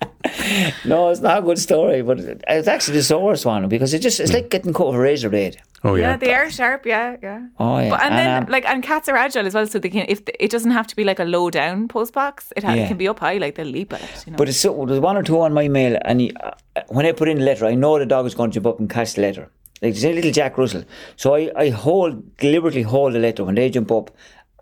No, 0.84 1.08
it's 1.10 1.20
not 1.20 1.38
a 1.38 1.42
good 1.42 1.58
story, 1.58 2.02
but 2.02 2.18
it's 2.20 2.68
actually 2.68 2.98
the 2.98 3.02
sorest 3.02 3.46
one 3.46 3.68
because 3.68 3.94
it 3.94 4.00
just 4.00 4.20
it's 4.20 4.32
like 4.32 4.50
getting 4.50 4.72
cut 4.72 4.88
with 4.88 4.96
a 4.96 4.98
razor 4.98 5.30
blade. 5.30 5.56
Oh 5.84 5.94
Yeah, 5.94 6.10
yeah, 6.10 6.16
they 6.16 6.34
are 6.34 6.50
sharp. 6.50 6.84
Yeah, 6.86 7.16
yeah. 7.22 7.46
Oh 7.58 7.78
yeah, 7.78 7.90
But, 7.90 8.02
and, 8.02 8.14
then, 8.18 8.42
um, 8.42 8.48
like, 8.50 8.64
and 8.66 8.82
cats 8.82 9.08
are 9.08 9.16
agile 9.16 9.46
as 9.46 9.54
well, 9.54 9.66
so 9.66 9.78
they 9.78 9.88
can. 9.90 10.06
If 10.08 10.24
the, 10.24 10.32
it 10.44 10.50
doesn't 10.50 10.72
have 10.72 10.86
to 10.88 10.96
be 10.96 11.04
like 11.04 11.20
a 11.20 11.24
low 11.24 11.50
down 11.50 11.86
post 11.86 12.12
box, 12.12 12.52
it, 12.56 12.64
ha- 12.64 12.72
it 12.74 12.88
can 12.88 12.96
be 12.96 13.06
up 13.06 13.20
high. 13.20 13.38
Like 13.38 13.54
they'll 13.54 13.66
leap 13.78 13.92
at 13.92 14.02
it. 14.02 14.24
You 14.26 14.32
know. 14.32 14.38
But 14.38 14.48
it's 14.48 14.58
so, 14.58 14.84
there's 14.86 14.98
one 15.00 15.16
or 15.16 15.22
two 15.22 15.40
on 15.40 15.52
my 15.54 15.68
mail, 15.68 15.96
and 16.04 16.20
he, 16.20 16.32
uh, 16.42 16.50
when 16.88 17.06
I 17.06 17.12
put 17.12 17.28
in 17.28 17.38
the 17.38 17.44
letter, 17.44 17.66
I 17.66 17.74
know 17.74 17.98
the 17.98 18.06
dog 18.06 18.26
is 18.26 18.34
going 18.34 18.50
to 18.50 18.54
jump 18.54 18.66
up 18.66 18.78
and 18.78 18.88
catch 18.88 19.14
the 19.14 19.22
letter. 19.22 19.50
Like 19.80 19.92
there's 19.94 20.04
a 20.04 20.12
little 20.12 20.32
Jack 20.32 20.58
Russell, 20.58 20.84
so 21.16 21.34
I, 21.34 21.50
I 21.56 21.68
hold 21.70 22.36
deliberately 22.38 22.82
hold 22.82 23.12
the 23.12 23.20
letter 23.20 23.44
when 23.44 23.54
they 23.54 23.70
jump 23.70 23.92
up, 23.92 24.10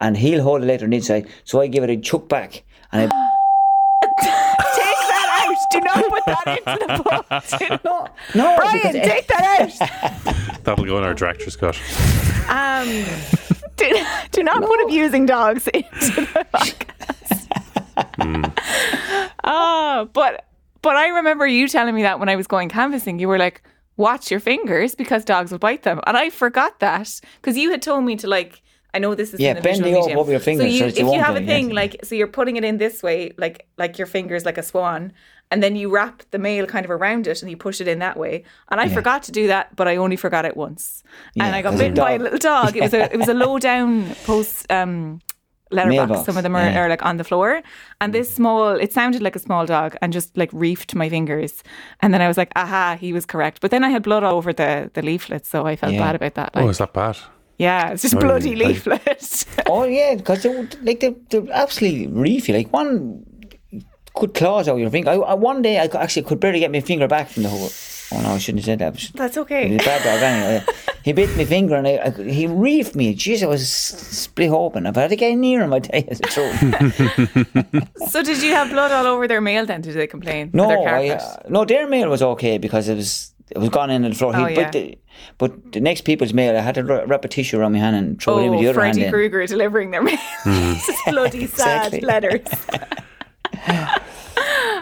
and 0.00 0.16
he'll 0.16 0.42
hold 0.42 0.60
the 0.62 0.66
letter 0.66 0.84
on 0.84 0.90
the 0.90 0.96
inside. 0.96 1.26
So 1.44 1.60
I 1.60 1.68
give 1.68 1.84
it 1.84 1.90
a 1.90 1.96
chuck 1.96 2.28
back, 2.28 2.64
and 2.92 3.10
I 3.10 3.14
take 4.20 4.98
that 5.08 5.46
out. 5.46 5.56
Do 5.70 5.80
not 5.80 6.04
put 6.10 6.24
that 6.26 6.46
into 6.58 6.86
the 6.86 7.02
box. 7.02 7.52
no 7.84 8.08
no 8.34 8.56
Brian, 8.56 8.92
take 8.92 9.26
that 9.28 9.80
out. 9.80 10.64
that'll 10.64 10.84
go 10.84 10.98
in 10.98 11.04
our 11.04 11.14
director's 11.14 11.56
cut. 11.56 11.80
Um, 12.50 13.04
do, 13.76 14.04
do 14.32 14.42
not 14.42 14.62
put 14.62 14.84
abusing 14.84 15.24
dogs 15.24 15.66
into 15.68 15.86
the 16.10 16.46
podcast. 16.52 17.26
Oh, 19.44 20.08
but 20.12 20.44
but 20.82 20.96
I 20.96 21.08
remember 21.08 21.46
you 21.46 21.68
telling 21.68 21.94
me 21.94 22.02
that 22.02 22.18
when 22.20 22.28
I 22.28 22.36
was 22.36 22.46
going 22.46 22.68
canvassing, 22.68 23.18
you 23.18 23.28
were 23.28 23.38
like, 23.38 23.62
"Watch 23.96 24.30
your 24.30 24.40
fingers 24.40 24.94
because 24.94 25.24
dogs 25.24 25.50
will 25.50 25.58
bite 25.58 25.82
them," 25.82 26.00
and 26.06 26.16
I 26.16 26.30
forgot 26.30 26.80
that 26.80 27.20
because 27.40 27.56
you 27.56 27.70
had 27.70 27.82
told 27.82 28.04
me 28.04 28.16
to 28.16 28.26
like. 28.28 28.62
I 28.94 28.98
know 28.98 29.14
this 29.14 29.34
is 29.34 29.40
Yeah, 29.40 29.60
bend 29.60 29.84
the 29.84 29.90
medium. 29.92 30.18
over 30.18 30.30
your 30.30 30.40
fingers 30.40 30.64
So, 30.64 30.68
you, 30.72 30.78
so 30.78 30.84
you 30.86 31.06
if 31.08 31.14
you 31.14 31.20
have 31.20 31.36
a 31.36 31.42
it, 31.42 31.46
thing 31.46 31.68
yeah. 31.68 31.74
like, 31.74 31.96
so 32.02 32.14
you're 32.14 32.26
putting 32.28 32.56
it 32.56 32.64
in 32.64 32.78
this 32.78 33.02
way, 33.02 33.32
like 33.36 33.66
like 33.76 33.98
your 33.98 34.06
fingers 34.06 34.46
like 34.46 34.56
a 34.56 34.62
swan, 34.62 35.12
and 35.50 35.62
then 35.62 35.76
you 35.76 35.90
wrap 35.90 36.22
the 36.30 36.38
mail 36.38 36.64
kind 36.66 36.84
of 36.86 36.90
around 36.90 37.26
it 37.26 37.42
and 37.42 37.50
you 37.50 37.58
push 37.58 37.78
it 37.82 37.88
in 37.88 37.98
that 37.98 38.16
way. 38.16 38.44
And 38.70 38.80
I 38.80 38.88
forgot 38.88 39.22
to 39.24 39.32
do 39.32 39.48
that, 39.48 39.76
but 39.76 39.86
I 39.86 39.96
only 39.96 40.16
forgot 40.16 40.46
it 40.46 40.56
once, 40.56 41.02
and 41.34 41.48
Yeah, 41.48 41.56
I 41.56 41.60
got 41.60 41.76
bitten 41.76 41.94
by 41.94 42.12
a 42.12 42.18
little 42.18 42.38
dog. 42.38 42.74
It 42.74 42.80
was 42.84 42.94
a 42.94 43.12
it 43.12 43.18
was 43.18 43.28
a 43.28 43.34
low 43.44 43.58
down 43.58 44.14
post 44.24 44.64
um, 44.72 45.20
letterbox. 45.70 46.08
Mailbox, 46.08 46.26
Some 46.26 46.36
of 46.36 46.42
them 46.42 46.54
are, 46.56 46.64
yeah. 46.64 46.80
are 46.80 46.88
like 46.88 47.04
on 47.04 47.16
the 47.16 47.24
floor, 47.24 47.62
and 48.00 48.12
this 48.12 48.30
mm. 48.30 48.36
small 48.36 48.68
it 48.70 48.92
sounded 48.92 49.22
like 49.22 49.36
a 49.36 49.38
small 49.38 49.66
dog 49.66 49.96
and 50.00 50.12
just 50.12 50.36
like 50.36 50.50
reefed 50.52 50.94
my 50.94 51.08
fingers, 51.08 51.62
and 52.00 52.12
then 52.14 52.22
I 52.22 52.28
was 52.28 52.36
like, 52.36 52.52
aha, 52.56 52.96
he 53.00 53.12
was 53.12 53.26
correct. 53.26 53.60
But 53.60 53.70
then 53.70 53.84
I 53.84 53.90
had 53.90 54.02
blood 54.02 54.22
all 54.24 54.34
over 54.36 54.52
the 54.52 54.90
the 54.94 55.02
leaflet, 55.02 55.46
so 55.46 55.66
I 55.66 55.76
felt 55.76 55.92
Yeah. 55.92 56.00
bad 56.00 56.14
about 56.16 56.34
that. 56.34 56.50
Oh, 56.54 56.60
like, 56.60 56.66
Oh, 56.66 56.70
is 56.70 56.78
that 56.78 56.92
bad? 56.92 57.16
yeah, 57.58 57.90
it's 57.90 58.02
just 58.02 58.16
oh, 58.16 58.20
bloody 58.20 58.54
leaflet. 58.54 59.44
oh 59.66 59.84
yeah, 59.84 60.14
because 60.14 60.42
they 60.42 60.48
would- 60.50 60.78
like 60.84 61.00
they 61.00 61.14
they 61.30 61.50
absolutely 61.52 62.06
reef 62.08 62.48
you. 62.48 62.54
Like 62.54 62.72
one 62.72 63.24
could 64.14 64.34
claws 64.34 64.68
out 64.68 64.76
your 64.78 64.90
finger. 64.90 65.10
I, 65.10 65.14
I, 65.14 65.34
one 65.34 65.62
day 65.62 65.78
I 65.78 65.84
actually 65.84 66.22
could 66.22 66.40
barely 66.40 66.60
get 66.60 66.72
my 66.72 66.80
finger 66.80 67.06
back 67.06 67.28
from 67.28 67.42
the 67.42 67.50
hole. 67.50 67.70
Oh 68.12 68.20
no, 68.22 68.30
I 68.30 68.38
shouldn't 68.38 68.64
have 68.64 68.66
said 68.66 68.78
that. 68.78 68.94
That's 69.14 69.34
He's 69.34 69.42
okay. 69.42 69.74
a 69.74 69.78
bad 69.78 70.02
dog 70.04 70.22
anyway. 70.22 70.64
He 71.02 71.12
bit 71.12 71.36
my 71.36 71.44
finger 71.44 71.74
and 71.76 71.86
I, 71.88 71.96
I, 72.06 72.10
he 72.30 72.46
reefed 72.46 72.94
me. 72.94 73.14
Jeez, 73.14 73.42
I 73.42 73.46
was 73.46 73.68
split 73.68 74.50
open. 74.50 74.86
If 74.86 74.96
I 74.96 75.02
had 75.02 75.10
to 75.10 75.16
get 75.16 75.34
near 75.34 75.62
him, 75.62 75.72
I'd 75.72 75.84
tell 75.84 76.00
you 76.00 76.14
the 76.14 76.26
truth. 76.34 77.88
So 78.10 78.22
did 78.22 78.42
you 78.42 78.52
have 78.52 78.70
blood 78.70 78.92
all 78.92 79.06
over 79.06 79.26
their 79.28 79.40
mail 79.40 79.66
then? 79.66 79.80
Did 79.80 79.94
they 79.94 80.06
complain? 80.06 80.50
no, 80.52 80.68
their 80.68 80.88
I, 80.88 81.08
uh, 81.10 81.36
no, 81.48 81.64
their 81.64 81.88
mail 81.88 82.08
was 82.08 82.22
okay 82.22 82.58
because 82.58 82.88
it 82.88 82.94
was 82.96 83.32
it 83.50 83.58
was 83.58 83.68
gone 83.68 83.90
in 83.90 84.02
the 84.02 84.12
floor. 84.14 84.34
He, 84.34 84.42
Oh, 84.42 84.46
yeah. 84.46 84.54
but, 84.64 84.72
the, 84.72 84.98
but 85.38 85.72
the 85.72 85.80
next 85.80 86.02
people's 86.02 86.32
mail, 86.32 86.56
I 86.56 86.60
had 86.60 86.74
to 86.76 86.82
wrap 86.84 87.24
a 87.24 87.28
tissue 87.28 87.58
around 87.58 87.72
my 87.72 87.78
hand 87.78 87.94
and 87.96 88.20
throw 88.22 88.38
it 88.38 88.44
in 88.44 88.50
with 88.52 88.60
the 88.60 88.66
Oh, 88.66 88.70
other 88.70 88.80
hand. 88.82 88.94
Freddy 88.94 89.06
in. 89.06 89.12
Krueger 89.12 89.46
delivering 89.46 89.90
their 89.92 90.02
mail. 90.02 90.18
Just 90.44 91.04
bloody 91.06 91.46
sad 91.46 92.02
letters. 92.02 92.46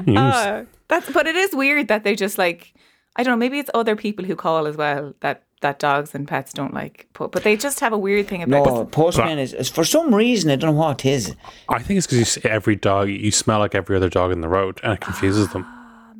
You 0.06 0.16
Uh, 0.18 0.64
that's 0.88 1.10
but 1.12 1.26
it 1.26 1.36
is 1.36 1.54
weird 1.54 1.88
that 1.88 2.04
they 2.04 2.14
just 2.14 2.36
like 2.36 2.73
I 3.16 3.22
don't 3.22 3.32
know. 3.32 3.36
Maybe 3.36 3.58
it's 3.58 3.70
other 3.74 3.96
people 3.96 4.24
who 4.24 4.34
call 4.36 4.66
as 4.66 4.76
well 4.76 5.14
that 5.20 5.42
that 5.60 5.78
dogs 5.78 6.14
and 6.14 6.28
pets 6.28 6.52
don't 6.52 6.74
like. 6.74 7.06
But, 7.14 7.32
but 7.32 7.42
they 7.42 7.56
just 7.56 7.80
have 7.80 7.92
a 7.92 7.98
weird 7.98 8.26
thing 8.28 8.42
about. 8.42 8.66
No, 8.66 8.84
postman 8.84 9.38
is, 9.38 9.52
is 9.54 9.68
for 9.70 9.84
some 9.84 10.14
reason 10.14 10.50
I 10.50 10.56
don't 10.56 10.74
know 10.74 10.78
what 10.80 11.04
it 11.04 11.08
is. 11.08 11.34
I 11.68 11.80
think 11.82 11.96
it's 11.98 12.06
because 12.06 12.18
you 12.18 12.24
see 12.24 12.48
every 12.48 12.76
dog, 12.76 13.08
you 13.08 13.30
smell 13.30 13.60
like 13.60 13.74
every 13.74 13.96
other 13.96 14.08
dog 14.10 14.30
in 14.32 14.40
the 14.40 14.48
road, 14.48 14.80
and 14.82 14.92
it 14.92 15.00
confuses 15.00 15.48
them. 15.52 15.64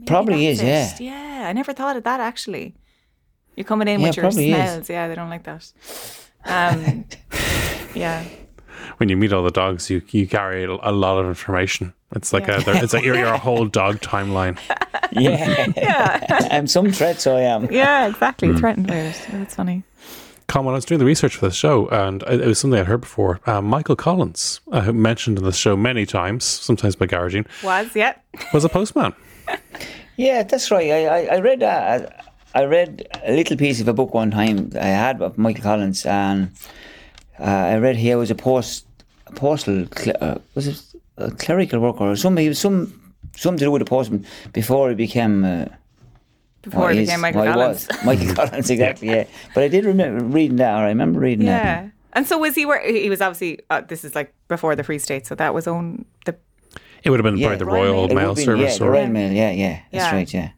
Probably 0.07 0.47
is, 0.47 0.63
yeah. 0.63 0.95
It. 0.95 1.01
Yeah, 1.01 1.45
I 1.49 1.53
never 1.53 1.73
thought 1.73 1.97
of 1.97 2.05
that 2.05 2.21
actually. 2.21 2.75
You're 3.57 3.65
coming 3.65 3.89
in 3.89 4.01
Yeah, 4.01 4.09
with 4.09 4.17
your 4.17 4.23
probably 4.25 4.51
is. 4.51 4.57
smells. 4.57 4.91
Yeah, 4.91 5.09
they 5.09 5.15
don't 5.15 5.31
like 5.31 5.45
that. 5.45 5.73
Um, 6.45 7.05
yeah. 7.95 8.25
When 8.99 9.09
you 9.09 9.17
meet 9.17 9.33
all 9.33 9.43
the 9.43 9.51
dogs, 9.51 9.91
you 9.91 10.03
you 10.11 10.27
carry 10.27 10.65
a 10.65 10.91
lot 10.93 11.19
of 11.19 11.27
information. 11.27 11.93
It's 12.15 12.33
like 12.33 12.47
Yeah. 12.47 12.63
a 12.67 12.83
it's 12.83 12.93
like 12.93 13.05
you're, 13.05 13.17
you're 13.17 13.27
a 13.27 13.39
whole 13.49 13.67
dog 13.67 14.01
timeline. 14.01 14.59
Yeah, 15.13 15.67
Yeah. 15.77 16.49
I'm 16.51 16.67
some 16.67 16.91
threats 16.93 17.27
I 17.27 17.41
am. 17.41 17.71
yeah, 17.73 18.07
exactly. 18.09 18.49
Hmm. 18.49 18.57
Threatened 18.57 18.87
by 18.89 18.97
it. 18.97 19.27
That's 19.33 19.55
funny. 19.55 19.83
Colin, 20.47 20.69
I 20.69 20.73
was 20.73 20.85
doing 20.85 20.99
the 20.99 21.07
research 21.07 21.37
for 21.37 21.47
the 21.49 21.55
show, 21.55 21.89
and 21.89 22.23
it 22.25 22.41
it 22.43 22.47
was 22.47 22.59
something 22.59 22.79
I'd 22.79 22.87
heard 22.87 23.01
before. 23.01 23.41
Uh, 23.47 23.63
Michael 23.63 23.97
Collins, 23.97 24.61
uh, 24.73 24.93
mentioned 24.93 25.39
in 25.39 25.45
the 25.45 25.53
show 25.53 25.75
many 25.77 26.05
times, 26.07 26.45
sometimes 26.45 26.97
by 26.97 27.07
Garagine, 27.07 27.47
Was, 27.63 27.97
yeah. 27.97 28.15
was 28.53 28.65
a 28.65 28.69
postman. 28.69 29.15
Yeah, 30.17 30.45
that's 30.45 30.71
right. 30.71 30.91
I, 30.93 31.07
I, 31.07 31.21
I 31.37 31.41
read 31.41 31.63
uh, 31.65 32.07
I 32.55 32.65
read 32.67 33.09
a 33.25 33.33
little 33.35 33.57
piece 33.57 33.81
of 33.81 33.89
a 33.89 33.93
book 33.93 34.15
one 34.15 34.31
time 34.31 34.71
I 34.81 34.87
had 34.87 35.21
of 35.21 35.37
Michael 35.37 35.65
Collins, 35.65 36.07
and 36.07 36.53
uh, 37.41 37.43
I 37.75 37.79
read 37.79 37.97
he 37.97 38.15
was 38.15 38.31
a 38.31 38.37
post 38.37 38.87
a 39.27 39.33
postal 39.33 39.87
cl- 39.97 40.17
uh, 40.21 40.39
was 40.55 40.69
it 40.69 40.81
a 41.17 41.33
clerical 41.33 41.81
worker 41.81 42.05
or 42.05 42.15
something. 42.17 42.43
He 42.45 42.49
was 42.49 42.61
some 42.61 42.93
something 43.37 43.59
to 43.59 43.65
do 43.67 43.71
with 43.71 43.81
the 43.81 43.87
postman 43.87 44.25
before 44.53 44.89
he 44.91 44.95
became. 44.95 45.45
Uh, 45.45 45.67
Before 46.63 46.81
what 46.81 46.95
he 46.95 47.01
became 47.03 47.21
Michael 47.21 47.41
what 47.41 47.49
he 47.49 47.53
Collins. 47.55 47.89
was. 47.89 48.05
Michael 48.05 48.35
Collins, 48.39 48.71
exactly. 48.71 49.09
Yeah, 49.09 49.25
but 49.55 49.63
I 49.65 49.69
did 49.69 49.85
remember 49.85 50.25
reading 50.25 50.57
that. 50.57 50.73
Or 50.75 50.85
I 50.85 50.89
remember 50.89 51.21
reading 51.21 51.45
that. 51.47 51.65
Yeah. 51.65 51.89
And 52.15 52.27
so 52.27 52.39
was 52.39 52.55
he 52.55 52.65
where 52.65 52.81
he 52.81 53.11
was 53.11 53.21
obviously 53.21 53.61
uh, 53.71 53.83
this 53.83 54.03
is 54.05 54.15
like 54.15 54.33
before 54.49 54.75
the 54.77 54.83
Free 54.85 54.99
State, 54.99 55.27
so 55.27 55.35
that 55.35 55.53
was 55.53 55.67
on 55.67 56.05
the 56.25 56.35
It 57.03 57.11
would 57.11 57.21
have 57.21 57.25
been 57.25 57.37
Yeah, 57.37 57.49
by 57.51 57.57
the 57.57 57.67
Royal 57.67 57.93
Royal 57.93 58.07
Mail. 58.09 58.17
Mail 58.17 58.29
would've 58.31 58.37
been, 58.37 58.45
Service. 58.47 58.73
yeah, 58.73 58.79
the 58.79 58.85
or, 58.85 58.91
Royal 58.93 59.09
Mail. 59.09 59.33
Yeah, 59.33 59.51
yeah, 59.51 59.81
that's 59.93 60.05
Yeah. 60.05 60.15
right. 60.15 60.35
Yeah. 60.35 60.49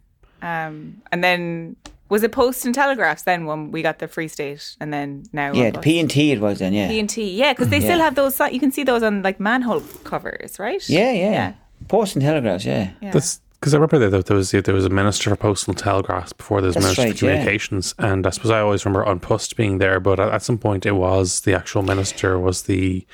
um 0.66 1.02
and 1.10 1.24
then 1.24 1.74
was 2.08 2.22
it 2.22 2.30
Post 2.30 2.64
and 2.66 2.74
Telegraphs 2.74 3.22
then 3.24 3.46
when 3.46 3.72
we 3.72 3.82
got 3.82 3.98
the 3.98 4.06
Free 4.06 4.28
State 4.28 4.76
and 4.80 4.92
then 4.92 5.24
now 5.32 5.52
Yeah, 5.54 5.70
the 5.70 5.80
P 5.80 5.98
and 5.98 6.08
T 6.08 6.30
it 6.30 6.40
was 6.40 6.60
then. 6.60 6.72
Yeah. 6.72 6.86
P 6.88 7.00
and 7.00 7.10
T, 7.10 7.34
yeah, 7.34 7.52
because 7.52 7.68
they 7.70 7.80
still 7.80 7.98
have 7.98 8.14
those. 8.14 8.38
You 8.38 8.60
can 8.60 8.70
see 8.70 8.84
those 8.84 9.02
on 9.02 9.22
like 9.22 9.40
manhole 9.40 9.80
covers, 10.04 10.60
right? 10.60 10.86
yeah, 10.88 11.10
yeah, 11.10 11.30
Yeah. 11.32 11.52
Post 11.88 12.16
and 12.16 12.24
telegraphs. 12.24 12.64
Yeah. 12.64 12.90
Yeah. 13.00 13.10
That's 13.12 13.40
because 13.60 13.72
I 13.72 13.78
remember 13.78 14.10
that 14.10 14.26
there 14.26 14.36
was 14.36 14.50
there 14.50 14.74
was 14.74 14.84
a 14.84 14.90
minister 14.90 15.30
for 15.30 15.36
postal 15.36 15.72
and 15.72 15.78
telegraphs 15.78 16.32
before 16.32 16.60
there 16.60 16.68
was 16.68 16.74
That's 16.74 16.84
minister 16.84 17.02
right, 17.02 17.18
for 17.18 17.24
yeah. 17.24 17.32
communications, 17.32 17.94
and 17.98 18.26
I 18.26 18.30
suppose 18.30 18.50
I 18.50 18.60
always 18.60 18.84
remember 18.84 19.10
An 19.10 19.18
Post 19.18 19.56
being 19.56 19.78
there, 19.78 19.98
but 19.98 20.20
at, 20.20 20.30
at 20.30 20.42
some 20.42 20.58
point 20.58 20.84
it 20.84 20.92
was 20.92 21.40
the 21.40 21.54
actual 21.54 21.82
minister 21.82 22.38
was 22.38 22.62
the 22.62 23.06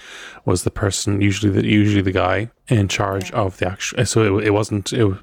was 0.44 0.64
the 0.64 0.70
person 0.70 1.20
usually 1.20 1.52
the 1.52 1.66
usually 1.66 2.02
the 2.02 2.12
guy 2.12 2.50
in 2.68 2.88
charge 2.88 3.30
of 3.32 3.58
the 3.58 3.68
actual. 3.68 4.04
So 4.04 4.38
it, 4.38 4.46
it 4.46 4.50
wasn't 4.50 4.92
it, 4.92 5.16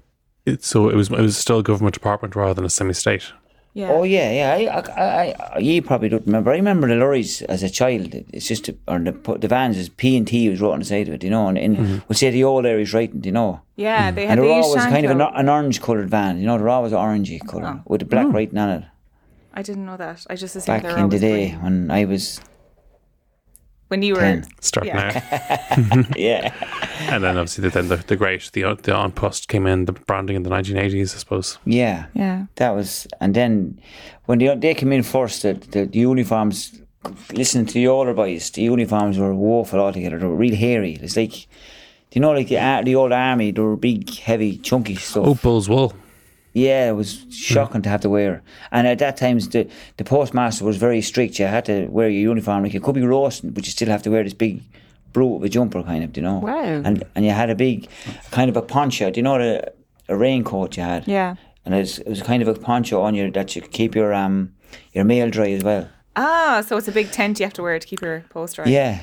it. 0.46 0.64
So 0.64 0.90
it 0.90 0.96
was 0.96 1.10
it 1.10 1.20
was 1.20 1.38
still 1.38 1.60
a 1.60 1.64
government 1.64 1.94
department 1.94 2.36
rather 2.36 2.54
than 2.54 2.66
a 2.66 2.70
semi-state. 2.70 3.32
Yeah. 3.74 3.90
Oh 3.92 4.04
yeah, 4.04 4.32
yeah. 4.32 4.72
I, 4.74 4.80
I, 4.80 5.04
I, 5.04 5.36
I, 5.56 5.60
you 5.60 5.82
probably 5.82 6.10
don't 6.10 6.26
remember. 6.26 6.52
I 6.52 6.56
remember 6.56 6.88
the 6.88 6.96
lorries 6.96 7.42
as 7.44 7.64
a 7.64 7.70
child. 7.70 8.14
It's 8.34 8.48
just 8.48 8.70
or 8.88 9.00
the 9.00 9.12
the 9.40 9.48
vans 9.48 9.78
is 9.78 9.90
P 9.90 10.18
and 10.18 10.28
T 10.28 10.50
was 10.50 10.60
wrote 10.60 10.74
on 10.74 10.80
the 10.80 10.86
side 10.86 11.08
of 11.08 11.14
it, 11.14 11.24
you 11.24 11.30
know, 11.30 11.48
and, 11.48 11.58
and 11.58 11.78
Mm-hmm. 11.78 11.98
we'll 12.08 12.18
say 12.18 12.30
the 12.32 12.44
old 12.44 12.66
areas 12.66 12.94
writing, 12.94 13.24
you 13.24 13.32
know. 13.32 13.62
yeah, 13.76 14.12
they 14.12 14.26
had 14.26 14.38
And 14.40 14.48
they're 14.48 14.54
always 14.62 14.84
kind 14.86 15.06
of 15.06 15.12
an, 15.12 15.22
an 15.22 15.50
orange 15.50 15.82
coloured 15.82 16.10
van, 16.10 16.40
you 16.40 16.46
know. 16.48 16.58
They're 16.58 16.70
always 16.70 16.94
orangey 16.94 17.40
colour 17.48 17.82
with 17.86 18.00
the 18.02 18.06
black 18.06 18.26
Oh. 18.28 18.32
writing 18.32 18.58
on 18.58 18.70
it. 18.70 18.84
I 19.54 19.62
didn't 19.62 19.86
know 19.86 19.98
that. 19.98 20.26
I 20.30 20.36
just 20.36 20.56
assumed 20.56 20.84
Back 20.84 20.98
in 20.98 21.10
the 21.10 21.20
day 21.20 21.50
green. 21.50 21.62
when 21.64 21.92
I 21.92 22.06
was 22.06 22.40
when 23.90 24.02
you 24.02 24.14
were 24.16 24.22
Ten. 24.22 24.46
Start 24.62 24.88
Yeah. 24.88 25.22
now. 25.92 26.04
Yeah. 26.16 26.54
And 27.10 27.24
then 27.24 27.38
obviously 27.38 27.62
the, 27.64 27.70
then 27.70 27.88
the, 27.88 27.96
the 27.96 28.16
great, 28.16 28.50
the, 28.54 28.62
the 28.84 28.96
An 28.98 29.12
Post 29.12 29.48
came 29.48 29.66
in, 29.66 29.86
the 29.86 29.94
branding 29.94 30.36
in 30.36 30.44
the 30.44 30.50
1980s, 30.50 31.16
I 31.16 31.18
suppose. 31.20 31.58
Yeah. 31.66 32.06
Yeah. 32.14 32.46
That 32.56 32.72
was, 32.76 33.08
and 33.22 33.34
then 33.34 33.80
when 34.26 34.40
they, 34.40 34.54
they 34.56 34.74
came 34.76 34.92
in 34.92 35.04
first, 35.04 35.42
the, 35.44 35.54
the, 35.54 35.86
the 35.86 36.00
uniforms, 36.00 36.82
listening 37.34 37.66
to 37.68 37.74
the 37.74 37.88
older 37.88 38.14
boys, 38.14 38.52
the 38.52 38.62
uniforms 38.64 39.18
were 39.18 39.34
woeful 39.34 39.80
altogether. 39.80 40.20
They 40.20 40.26
were 40.26 40.36
real 40.36 40.56
hairy. 40.56 41.00
It's 41.02 41.16
like, 41.18 41.48
you 42.12 42.22
know, 42.22 42.32
like 42.32 42.50
the, 42.50 42.82
the 42.84 42.96
old 42.96 43.12
army, 43.14 43.52
they 43.52 43.62
were 43.62 43.78
big, 43.78 44.10
heavy, 44.20 44.58
chunky 44.58 44.96
stuff. 44.96 45.26
Oh, 45.26 45.36
Bull's 45.36 45.70
Wool. 45.70 45.94
Yeah, 46.54 46.90
it 46.90 46.94
was 46.94 47.26
shocking 47.30 47.82
to 47.84 47.90
have 47.90 48.02
to 48.02 48.10
wear. 48.10 48.42
And 48.72 48.88
at 48.88 49.00
that 49.00 49.18
time, 49.18 49.38
the, 49.40 49.70
the 49.98 50.04
postmaster 50.04 50.66
was 50.66 50.78
very 50.78 51.02
strict. 51.02 51.40
You 51.40 51.46
had 51.46 51.66
to 51.66 51.86
wear 51.88 52.10
your 52.10 52.22
uniform. 52.22 52.64
Like 52.64 52.74
you 52.74 52.82
could 52.82 52.96
be 52.96 53.06
roasting, 53.06 53.52
but 53.52 53.66
you 53.66 53.72
still 53.72 53.90
have 53.90 54.04
to 54.04 54.10
wear 54.10 54.24
this 54.24 54.34
big 54.34 54.64
brute 55.14 55.38
of 55.38 55.44
a 55.44 55.50
jumper, 55.50 55.84
kind 55.84 56.04
of, 56.04 56.16
you 56.18 56.24
know. 56.24 56.40
Wow. 56.40 56.64
And 56.64 57.04
and 57.16 57.26
you 57.26 57.32
had 57.32 57.50
a 57.50 57.56
big, 57.56 57.88
kind 58.32 58.50
of 58.50 58.58
a 58.58 58.62
poncho. 58.62 59.12
Do 59.12 59.20
you 59.20 59.24
know 59.24 59.38
the 59.38 59.74
a 60.08 60.16
raincoat 60.18 60.76
you 60.76 60.84
had? 60.84 61.08
Yeah. 61.08 61.36
And 61.66 61.76
it 61.76 61.80
was, 61.80 62.00
it 62.00 62.08
was 62.08 62.22
kind 62.24 62.42
of 62.42 62.48
a 62.48 62.56
poncho 62.56 63.02
on 63.02 63.14
you 63.14 63.30
that 63.32 63.56
you 63.56 63.62
could 63.62 63.72
keep 63.72 63.96
your 63.96 64.14
um 64.14 64.54
your 64.94 65.06
mail 65.06 65.30
dry 65.30 65.52
as 65.52 65.64
well. 65.64 65.88
Ah, 66.16 66.64
so 66.66 66.78
it's 66.78 66.88
a 66.88 66.92
big 66.92 67.12
tent 67.12 67.40
you 67.40 67.46
have 67.46 67.54
to 67.54 67.62
wear 67.62 67.78
to 67.80 67.88
keep 67.88 68.02
your 68.02 68.26
post 68.30 68.56
dry. 68.56 68.66
Yeah. 68.66 69.00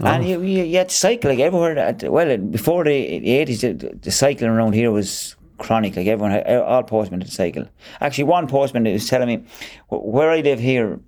and 0.00 0.24
you, 0.28 0.42
you, 0.42 0.64
you 0.64 0.78
had 0.78 0.90
to 0.90 0.94
cycle 0.94 1.30
like 1.30 1.38
everywhere. 1.38 1.78
At, 1.78 2.02
well, 2.02 2.36
before 2.36 2.84
the, 2.84 3.18
the 3.20 3.28
80s, 3.28 3.60
the, 3.60 3.96
the 3.96 4.10
cycling 4.10 4.50
around 4.50 4.74
here 4.74 4.90
was 4.90 5.34
chronic. 5.58 5.96
Like 5.96 6.06
everyone, 6.06 6.32
had, 6.32 6.46
all 6.60 6.82
postmen 6.82 7.20
had 7.20 7.28
to 7.28 7.34
cycle. 7.34 7.68
Actually, 8.00 8.24
one 8.24 8.46
postman 8.46 8.84
was 8.84 9.08
telling 9.08 9.28
me 9.28 9.44
where 9.88 10.30
I 10.30 10.40
live 10.40 10.58
here, 10.58 11.00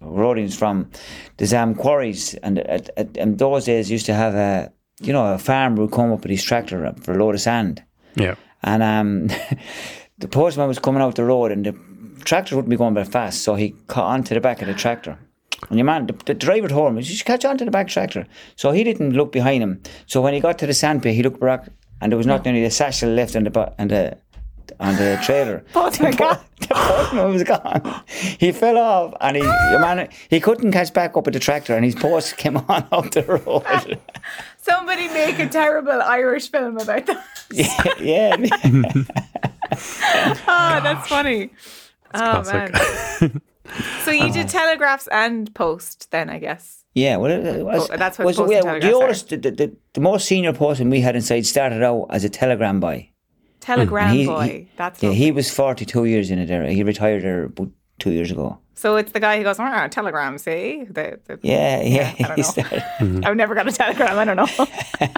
Roding's 0.00 0.56
from, 0.56 0.90
there's 1.36 1.52
um, 1.52 1.74
quarries. 1.74 2.34
And 2.34 2.58
at, 2.58 2.90
at, 2.96 3.16
in 3.16 3.36
those 3.36 3.64
days, 3.64 3.90
used 3.90 4.06
to 4.06 4.14
have 4.14 4.34
a, 4.34 4.72
you 5.00 5.12
know, 5.12 5.34
a 5.34 5.38
farmer 5.38 5.82
would 5.82 5.92
come 5.92 6.12
up 6.12 6.22
with 6.22 6.30
his 6.30 6.44
tractor 6.44 6.92
for 7.00 7.12
a 7.12 7.16
load 7.16 7.34
of 7.34 7.40
sand. 7.40 7.82
Yeah. 8.14 8.34
And 8.62 8.82
um, 8.82 9.26
the 10.18 10.28
postman 10.28 10.68
was 10.68 10.78
coming 10.78 11.02
out 11.02 11.14
the 11.14 11.24
road 11.24 11.52
and 11.52 11.66
the 11.66 11.76
tractor 12.24 12.56
wouldn't 12.56 12.70
be 12.70 12.76
going 12.76 12.94
very 12.94 13.06
fast, 13.06 13.42
so 13.42 13.54
he 13.54 13.74
caught 13.88 14.04
onto 14.04 14.34
the 14.34 14.40
back 14.40 14.62
of 14.62 14.68
the 14.68 14.74
tractor. 14.74 15.18
And 15.68 15.78
your 15.78 15.84
man, 15.84 16.06
the, 16.06 16.14
the 16.26 16.34
driver 16.34 16.68
told 16.68 16.88
him, 16.88 16.96
you 16.96 17.04
should 17.04 17.26
catch 17.26 17.44
onto 17.44 17.64
the 17.64 17.70
back 17.70 17.88
tractor. 17.88 18.26
So 18.56 18.72
he 18.72 18.82
didn't 18.82 19.12
look 19.12 19.32
behind 19.32 19.62
him. 19.62 19.82
So 20.06 20.20
when 20.20 20.34
he 20.34 20.40
got 20.40 20.58
to 20.58 20.66
the 20.66 20.74
sandpit, 20.74 21.14
he 21.14 21.22
looked 21.22 21.40
back 21.40 21.68
and 22.02 22.10
there 22.10 22.16
was 22.16 22.26
not 22.26 22.44
only 22.46 22.62
the 22.62 22.70
satchel 22.70 23.10
left 23.10 23.36
on 23.36 23.44
the, 23.44 23.50
bo- 23.50 23.72
on 23.78 23.86
the, 23.86 24.18
on 24.80 24.96
the 24.96 25.20
trailer. 25.22 25.64
Postman 25.72 26.16
gone. 26.16 26.40
the 26.58 26.66
postman 26.66 27.32
was 27.32 27.44
gone. 27.44 28.02
He 28.08 28.50
fell 28.50 28.76
off 28.76 29.14
and 29.20 29.36
he, 29.36 29.42
your 29.42 29.78
man, 29.78 30.08
he 30.28 30.40
couldn't 30.40 30.72
catch 30.72 30.92
back 30.92 31.16
up 31.16 31.26
with 31.26 31.34
the 31.34 31.40
tractor 31.40 31.76
and 31.76 31.84
his 31.84 31.94
post 31.94 32.36
came 32.38 32.56
on 32.56 32.88
up 32.90 33.12
the 33.12 33.22
road. 33.22 34.00
Somebody 34.56 35.06
make 35.08 35.38
a 35.38 35.48
terrible 35.48 36.02
Irish 36.02 36.50
film 36.50 36.76
about 36.76 37.06
that. 37.06 37.24
yeah. 38.00 38.36
yeah. 38.36 38.86
Oh, 40.48 40.80
that's 40.82 41.08
funny. 41.08 41.50
oh 42.14 42.42
classic. 42.44 42.74
man. 43.22 43.40
So 44.02 44.10
you 44.10 44.32
did 44.32 44.46
uh-huh. 44.46 44.48
telegraphs 44.48 45.06
and 45.06 45.54
post 45.54 46.10
then, 46.10 46.28
I 46.28 46.38
guess. 46.38 46.81
Yeah, 46.94 47.16
well, 47.16 47.30
it 47.30 47.64
was, 47.64 47.88
Oh, 47.90 47.96
that's 47.96 48.18
what 48.18 48.26
was 48.26 48.36
Post 48.36 48.52
and 48.52 48.52
yeah, 48.52 48.60
Telegraph 48.60 48.90
the 48.90 48.96
oldest, 48.96 49.28
the, 49.30 49.36
the, 49.50 49.76
the 49.94 50.00
most 50.00 50.26
senior 50.26 50.52
person 50.52 50.90
we 50.90 51.00
had 51.00 51.16
inside 51.16 51.46
started 51.46 51.82
out 51.82 52.06
as 52.10 52.22
a 52.24 52.28
telegram 52.28 52.80
boy. 52.80 53.08
Telegram 53.60 54.14
he- 54.14 54.26
boy. 54.26 54.44
he- 54.46 54.68
that's 54.76 55.02
yeah, 55.02 55.10
he 55.10 55.32
was 55.32 55.50
forty 55.50 55.86
two 55.86 56.04
years 56.04 56.30
in 56.30 56.38
it. 56.38 56.46
There, 56.46 56.66
he 56.66 56.82
retired 56.82 57.22
there 57.22 57.48
two 58.02 58.10
years 58.12 58.30
ago. 58.30 58.58
So 58.74 58.96
it's 58.96 59.12
the 59.12 59.20
guy 59.20 59.36
who 59.36 59.44
goes, 59.44 59.60
ah, 59.60 59.86
telegram, 59.88 60.38
see? 60.38 60.84
The, 60.90 61.20
the, 61.26 61.38
Yeah, 61.42 61.82
yeah. 61.82 62.14
I 62.18 62.22
don't 62.22 62.36
he 62.36 62.42
know. 62.42 62.48
started- 62.48 62.84
I've 63.24 63.36
never 63.36 63.54
got 63.54 63.68
a 63.68 63.72
telegram. 63.72 64.18
I 64.18 64.24
don't 64.24 64.36
know. 64.36 64.48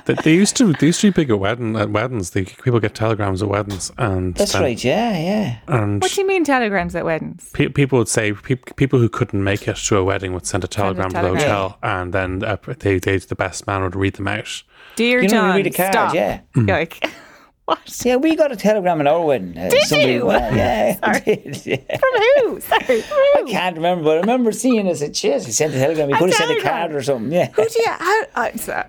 They, 0.06 0.14
they 0.22 0.34
used 0.34 0.56
to 0.58 0.72
they 0.74 0.86
used 0.88 1.00
to 1.00 1.06
be 1.10 1.22
big 1.22 1.30
at 1.30 1.38
wedding 1.38 1.76
at 1.76 1.88
weddings. 1.90 2.30
They, 2.30 2.44
people 2.44 2.78
get 2.80 2.94
telegrams 2.94 3.42
at 3.42 3.48
weddings, 3.48 3.90
and 3.96 4.34
That's 4.34 4.52
then- 4.52 4.62
right. 4.62 4.84
Yeah, 4.84 5.12
yeah. 5.18 5.56
And 5.66 6.02
what 6.02 6.10
do 6.12 6.20
you 6.20 6.26
mean 6.26 6.44
telegrams 6.44 6.94
at 6.94 7.04
weddings? 7.06 7.48
pe- 7.54 7.68
people 7.68 7.98
would 7.98 8.08
say 8.08 8.32
pe- 8.34 8.56
people 8.76 8.98
who 8.98 9.08
couldn't 9.08 9.42
make 9.42 9.66
it 9.66 9.76
to 9.76 9.96
a 9.96 10.04
wedding 10.04 10.34
would 10.34 10.46
send 10.46 10.62
a 10.64 10.68
telegram 10.68 11.08
to 11.10 11.14
the 11.14 11.20
telegram. 11.22 11.40
hotel, 11.42 11.78
and 11.82 12.12
then 12.12 12.44
uh, 12.44 12.56
they, 12.80 12.98
they 12.98 13.16
the 13.18 13.34
best 13.34 13.66
man 13.66 13.82
would 13.82 13.96
read 13.96 14.14
them 14.16 14.28
out. 14.28 14.62
Dear 14.96 15.22
You 15.22 15.28
know, 15.28 15.34
John, 15.34 15.48
you 15.50 15.56
read 15.56 15.66
a 15.68 15.70
card. 15.76 15.92
stop. 15.92 16.14
Yeah, 16.14 16.40
You're 16.54 16.66
like, 16.66 17.08
what? 17.66 18.02
yeah. 18.04 18.16
We 18.16 18.36
got 18.36 18.52
a 18.52 18.56
telegram 18.56 19.06
our 19.06 19.24
wedding. 19.24 19.56
Uh, 19.56 19.70
Did 19.70 19.90
you? 19.90 20.26
Well, 20.26 20.54
yeah, 20.54 20.94
Sorry. 21.00 21.42
yeah. 21.64 21.96
From 21.98 22.10
who? 22.22 22.60
Sorry, 22.60 23.00
from 23.00 23.18
who? 23.18 23.46
I 23.46 23.50
can't 23.50 23.76
remember, 23.76 24.04
but 24.04 24.18
I 24.18 24.20
remember 24.20 24.52
seeing 24.52 24.88
us 24.88 25.02
at 25.02 25.14
Chess. 25.14 25.46
He 25.46 25.52
sent 25.52 25.74
a 25.74 25.78
telegram. 25.78 26.08
He 26.08 26.14
could 26.14 26.30
have 26.30 26.36
sent 26.36 26.58
a 26.58 26.62
card 26.62 26.94
or 26.94 27.02
something. 27.02 27.32
Yeah. 27.32 27.50
Who 27.52 27.64
do 27.64 27.74
you? 27.78 27.86
How, 27.90 28.22
uh, 28.34 28.56
so, 28.56 28.84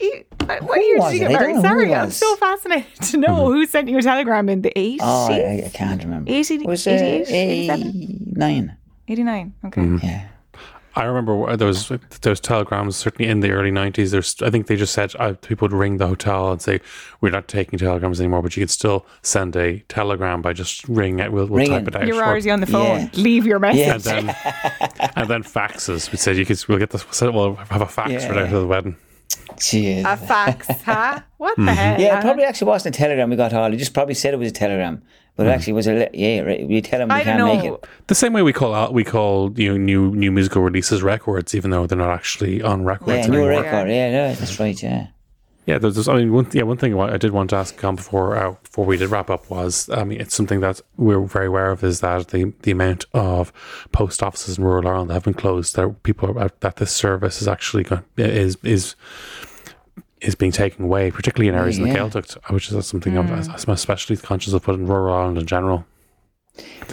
you, 0.00 0.24
uh, 0.40 0.58
what 0.60 0.78
Who 0.78 0.84
year 0.84 0.98
was 0.98 1.12
did 1.12 1.20
you 1.20 1.26
it? 1.26 1.30
get 1.30 1.40
married? 1.40 1.60
Sorry, 1.60 1.94
I'm 1.94 2.10
so 2.10 2.36
fascinated 2.36 3.02
to 3.10 3.16
know 3.18 3.52
who 3.52 3.66
sent 3.66 3.88
you 3.88 3.98
a 3.98 4.02
telegram 4.02 4.48
in 4.48 4.62
the 4.62 4.72
80s. 4.74 4.98
Oh, 5.00 5.32
I, 5.32 5.64
I 5.66 5.70
can't 5.72 6.02
remember. 6.02 6.30
80 6.30 6.58
was 6.66 6.86
uh, 6.86 6.90
88, 6.90 7.70
89. 7.70 8.76
89. 9.08 9.54
Okay. 9.66 9.80
Mm-hmm. 9.80 10.06
Yeah. 10.06 10.28
I 10.98 11.04
remember 11.04 11.56
there 11.56 11.66
was 11.66 11.88
there 12.22 12.34
telegrams 12.34 12.96
certainly 12.96 13.30
in 13.30 13.40
the 13.40 13.50
early 13.52 13.70
nineties. 13.70 14.10
There's 14.10 14.40
I 14.42 14.50
think 14.50 14.66
they 14.66 14.76
just 14.76 14.92
said 14.92 15.12
uh, 15.18 15.34
people 15.34 15.66
would 15.66 15.72
ring 15.72 15.96
the 15.98 16.06
hotel 16.06 16.50
and 16.52 16.60
say 16.60 16.80
we're 17.20 17.30
not 17.30 17.48
taking 17.48 17.78
telegrams 17.78 18.20
anymore, 18.20 18.42
but 18.42 18.56
you 18.56 18.60
can 18.62 18.68
still 18.68 19.06
send 19.22 19.56
a 19.56 19.78
telegram 19.88 20.42
by 20.42 20.52
just 20.52 20.86
ringing 20.88 21.20
it. 21.20 21.32
We'll, 21.32 21.46
we'll 21.46 21.60
type 21.66 21.70
Ringing. 21.70 21.86
it 21.88 21.96
out. 21.96 22.06
You're 22.06 22.16
Or- 22.22 22.24
already 22.26 22.50
on 22.50 22.60
the 22.60 22.66
phone. 22.66 23.00
Yeah. 23.00 23.08
Leave 23.14 23.46
your 23.46 23.58
message. 23.58 23.78
Yeah. 23.80 23.94
and 23.94 24.02
then 24.28 25.10
and 25.16 25.28
then 25.30 25.42
faxes. 25.42 26.10
We 26.12 26.18
said 26.18 26.36
you 26.36 26.44
could 26.44 26.62
we'll 26.68 26.78
get 26.78 26.90
this. 26.90 27.04
So 27.10 27.30
we'll 27.30 27.54
have 27.56 27.80
a 27.80 27.86
fax 27.86 28.10
Yeah. 28.10 28.28
right 28.28 28.38
after 28.38 28.60
the 28.60 28.66
wedding. 28.66 28.96
Jeez. 29.56 30.04
A 30.04 30.16
fax, 30.16 30.66
huh? 30.84 31.20
What 31.36 31.52
Mm-hmm. 31.56 31.66
the 31.66 31.74
hell? 31.74 32.00
yeah, 32.00 32.18
it 32.18 32.22
probably 32.22 32.44
actually 32.44 32.68
wasn't 32.68 32.94
a 32.96 32.98
telegram 32.98 33.30
we 33.30 33.36
got 33.36 33.52
all. 33.52 33.70
He 33.70 33.76
just 33.76 33.94
probably 33.94 34.14
said 34.14 34.34
it 34.34 34.36
was 34.38 34.48
a 34.50 34.52
telegram. 34.52 35.02
But 35.38 35.46
it 35.46 35.50
actually 35.50 35.72
was 35.74 35.86
a, 35.86 35.94
le- 35.94 36.08
yeah, 36.12 36.40
right. 36.40 36.66
We 36.68 36.82
tell 36.82 37.00
him 37.00 37.08
we 37.08 37.14
I 37.14 37.22
don't 37.24 37.38
can't 37.38 37.56
make 37.62 37.64
know. 37.70 37.74
it. 37.76 37.86
The 38.08 38.14
same 38.14 38.32
way 38.34 38.42
we 38.42 38.52
call 38.52 38.74
out 38.74 38.92
we 38.92 39.04
call 39.04 39.52
you 39.58 39.70
know 39.70 39.76
new 39.78 40.14
new 40.14 40.30
musical 40.32 40.60
releases 40.62 41.02
records, 41.02 41.54
even 41.54 41.70
though 41.70 41.86
they're 41.86 41.96
not 41.96 42.10
actually 42.10 42.60
on 42.60 42.84
records 42.84 43.08
Yeah, 43.26 43.26
new 43.28 43.44
anymore. 43.46 43.62
record. 43.62 43.88
Yeah, 43.88 44.10
no, 44.10 44.34
that's 44.34 44.58
right, 44.60 44.82
yeah. 44.82 45.06
Yeah, 45.66 45.76
there's, 45.76 45.96
there's- 45.96 46.08
I 46.08 46.14
mean, 46.16 46.32
one, 46.32 46.48
yeah, 46.52 46.62
one 46.62 46.78
thing 46.78 46.98
I 46.98 47.18
did 47.18 47.30
want 47.32 47.50
to 47.50 47.56
ask 47.56 47.76
Con 47.76 47.94
before 47.94 48.36
uh, 48.36 48.54
before 48.64 48.84
we 48.86 48.96
did 48.96 49.10
wrap 49.10 49.28
up 49.30 49.48
was, 49.50 49.88
I 49.90 50.02
mean, 50.02 50.18
it's 50.20 50.34
something 50.34 50.60
that 50.60 50.80
we're 50.96 51.20
very 51.20 51.46
aware 51.46 51.70
of 51.70 51.84
is 51.84 52.00
that 52.00 52.28
the 52.28 52.52
the 52.62 52.70
amount 52.72 53.04
of 53.12 53.52
post 53.92 54.22
offices 54.22 54.58
in 54.58 54.64
rural 54.64 54.88
Ireland 54.88 55.10
that 55.10 55.14
have 55.14 55.24
been 55.24 55.34
closed, 55.34 55.76
that 55.76 56.02
people 56.02 56.36
are, 56.38 56.50
that 56.60 56.76
this 56.76 56.90
service 56.90 57.40
is 57.42 57.46
actually 57.48 57.84
going, 57.84 58.02
is 58.16 58.56
is 58.64 58.96
is 60.20 60.34
being 60.34 60.52
taken 60.52 60.84
away, 60.84 61.10
particularly 61.10 61.48
in 61.48 61.54
areas 61.54 61.78
in 61.78 61.84
the 61.84 61.90
Yeah. 61.90 61.96
Gaeltacht, 61.98 62.36
which 62.52 62.70
is 62.70 62.86
something 62.86 63.16
I'm, 63.16 63.28
I'm 63.32 63.70
especially 63.70 64.16
conscious 64.16 64.52
of, 64.52 64.64
but 64.64 64.74
in 64.74 64.86
rural 64.86 65.14
Ireland 65.14 65.38
in 65.38 65.46
general. 65.46 65.84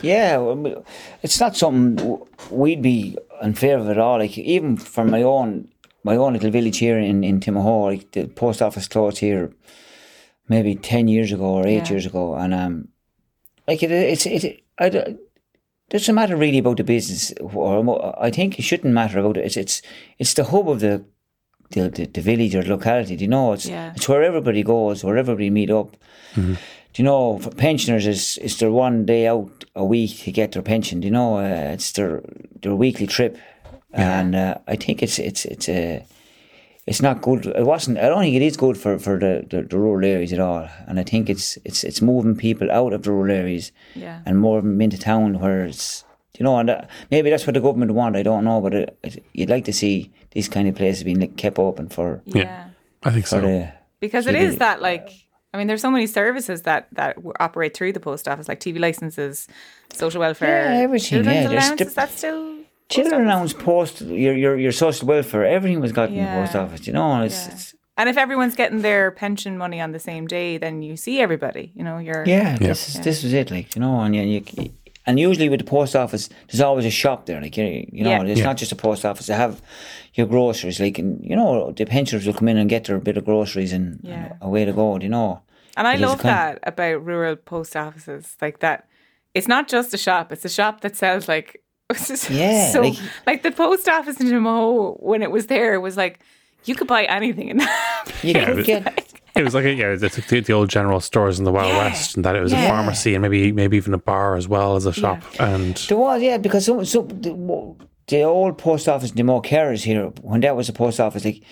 Yeah, 0.01 0.37
well, 0.37 0.85
it's 1.23 1.39
not 1.39 1.55
something 1.55 2.21
we'd 2.51 2.81
be 2.81 3.17
in 3.41 3.53
favour 3.55 3.81
of 3.81 3.89
at 3.89 3.97
all. 3.97 4.19
Like 4.19 4.37
even 4.37 4.77
for 4.77 5.03
my 5.05 5.23
own 5.23 5.69
my 6.03 6.15
own 6.15 6.33
little 6.33 6.51
village 6.51 6.77
here 6.77 6.99
in 6.99 7.23
in 7.23 7.39
Timahoe, 7.39 7.87
like 7.91 8.11
the 8.11 8.27
post 8.27 8.61
office 8.61 8.87
closed 8.87 9.17
here 9.19 9.51
maybe 10.47 10.75
ten 10.75 11.07
years 11.07 11.31
ago 11.31 11.45
or 11.45 11.65
eight 11.65 11.85
Yeah. 11.85 11.89
years 11.91 12.05
ago, 12.05 12.35
and 12.35 12.53
um, 12.53 12.89
like 13.67 13.81
it, 13.81 13.91
it's 13.91 14.25
it. 14.25 14.61
I, 14.77 14.89
don't- 14.89 15.19
doesn't 15.89 16.15
matter 16.15 16.35
really 16.35 16.57
about 16.57 16.77
the 16.77 16.83
business, 16.83 17.31
or 17.39 18.15
I 18.19 18.31
think 18.31 18.57
it 18.59 18.63
shouldn't 18.63 18.93
matter 18.93 19.19
about 19.19 19.37
it. 19.37 19.45
It's 19.45 19.57
it's 19.57 19.81
it's 20.19 20.33
the 20.33 20.43
hub 20.43 20.67
of 20.69 20.79
the 20.79 21.03
the, 21.71 21.89
the, 21.89 22.05
the 22.05 22.21
village 22.21 22.55
or 22.55 22.63
locality. 22.63 23.15
Do 23.15 23.23
you 23.23 23.29
know? 23.29 23.53
It's 23.53 23.65
Yeah. 23.65 23.93
it's 23.95 24.07
where 24.09 24.23
everybody 24.23 24.63
goes, 24.63 25.03
where 25.03 25.17
everybody 25.17 25.49
meet 25.49 25.69
up. 25.71 25.95
Do 26.35 27.01
you 27.01 27.03
know, 27.03 27.39
for 27.39 27.49
pensioners, 27.51 28.07
is 28.07 28.37
is 28.37 28.57
their 28.57 28.71
one 28.71 29.05
day 29.05 29.27
out 29.27 29.65
a 29.75 29.83
week 29.83 30.23
to 30.23 30.31
get 30.31 30.51
their 30.53 30.61
pension. 30.61 30.99
Do 31.01 31.07
you 31.07 31.11
know, 31.13 31.37
uh, 31.37 31.73
it's 31.73 31.91
their 31.91 32.21
their 32.61 32.75
weekly 32.75 33.07
trip, 33.07 33.37
and 33.91 34.35
uh, 34.35 34.55
I 34.67 34.75
think 34.77 35.01
it's 35.03 35.19
it's 35.19 35.45
it's 35.45 35.67
a. 35.69 36.05
it's 36.87 37.01
not 37.01 37.21
good. 37.21 37.45
It 37.47 37.65
wasn't. 37.65 37.97
I 37.97 38.07
don't 38.09 38.21
think 38.21 38.35
it 38.35 38.41
is 38.45 38.57
good 38.57 38.77
for, 38.77 38.99
for 38.99 39.17
the, 39.19 39.43
the, 39.49 39.63
the 39.63 39.77
rural 39.77 40.05
areas 40.05 40.31
at 40.33 40.39
all. 40.39 40.67
And 40.87 40.99
I 40.99 41.03
think 41.03 41.29
it's 41.29 41.57
it's 41.65 41.83
it's 41.83 42.01
moving 42.01 42.35
people 42.37 42.69
out 42.71 42.93
of 42.93 43.01
the 43.03 43.11
rural 43.11 43.31
areas 43.35 43.71
Yeah. 43.95 44.19
and 44.25 44.37
more 44.39 44.57
of 44.59 44.63
them 44.63 44.79
into 44.81 44.97
town 44.97 45.39
where 45.39 45.65
it's 45.65 46.05
you 46.39 46.43
know. 46.45 46.57
And 46.59 46.69
that, 46.69 46.89
maybe 47.11 47.29
that's 47.29 47.45
what 47.47 47.55
the 47.55 47.59
government 47.61 47.91
want. 47.93 48.15
I 48.15 48.23
don't 48.23 48.43
know, 48.45 48.61
but 48.61 48.73
it, 48.73 48.97
it, 49.03 49.23
you'd 49.33 49.49
like 49.49 49.65
to 49.65 49.73
see 49.73 50.11
these 50.35 50.47
kind 50.47 50.67
of 50.67 50.75
places 50.75 51.03
being 51.03 51.19
like, 51.19 51.35
kept 51.37 51.57
open 51.57 51.89
for 51.89 52.21
Yeah. 52.25 52.67
I 53.03 53.09
think 53.11 53.25
so. 53.27 53.41
the 53.41 53.71
Because 53.99 54.27
it 54.27 54.35
is 54.35 54.51
Keep 54.51 54.59
that 54.59 54.81
like 54.81 55.09
I 55.53 55.57
mean, 55.57 55.67
there's 55.67 55.81
so 55.81 55.89
many 55.89 56.05
services 56.05 56.63
that 56.63 56.87
that 56.91 57.17
operate 57.39 57.73
through 57.75 57.93
the 57.93 57.99
post 58.01 58.27
office, 58.27 58.47
like 58.49 58.59
TV 58.59 58.77
licenses, 58.77 59.47
social 59.93 60.19
welfare, 60.19 60.65
Yeah, 60.73 60.83
everything, 60.83 61.09
children's 61.09 61.35
yeah, 61.35 61.47
there's 61.47 61.63
allowance. 61.63 61.79
the- 61.81 61.87
Is 61.87 61.93
that 61.95 62.09
still 62.11 62.43
post 62.55 62.89
children 62.89 63.21
allowance, 63.25 63.53
post 63.53 64.01
your 64.01 64.35
your 64.43 64.55
your 64.65 64.71
social 64.73 65.07
welfare, 65.07 65.45
everything 65.45 65.79
was 65.79 65.91
got 65.93 66.09
in 66.09 66.17
the 66.23 66.29
post 66.39 66.55
office. 66.55 66.85
You 66.87 66.93
know, 66.93 67.07
and 67.13 67.23
it's, 67.25 67.41
Yeah. 67.47 67.53
it's 67.53 67.65
And 67.97 68.09
if 68.09 68.17
everyone's 68.17 68.55
getting 68.61 68.81
their 68.81 69.09
pension 69.11 69.57
money 69.57 69.79
on 69.85 69.91
the 69.93 69.99
same 70.09 70.27
day, 70.27 70.57
then 70.63 70.81
you 70.87 70.97
see 70.97 71.15
everybody. 71.21 71.65
You 71.77 71.83
know, 71.87 71.97
you're 72.07 72.25
yeah, 72.27 72.57
This 72.59 72.89
is 72.89 72.95
this 73.07 73.23
was 73.23 73.31
it. 73.41 73.49
Like 73.49 73.67
you 73.75 73.81
know, 73.83 74.01
and 74.05 74.13
you, 74.13 74.23
you 74.59 74.69
and 75.07 75.19
usually 75.19 75.49
with 75.49 75.59
the 75.59 75.65
post 75.65 75.95
office, 75.95 76.29
there's 76.47 76.61
always 76.61 76.85
a 76.85 76.89
shop 76.91 77.25
there. 77.25 77.41
Like 77.41 77.55
you, 77.57 77.87
you 77.91 78.03
know, 78.03 78.09
Yeah. 78.11 78.23
it's 78.23 78.39
Yeah. 78.39 78.45
not 78.45 78.57
just 78.57 78.71
a 78.71 78.75
post 78.75 79.05
office. 79.05 79.27
They 79.27 79.35
have 79.35 79.61
your 80.13 80.27
groceries. 80.27 80.79
Like 80.79 80.97
and, 80.99 81.23
you 81.23 81.35
know, 81.35 81.71
the 81.71 81.85
pensioners 81.85 82.25
will 82.25 82.33
come 82.33 82.47
in 82.47 82.57
and 82.57 82.69
get 82.69 82.85
their 82.85 82.99
bit 82.99 83.17
of 83.17 83.25
groceries 83.25 83.73
and, 83.73 83.99
Yeah. 84.03 84.13
and 84.13 84.33
away 84.41 84.65
to 84.65 84.73
go. 84.73 84.97
You 84.99 85.09
know. 85.09 85.41
And 85.77 85.87
I 85.87 85.95
It 85.95 85.99
love 85.99 86.21
that 86.23 86.59
about 86.63 87.05
rural 87.05 87.35
post 87.35 87.75
offices, 87.75 88.35
like 88.41 88.59
that. 88.59 88.87
It's 89.33 89.47
not 89.47 89.67
just 89.67 89.93
a 89.93 89.97
shop; 89.97 90.31
it's 90.31 90.45
a 90.45 90.49
shop 90.49 90.81
that 90.81 90.95
sells 90.95 91.27
like. 91.27 91.61
Yeah, 92.29 92.71
so 92.71 92.81
like- 92.81 92.97
like, 93.27 93.43
the 93.43 93.51
post 93.51 93.87
office 93.87 94.19
in 94.19 94.27
Jimo 94.27 94.95
when 95.03 95.21
it 95.21 95.29
was 95.31 95.45
there 95.47 95.79
was 95.79 95.95
like 95.97 96.19
you 96.63 96.73
could 96.75 96.87
buy 96.87 97.03
anything 97.03 97.49
in 97.49 97.57
that. 97.57 98.11
You 98.23 98.31
Yeah, 98.35 98.45
could 98.45 98.65
get 98.65 98.83
It 99.35 99.43
was 99.43 99.53
like 99.53 99.65
a, 99.65 99.73
yeah, 99.73 99.97
it's 99.99 100.15
the, 100.27 100.39
the 100.39 100.53
old 100.53 100.69
general 100.69 100.99
stores 101.01 101.39
in 101.39 101.45
the 101.45 101.51
Wild 101.51 101.75
West, 101.75 102.15
and 102.15 102.23
that 102.25 102.35
it 102.35 102.41
was 102.41 102.53
a 102.53 102.67
pharmacy 102.67 103.15
and 103.15 103.21
maybe 103.21 103.51
maybe 103.51 103.77
even 103.77 103.93
a 103.93 103.97
bar 103.97 104.35
as 104.35 104.47
well 104.47 104.75
as 104.75 104.85
a 104.85 104.93
shop. 104.93 105.21
And 105.39 105.75
There 105.75 105.97
was, 105.97 106.21
yeah, 106.21 106.37
because 106.37 106.65
some, 106.65 106.85
some 106.85 107.07
the, 107.09 107.75
the 108.07 108.21
old 108.21 108.57
post 108.57 108.87
office 108.87 109.11
the 109.11 109.23
more 109.23 109.41
carers 109.41 109.83
here, 109.83 110.05
when 110.21 110.41
that 110.41 110.55
was 110.55 110.69
a 110.69 110.73
post 110.73 110.99
office, 110.99 111.25
like 111.25 111.43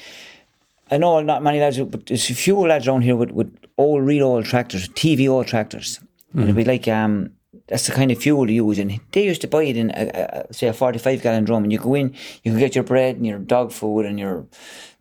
I 0.92 0.98
know 0.98 1.22
not 1.22 1.44
many 1.44 1.60
lads, 1.60 1.80
but 1.80 2.06
there's 2.06 2.30
a 2.30 2.36
few 2.36 2.58
lads 2.60 2.88
around 2.88 3.02
here 3.02 3.16
with, 3.16 3.32
with 3.32 3.56
old, 3.78 4.04
real 4.06 4.28
old 4.28 4.46
tractors, 4.46 4.88
TV 4.90 5.28
old 5.30 5.48
tractors. 5.48 6.00
And 6.34 6.44
it'd 6.44 6.56
be 6.56 6.64
like, 6.66 6.88
um, 6.88 7.32
that's 7.68 7.86
the 7.88 7.94
kind 7.94 8.12
of 8.12 8.18
fuel 8.18 8.46
they 8.46 8.54
use. 8.54 8.80
And 8.80 9.00
they 9.12 9.24
used 9.24 9.42
to 9.42 9.48
buy 9.48 9.64
it 9.64 9.78
in, 9.78 9.92
a, 9.92 10.46
a, 10.50 10.54
say, 10.54 10.68
a 10.68 10.74
45 10.74 11.22
gallon 11.22 11.44
drum. 11.46 11.64
And 11.64 11.72
you 11.72 11.80
go 11.80 11.94
in, 11.96 12.14
you 12.44 12.52
could 12.52 12.60
get 12.60 12.76
your 12.76 12.84
bread 12.84 13.16
and 13.16 13.26
your 13.26 13.40
dog 13.40 13.72
food 13.72 14.06
and 14.06 14.20
your 14.20 14.46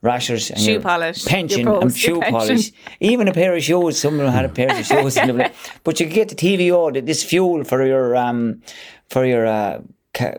rashers 0.02 0.50
and 0.50 0.60
Shoe 0.60 0.72
your 0.72 0.80
polish, 0.80 1.24
your 1.24 1.30
pension 1.30 1.68
and 1.68 1.96
shoe 1.96 2.20
pension. 2.20 2.32
polish. 2.38 2.72
Even 3.00 3.28
a 3.28 3.32
pair 3.32 3.54
of 3.56 3.62
shoes. 3.62 3.98
Someone 3.98 4.26
had 4.32 4.44
a 4.44 4.48
pair 4.48 4.70
of 4.78 4.84
shoes. 4.90 5.16
and 5.16 5.28
they 5.30 5.32
were- 5.44 5.50
but 5.84 5.98
you 6.00 6.06
could 6.06 6.14
get 6.14 6.28
the 6.28 6.34
TVO, 6.34 7.04
this 7.06 7.22
fuel 7.24 7.64
for 7.64 7.86
your 7.86 8.16
um, 8.16 8.60
for 9.08 9.24
your 9.24 9.46
uh, 9.46 9.80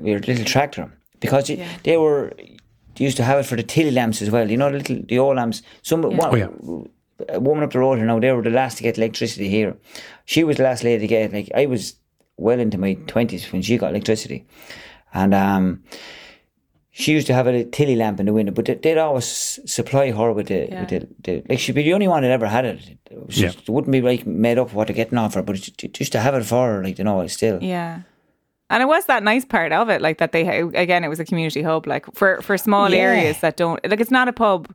your 0.04 0.20
little 0.20 0.46
tractor 0.46 0.92
because 1.20 1.50
it, 1.50 1.60
they 1.84 1.98
were 1.98 2.34
they 2.38 3.06
used 3.06 3.18
to 3.18 3.24
have 3.24 3.40
it 3.40 3.46
for 3.46 3.56
the 3.56 3.64
tilly 3.64 3.92
lamps 3.92 4.22
as 4.22 4.30
well. 4.30 4.50
You 4.52 4.58
know 4.58 4.70
the 4.72 4.78
little 4.78 5.00
the 5.08 5.18
old 5.20 5.38
lamps. 5.38 5.62
Some 5.82 6.02
one, 6.02 6.20
Oh, 6.22 6.36
yeah. 6.36 6.50
a 7.30 7.40
woman 7.40 7.64
up 7.64 7.72
the 7.72 7.80
road 7.80 7.96
here 7.98 8.06
now. 8.06 8.20
They 8.20 8.32
were 8.34 8.44
the 8.44 8.50
last 8.50 8.78
to 8.78 8.84
get 8.84 8.98
electricity 8.98 9.48
here. 9.50 9.76
She 10.26 10.44
was 10.44 10.58
the 10.58 10.64
last 10.64 10.84
lady 10.84 11.00
to 11.02 11.08
get 11.08 11.22
it. 11.26 11.34
Like 11.34 11.52
I 11.56 11.66
was 11.68 11.96
well 12.38 12.60
into 12.60 12.78
my 12.78 12.96
twenties 13.08 13.50
when 13.54 13.62
she 13.62 13.78
got 13.78 13.92
electricity, 13.92 14.46
and 15.14 15.34
um. 15.34 15.84
She 16.96 17.12
used 17.12 17.26
to 17.26 17.34
have 17.34 17.48
a 17.48 17.64
tilly 17.66 17.96
lamp 17.96 18.20
in 18.20 18.28
the 18.28 18.34
window, 18.34 18.52
but 18.54 18.66
they- 18.66 18.76
they'd 18.76 19.00
always 19.00 19.26
supply 19.66 20.12
her 20.12 20.32
with 20.32 20.48
the, 20.48 20.68
with 20.70 20.90
the, 20.90 21.08
the 21.24 21.44
like 21.50 21.58
she'd 21.60 21.74
be 21.74 21.82
the 21.82 21.94
only 21.94 22.08
one 22.08 22.22
that 22.22 22.30
ever 22.30 22.48
had 22.48 22.66
it. 22.66 22.80
It, 23.10 23.26
was 23.26 23.36
just- 23.36 23.62
it 23.62 23.70
wouldn't 23.70 23.92
be 23.92 24.02
like 24.02 24.28
made 24.28 24.60
up 24.60 24.74
what 24.74 24.88
they're 24.88 24.96
getting 24.96 25.18
off 25.18 25.34
her, 25.34 25.42
but 25.42 25.56
it's 25.56 25.70
just 25.70 26.12
to 26.12 26.20
have 26.20 26.36
it 26.36 26.44
for 26.46 26.68
her, 26.76 26.84
like 26.84 27.00
you 27.00 27.04
know, 27.04 27.26
still. 27.28 27.58
Yeah. 27.64 28.02
And 28.70 28.82
it 28.84 28.86
was 28.86 29.06
that 29.06 29.24
nice 29.24 29.44
part 29.44 29.72
of 29.72 29.90
it, 29.90 30.02
like 30.02 30.20
that 30.20 30.32
they 30.34 30.60
again, 30.60 31.04
it 31.04 31.08
was 31.10 31.20
a 31.20 31.26
community 31.26 31.64
hub, 31.64 31.88
like 31.88 32.06
for 32.14 32.42
for 32.42 32.58
small 32.60 32.90
Yeah. 32.92 33.00
areas 33.08 33.40
that 33.42 33.58
don't 33.58 33.80
like 33.90 34.00
it's 34.00 34.12
not 34.12 34.28
a 34.28 34.34
pub. 34.34 34.72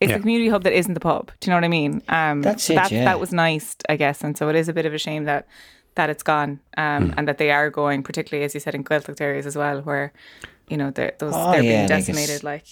It's 0.00 0.10
Yeah. 0.10 0.16
a 0.16 0.20
community 0.20 0.48
hub 0.50 0.62
that 0.64 0.72
isn't 0.72 0.94
the 0.94 1.00
pub. 1.00 1.32
Do 1.40 1.48
you 1.48 1.50
know 1.50 1.56
what 1.56 1.64
I 1.64 1.68
mean? 1.68 2.02
Um, 2.08 2.42
That's 2.42 2.68
it, 2.70 2.74
That, 2.74 2.92
yeah. 2.92 3.04
that 3.06 3.18
was 3.18 3.32
nice, 3.32 3.74
I 3.88 3.96
guess, 3.96 4.22
and 4.22 4.36
so 4.38 4.48
it 4.50 4.54
is 4.56 4.68
a 4.68 4.72
bit 4.72 4.86
of 4.86 4.92
a 4.94 4.98
shame 4.98 5.24
that 5.24 5.46
that 5.96 6.10
it's 6.10 6.22
gone, 6.22 6.60
um, 6.76 7.10
Hmm. 7.10 7.18
and 7.18 7.26
that 7.28 7.38
they 7.38 7.50
are 7.50 7.70
going, 7.70 8.02
particularly 8.04 8.44
as 8.44 8.52
you 8.54 8.60
said 8.60 8.74
in 8.74 8.84
Gaeltacht 8.84 9.20
areas 9.20 9.46
as 9.46 9.56
well, 9.56 9.80
where 9.80 10.12
you 10.68 10.76
know 10.76 10.90
they're, 10.90 11.14
those 11.18 11.32
Oh, 11.34 11.52
they're 11.52 11.62
yeah, 11.62 11.86
being 11.86 11.88
like 11.90 11.90
it's- 11.90 12.06
decimated. 12.06 12.42
Like, 12.44 12.66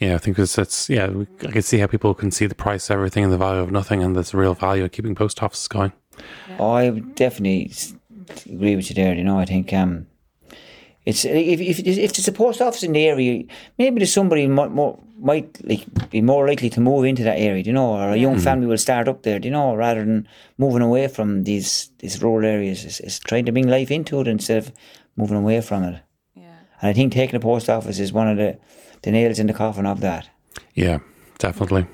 yeah, 0.00 0.14
I 0.14 0.18
think 0.18 0.38
it's, 0.38 0.56
it's 0.58 0.88
yeah, 0.90 1.08
we, 1.08 1.26
I 1.46 1.50
can 1.52 1.62
see 1.62 1.78
how 1.78 1.86
people 1.86 2.14
can 2.14 2.30
see 2.30 2.46
the 2.46 2.54
price 2.54 2.90
of 2.90 2.94
everything 2.94 3.24
and 3.24 3.32
the 3.32 3.38
value 3.38 3.60
of 3.60 3.70
nothing, 3.70 4.02
and 4.02 4.14
there's 4.16 4.30
the 4.32 4.38
real 4.38 4.54
value 4.54 4.84
of 4.84 4.92
keeping 4.92 5.14
post 5.14 5.42
offices 5.42 5.68
going. 5.68 5.92
Oh, 6.58 6.70
I 6.72 6.90
would 6.90 7.14
definitely 7.14 7.72
agree 8.46 8.76
with 8.76 8.88
you 8.90 8.94
there. 8.94 9.14
You 9.14 9.24
know, 9.24 9.38
I 9.38 9.44
think 9.44 9.72
um, 9.72 10.06
it's 11.04 11.24
if 11.24 11.60
if 11.60 11.78
if 11.80 12.12
there's 12.14 12.28
a 12.28 12.32
post 12.32 12.60
office 12.60 12.82
in 12.82 12.92
the 12.92 13.06
area, 13.06 13.44
maybe 13.78 13.98
there's 14.00 14.12
somebody 14.12 14.46
more, 14.46 14.68
more 14.68 14.98
might 15.18 15.56
like 15.64 15.84
be 16.10 16.20
more 16.20 16.46
likely 16.48 16.68
to 16.70 16.80
move 16.80 17.04
into 17.04 17.22
that 17.24 17.38
area. 17.38 17.62
do 17.62 17.70
You 17.70 17.74
know, 17.74 17.92
or 17.94 18.10
a 18.10 18.16
young 18.16 18.38
family 18.38 18.66
will 18.66 18.78
start 18.78 19.08
up 19.08 19.22
there. 19.22 19.38
do 19.38 19.48
You 19.48 19.52
know, 19.52 19.74
rather 19.74 20.04
than 20.04 20.28
moving 20.58 20.82
away 20.82 21.08
from 21.08 21.44
these 21.44 21.90
these 21.98 22.22
rural 22.22 22.44
areas, 22.48 22.84
it's, 22.84 23.00
it's 23.00 23.18
trying 23.18 23.46
to 23.46 23.52
bring 23.52 23.68
life 23.68 23.90
into 23.90 24.20
it 24.20 24.26
instead 24.28 24.58
of 24.58 24.72
moving 25.16 25.36
away 25.38 25.60
from 25.60 25.84
it. 25.84 26.00
Yeah, 26.82 26.88
And 26.88 26.90
I 26.90 26.92
think 26.92 27.12
taking 27.12 27.40
the 27.40 27.42
post 27.42 27.68
office 27.68 27.98
is 28.02 28.12
one 28.12 28.28
of 28.28 28.36
the 28.36 28.56
the 29.02 29.10
nails 29.10 29.38
in 29.38 29.46
the 29.46 29.52
coffin 29.54 29.86
of 29.86 30.00
that. 30.00 30.28
Yeah, 30.74 30.98
definitely. 31.38 31.86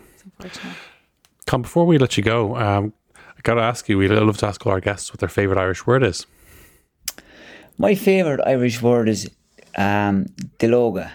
Come 1.46 1.62
before 1.62 1.86
we 1.86 1.98
let 1.98 2.16
you 2.16 2.22
go, 2.22 2.56
um, 2.56 2.92
I 3.16 3.40
got 3.42 3.54
to 3.54 3.62
ask 3.62 3.88
you. 3.88 3.98
We 3.98 4.08
love 4.08 4.36
to 4.38 4.46
ask 4.46 4.66
all 4.66 4.72
our 4.72 4.80
guests 4.80 5.10
what 5.10 5.20
their 5.20 5.28
favorite 5.30 5.58
Irish 5.58 5.86
word 5.86 6.02
is. 6.02 6.26
My 7.78 7.94
favourite 7.94 8.40
Irish 8.46 8.82
word 8.82 9.08
is 9.08 9.28
um, 9.76 10.26
duilleoga. 10.58 11.10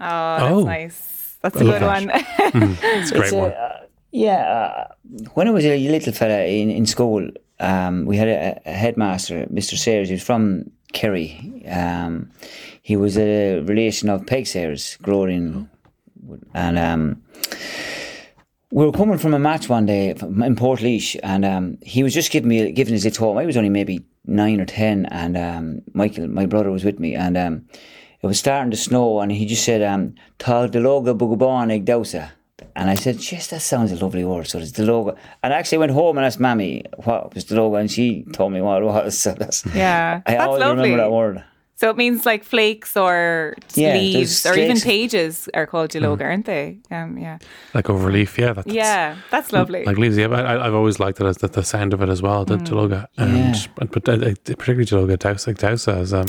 Oh, 0.00 0.38
that's 0.38 0.52
Oh. 0.52 0.64
nice. 0.64 1.36
That's 1.42 1.56
I 1.56 1.60
a 1.60 1.64
love 1.64 1.80
good 1.80 1.86
one. 1.86 2.10
It's 2.82 3.10
a 3.12 3.14
great 3.14 3.24
It's 3.24 3.32
a- 3.32 3.36
one. 3.36 3.52
uh, 3.52 3.78
yeah, 4.12 4.42
uh, 4.52 4.94
when 5.34 5.48
I 5.48 5.50
was 5.52 5.64
a 5.64 5.76
little 5.88 6.12
fella 6.12 6.44
in, 6.44 6.70
in 6.70 6.86
school, 6.86 7.28
um, 7.60 8.04
we 8.06 8.16
had 8.16 8.28
a, 8.28 8.60
a 8.66 8.72
headmaster, 8.72 9.46
Mr. 9.46 9.76
Sayers. 9.76 10.08
He 10.08 10.14
was 10.14 10.22
from 10.22 10.70
Kerry. 10.92 11.64
Um, 11.68 12.30
he 12.82 12.96
was 12.96 13.16
a 13.16 13.60
relation 13.60 14.08
of 14.08 14.22
Peig 14.22 14.46
Sayers, 14.46 14.96
growing 15.02 15.68
and 16.54 16.78
um, 16.78 17.22
we 18.70 18.86
were 18.86 18.92
coming 18.92 19.18
from 19.18 19.34
a 19.34 19.38
match 19.38 19.68
one 19.68 19.86
day 19.86 20.10
in 20.10 20.56
Port 20.56 20.82
and 20.82 21.44
um, 21.44 21.78
he 21.82 22.02
was 22.02 22.14
just 22.14 22.30
giving 22.30 22.48
me 22.48 22.72
giving 22.72 22.94
us 22.94 23.04
a 23.04 23.10
talk. 23.10 23.36
I 23.38 23.46
was 23.46 23.56
only 23.56 23.68
maybe 23.68 24.04
nine 24.24 24.60
or 24.60 24.64
ten, 24.64 25.06
and 25.06 25.36
um, 25.36 25.82
Michael, 25.92 26.28
my 26.28 26.46
brother, 26.46 26.70
was 26.70 26.84
with 26.84 26.98
me, 26.98 27.14
and 27.14 27.36
um, 27.36 27.66
it 28.20 28.26
was 28.26 28.38
starting 28.38 28.70
to 28.70 28.76
snow, 28.76 29.20
and 29.20 29.30
he 29.32 29.46
just 29.46 29.64
said, 29.64 29.82
um, 29.82 30.14
"Tal 30.38 30.68
duilleoga 30.68 31.16
bugabon 31.16 31.72
ag 31.72 31.84
dausa." 31.84 32.30
And 32.76 32.90
I 32.90 32.94
said, 32.94 33.16
"Yes, 33.32 33.48
that 33.48 33.60
sounds 33.62 33.92
a 33.92 33.96
lovely 33.96 34.24
word." 34.24 34.46
So 34.46 34.58
it's 34.58 34.72
the 34.72 34.84
logo. 34.84 35.16
And 35.42 35.52
I 35.52 35.58
actually 35.58 35.78
went 35.78 35.92
home 35.92 36.16
and 36.18 36.24
asked 36.24 36.40
Mammy 36.40 36.84
what 37.04 37.34
was 37.34 37.44
duilleoga, 37.44 37.80
and 37.80 37.90
she 37.90 38.24
told 38.32 38.52
me 38.52 38.60
what 38.60 38.82
it 38.82 38.84
was. 38.84 39.18
So 39.22 39.32
that's, 39.32 39.64
yeah, 39.74 40.22
I 40.26 40.32
that's 40.32 40.44
always 40.46 40.60
lovely. 40.60 40.90
remember 40.90 41.02
that 41.04 41.10
word. 41.12 41.44
So 41.82 41.90
it 41.90 41.96
means 41.96 42.24
like 42.24 42.44
flakes 42.44 42.96
or 42.96 43.56
Yeah, 43.74 43.94
leaves 43.94 44.46
or 44.46 44.56
even 44.56 44.78
pages 44.78 45.48
are 45.52 45.66
called 45.66 45.90
duilleoga, 45.90 46.22
aren't 46.22 46.46
they? 46.46 46.78
Um, 46.92 47.18
yeah, 47.18 47.38
Like 47.74 47.86
overleaf, 47.86 48.38
yeah. 48.38 48.52
That's, 48.52 48.72
yeah, 48.72 49.16
that's 49.32 49.52
lovely. 49.52 49.84
Like 49.84 49.98
leaves, 49.98 50.16
yeah. 50.16 50.28
but 50.28 50.46
I, 50.46 50.64
I've 50.64 50.74
always 50.74 51.00
liked 51.00 51.20
it 51.20 51.26
as 51.26 51.38
the, 51.38 51.48
the 51.48 51.64
sound 51.64 51.92
of 51.92 52.00
it 52.00 52.08
as 52.08 52.22
well, 52.22 52.44
the 52.44 52.58
Mm. 52.58 52.66
Duilleoga. 52.68 53.06
And, 53.18 53.68
and 53.80 53.90
but 53.90 54.08
uh, 54.08 54.12
uh, 54.12 54.34
particularly 54.44 54.84
Duilleoga 54.84 55.18
Douse, 55.18 55.48
like 55.48 55.58
Douse 55.58 55.88
as 55.88 56.14
um, 56.14 56.26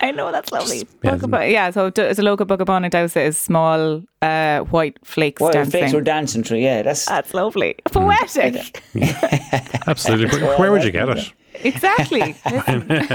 I 0.00 0.10
know 0.10 0.32
that's 0.32 0.50
lovely. 0.50 0.78
yeah, 1.04 1.14
Bugabon, 1.16 1.52
yeah, 1.52 1.70
so 1.70 1.88
d- 1.90 2.02
Duilleoga 2.02 2.38
Bugabon 2.44 2.90
Dausa 2.90 3.24
is 3.24 3.38
small 3.38 4.02
uh, 4.22 4.58
white 4.74 4.98
flakes 5.04 5.40
Well, 5.40 5.52
dancing. 5.52 5.82
flakes 5.82 5.92
were 5.94 6.00
dancing 6.00 6.42
through. 6.42 6.58
Yeah, 6.58 6.82
that's 6.82 7.04
that's 7.06 7.32
lovely. 7.32 7.76
Poetic. 7.92 8.82
absolutely. 9.86 10.42
where, 10.42 10.58
where 10.58 10.72
would 10.72 10.82
you 10.82 10.90
get 10.90 11.08
it? 11.10 11.32
exactly. 11.62 12.34
Listen, 12.50 13.06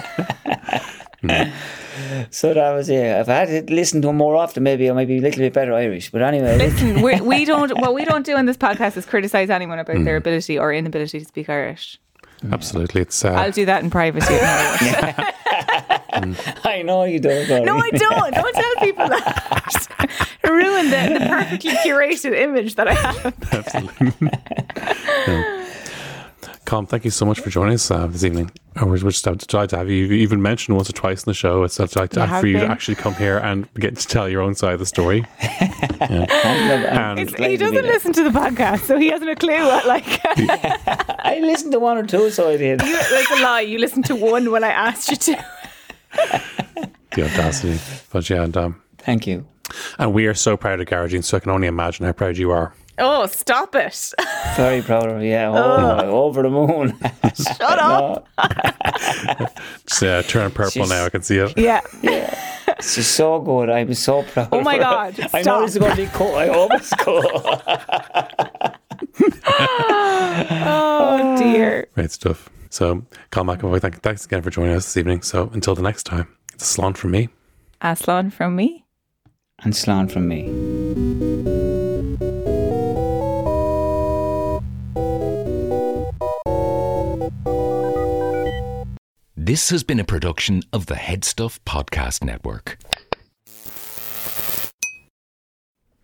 so. 2.29 2.53
That 2.53 2.71
was 2.71 2.89
yeah. 2.89 3.21
If 3.21 3.29
I 3.29 3.45
had 3.45 3.67
to 3.67 3.73
listen 3.73 4.01
to 4.03 4.07
them 4.09 4.17
more 4.17 4.35
often, 4.35 4.63
maybe 4.63 4.89
I 4.89 4.93
might 4.93 5.07
be 5.07 5.17
a 5.17 5.21
little 5.21 5.39
bit 5.39 5.53
better 5.53 5.73
Irish. 5.73 6.11
But 6.11 6.21
anyway, 6.21 6.57
listen 6.57 7.01
we, 7.01 7.19
we 7.33 7.45
don't. 7.45 7.71
What 7.79 7.93
we 7.93 8.03
don't 8.05 8.25
do 8.25 8.37
in 8.37 8.45
this 8.45 8.57
podcast 8.57 8.97
is 8.97 9.05
criticize 9.05 9.49
anyone 9.49 9.79
about 9.79 9.95
Mm. 9.97 10.05
their 10.05 10.17
ability 10.17 10.57
or 10.59 10.73
inability 10.73 11.19
to 11.19 11.25
speak 11.25 11.49
Irish. 11.49 11.99
Absolutely, 12.51 13.01
it's 13.01 13.23
uh, 13.25 13.33
I'll 13.33 13.51
do 13.51 13.65
that 13.65 13.83
in 13.83 13.89
privacy. 13.89 14.33
I 16.13 16.81
know 16.83 17.03
you 17.05 17.19
don't. 17.19 17.47
Gary. 17.47 17.61
No, 17.63 17.77
I 17.77 17.89
don't. 17.91 18.33
Don't 18.33 18.53
tell 18.53 18.75
people 18.81 19.07
that. 19.09 20.27
Ruin 20.43 20.89
the, 20.89 21.19
the 21.19 21.25
perfectly 21.27 21.71
curated 21.85 22.33
image 22.33 22.75
that 22.75 22.87
I 22.87 22.93
have. 22.93 23.33
Colm, 26.71 26.87
thank 26.87 27.03
you 27.03 27.11
so 27.11 27.25
much 27.25 27.41
for 27.41 27.49
joining 27.49 27.73
us 27.73 27.91
uh, 27.91 28.07
this 28.07 28.23
evening. 28.23 28.49
Uh, 28.81 28.85
We're 28.85 28.91
we're 28.91 29.11
just 29.11 29.25
delighted 29.25 29.71
to 29.71 29.77
have 29.77 29.89
you. 29.89 30.05
You've 30.05 30.13
even 30.13 30.41
mentioned 30.41 30.77
once 30.77 30.89
or 30.89 30.93
twice 30.93 31.21
in 31.21 31.29
the 31.29 31.33
show. 31.33 31.65
It's 31.65 31.73
such 31.73 31.97
like 31.97 32.15
You 32.15 32.21
for 32.21 32.27
have 32.27 32.45
you 32.45 32.59
to 32.59 32.65
actually 32.65 32.95
come 32.95 33.13
here 33.13 33.39
and 33.39 33.67
get 33.73 33.97
to 33.97 34.07
tell 34.07 34.29
your 34.29 34.41
own 34.41 34.55
side 34.55 34.71
of 34.75 34.79
the 34.79 34.85
story. 34.85 35.25
I'm 35.41 37.17
It's, 37.17 37.33
he 37.35 37.57
doesn't 37.57 37.73
there. 37.75 37.83
listen 37.83 38.13
to 38.13 38.23
the 38.23 38.29
podcast, 38.29 38.83
so 38.85 38.97
he 38.97 39.09
hasn't 39.09 39.29
a 39.29 39.35
clue 39.35 39.65
what, 39.65 39.85
like, 39.85 40.05
I 40.25 41.41
listened 41.43 41.73
to 41.73 41.79
one 41.81 41.97
or 41.97 42.05
two, 42.07 42.29
so 42.29 42.49
I 42.49 42.55
did. 42.55 42.81
you, 42.81 42.93
that's 42.93 43.31
a 43.31 43.43
lie. 43.43 43.59
You 43.67 43.77
listened 43.77 44.05
to 44.05 44.15
one 44.15 44.49
when 44.49 44.63
I 44.63 44.69
asked 44.69 45.09
you 45.09 45.17
to. 45.17 45.45
the 47.11 47.25
audacity, 47.25 47.81
but 48.13 48.29
yeah, 48.29 48.43
and 48.43 48.55
um, 48.55 48.81
Thank 48.99 49.27
you. 49.27 49.45
and 49.99 50.13
we 50.13 50.25
are 50.25 50.33
so 50.33 50.55
proud 50.55 50.79
of 50.79 50.87
Garagine. 50.87 51.25
So 51.25 51.35
I 51.35 51.41
can 51.41 51.51
only 51.51 51.67
imagine 51.67 52.05
how 52.05 52.13
proud 52.13 52.37
you 52.37 52.51
are. 52.51 52.73
Oh, 53.03 53.25
stop 53.25 53.73
it. 53.75 54.13
Very 54.55 54.81
proud 54.83 55.09
of 55.09 55.21
you. 55.23 55.29
Yeah, 55.29 55.49
oh, 55.51 56.23
over 56.25 56.43
the 56.43 56.49
moon. 56.51 56.97
Shut 57.35 57.79
up. 57.79 58.27
It's 59.85 60.03
uh, 60.03 60.21
turning 60.27 60.51
purple 60.53 60.69
She's- 60.71 60.89
now. 60.89 61.05
I 61.05 61.09
can 61.09 61.23
see 61.23 61.37
it. 61.37 61.57
Yeah. 61.57 61.81
This 62.77 62.97
is 62.99 63.07
so 63.07 63.39
good. 63.41 63.69
I'm 63.69 63.93
so 63.95 64.23
proud. 64.23 64.49
Oh 64.51 64.61
my 64.61 64.75
of 64.75 64.79
her. 64.79 64.83
God, 64.83 65.29
I 65.33 65.41
know 65.41 65.61
this 65.61 65.75
is 65.75 65.81
stop. 65.81 65.95
going 65.95 65.95
to 65.95 66.01
be 66.03 66.09
cool. 66.13 66.35
I 66.35 66.47
hope 66.47 66.71
it's 66.73 66.93
cool. 66.95 67.23
oh 70.43 71.35
dear. 71.37 71.87
Great 71.95 72.11
stuff. 72.11 72.49
So, 72.69 73.03
Carl 73.31 73.45
McAvoy, 73.45 73.81
thank, 73.81 74.01
thanks 74.01 74.25
again 74.25 74.41
for 74.41 74.49
joining 74.49 74.73
us 74.75 74.85
this 74.85 74.95
evening. 74.97 75.21
So, 75.23 75.49
until 75.53 75.75
the 75.75 75.81
next 75.81 76.03
time, 76.03 76.27
it's 76.53 76.63
a 76.63 76.67
salon 76.67 76.93
from 76.93 77.11
me. 77.11 77.29
Aslan 77.81 78.29
from 78.29 78.55
me. 78.55 78.85
And 79.63 79.73
Slán 79.73 80.09
from 80.11 80.27
me. 80.27 81.80
This 89.51 89.69
has 89.71 89.83
been 89.83 89.99
a 89.99 90.05
production 90.05 90.63
of 90.71 90.85
the 90.85 90.95
HeadStuff 90.95 91.59
Podcast 91.65 92.23
Network. 92.23 92.77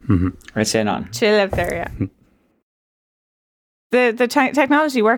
Mm-hmm. 0.05 0.27
Right, 0.53 0.67
say 0.67 0.81
on. 0.81 1.09
Chill 1.13 1.39
out 1.39 1.51
there, 1.51 1.73
yeah. 1.73 1.87
Mm-hmm. 1.87 2.05
the 3.91 4.11
the 4.17 4.27
te- 4.27 4.51
technology 4.51 5.01
works. 5.01 5.16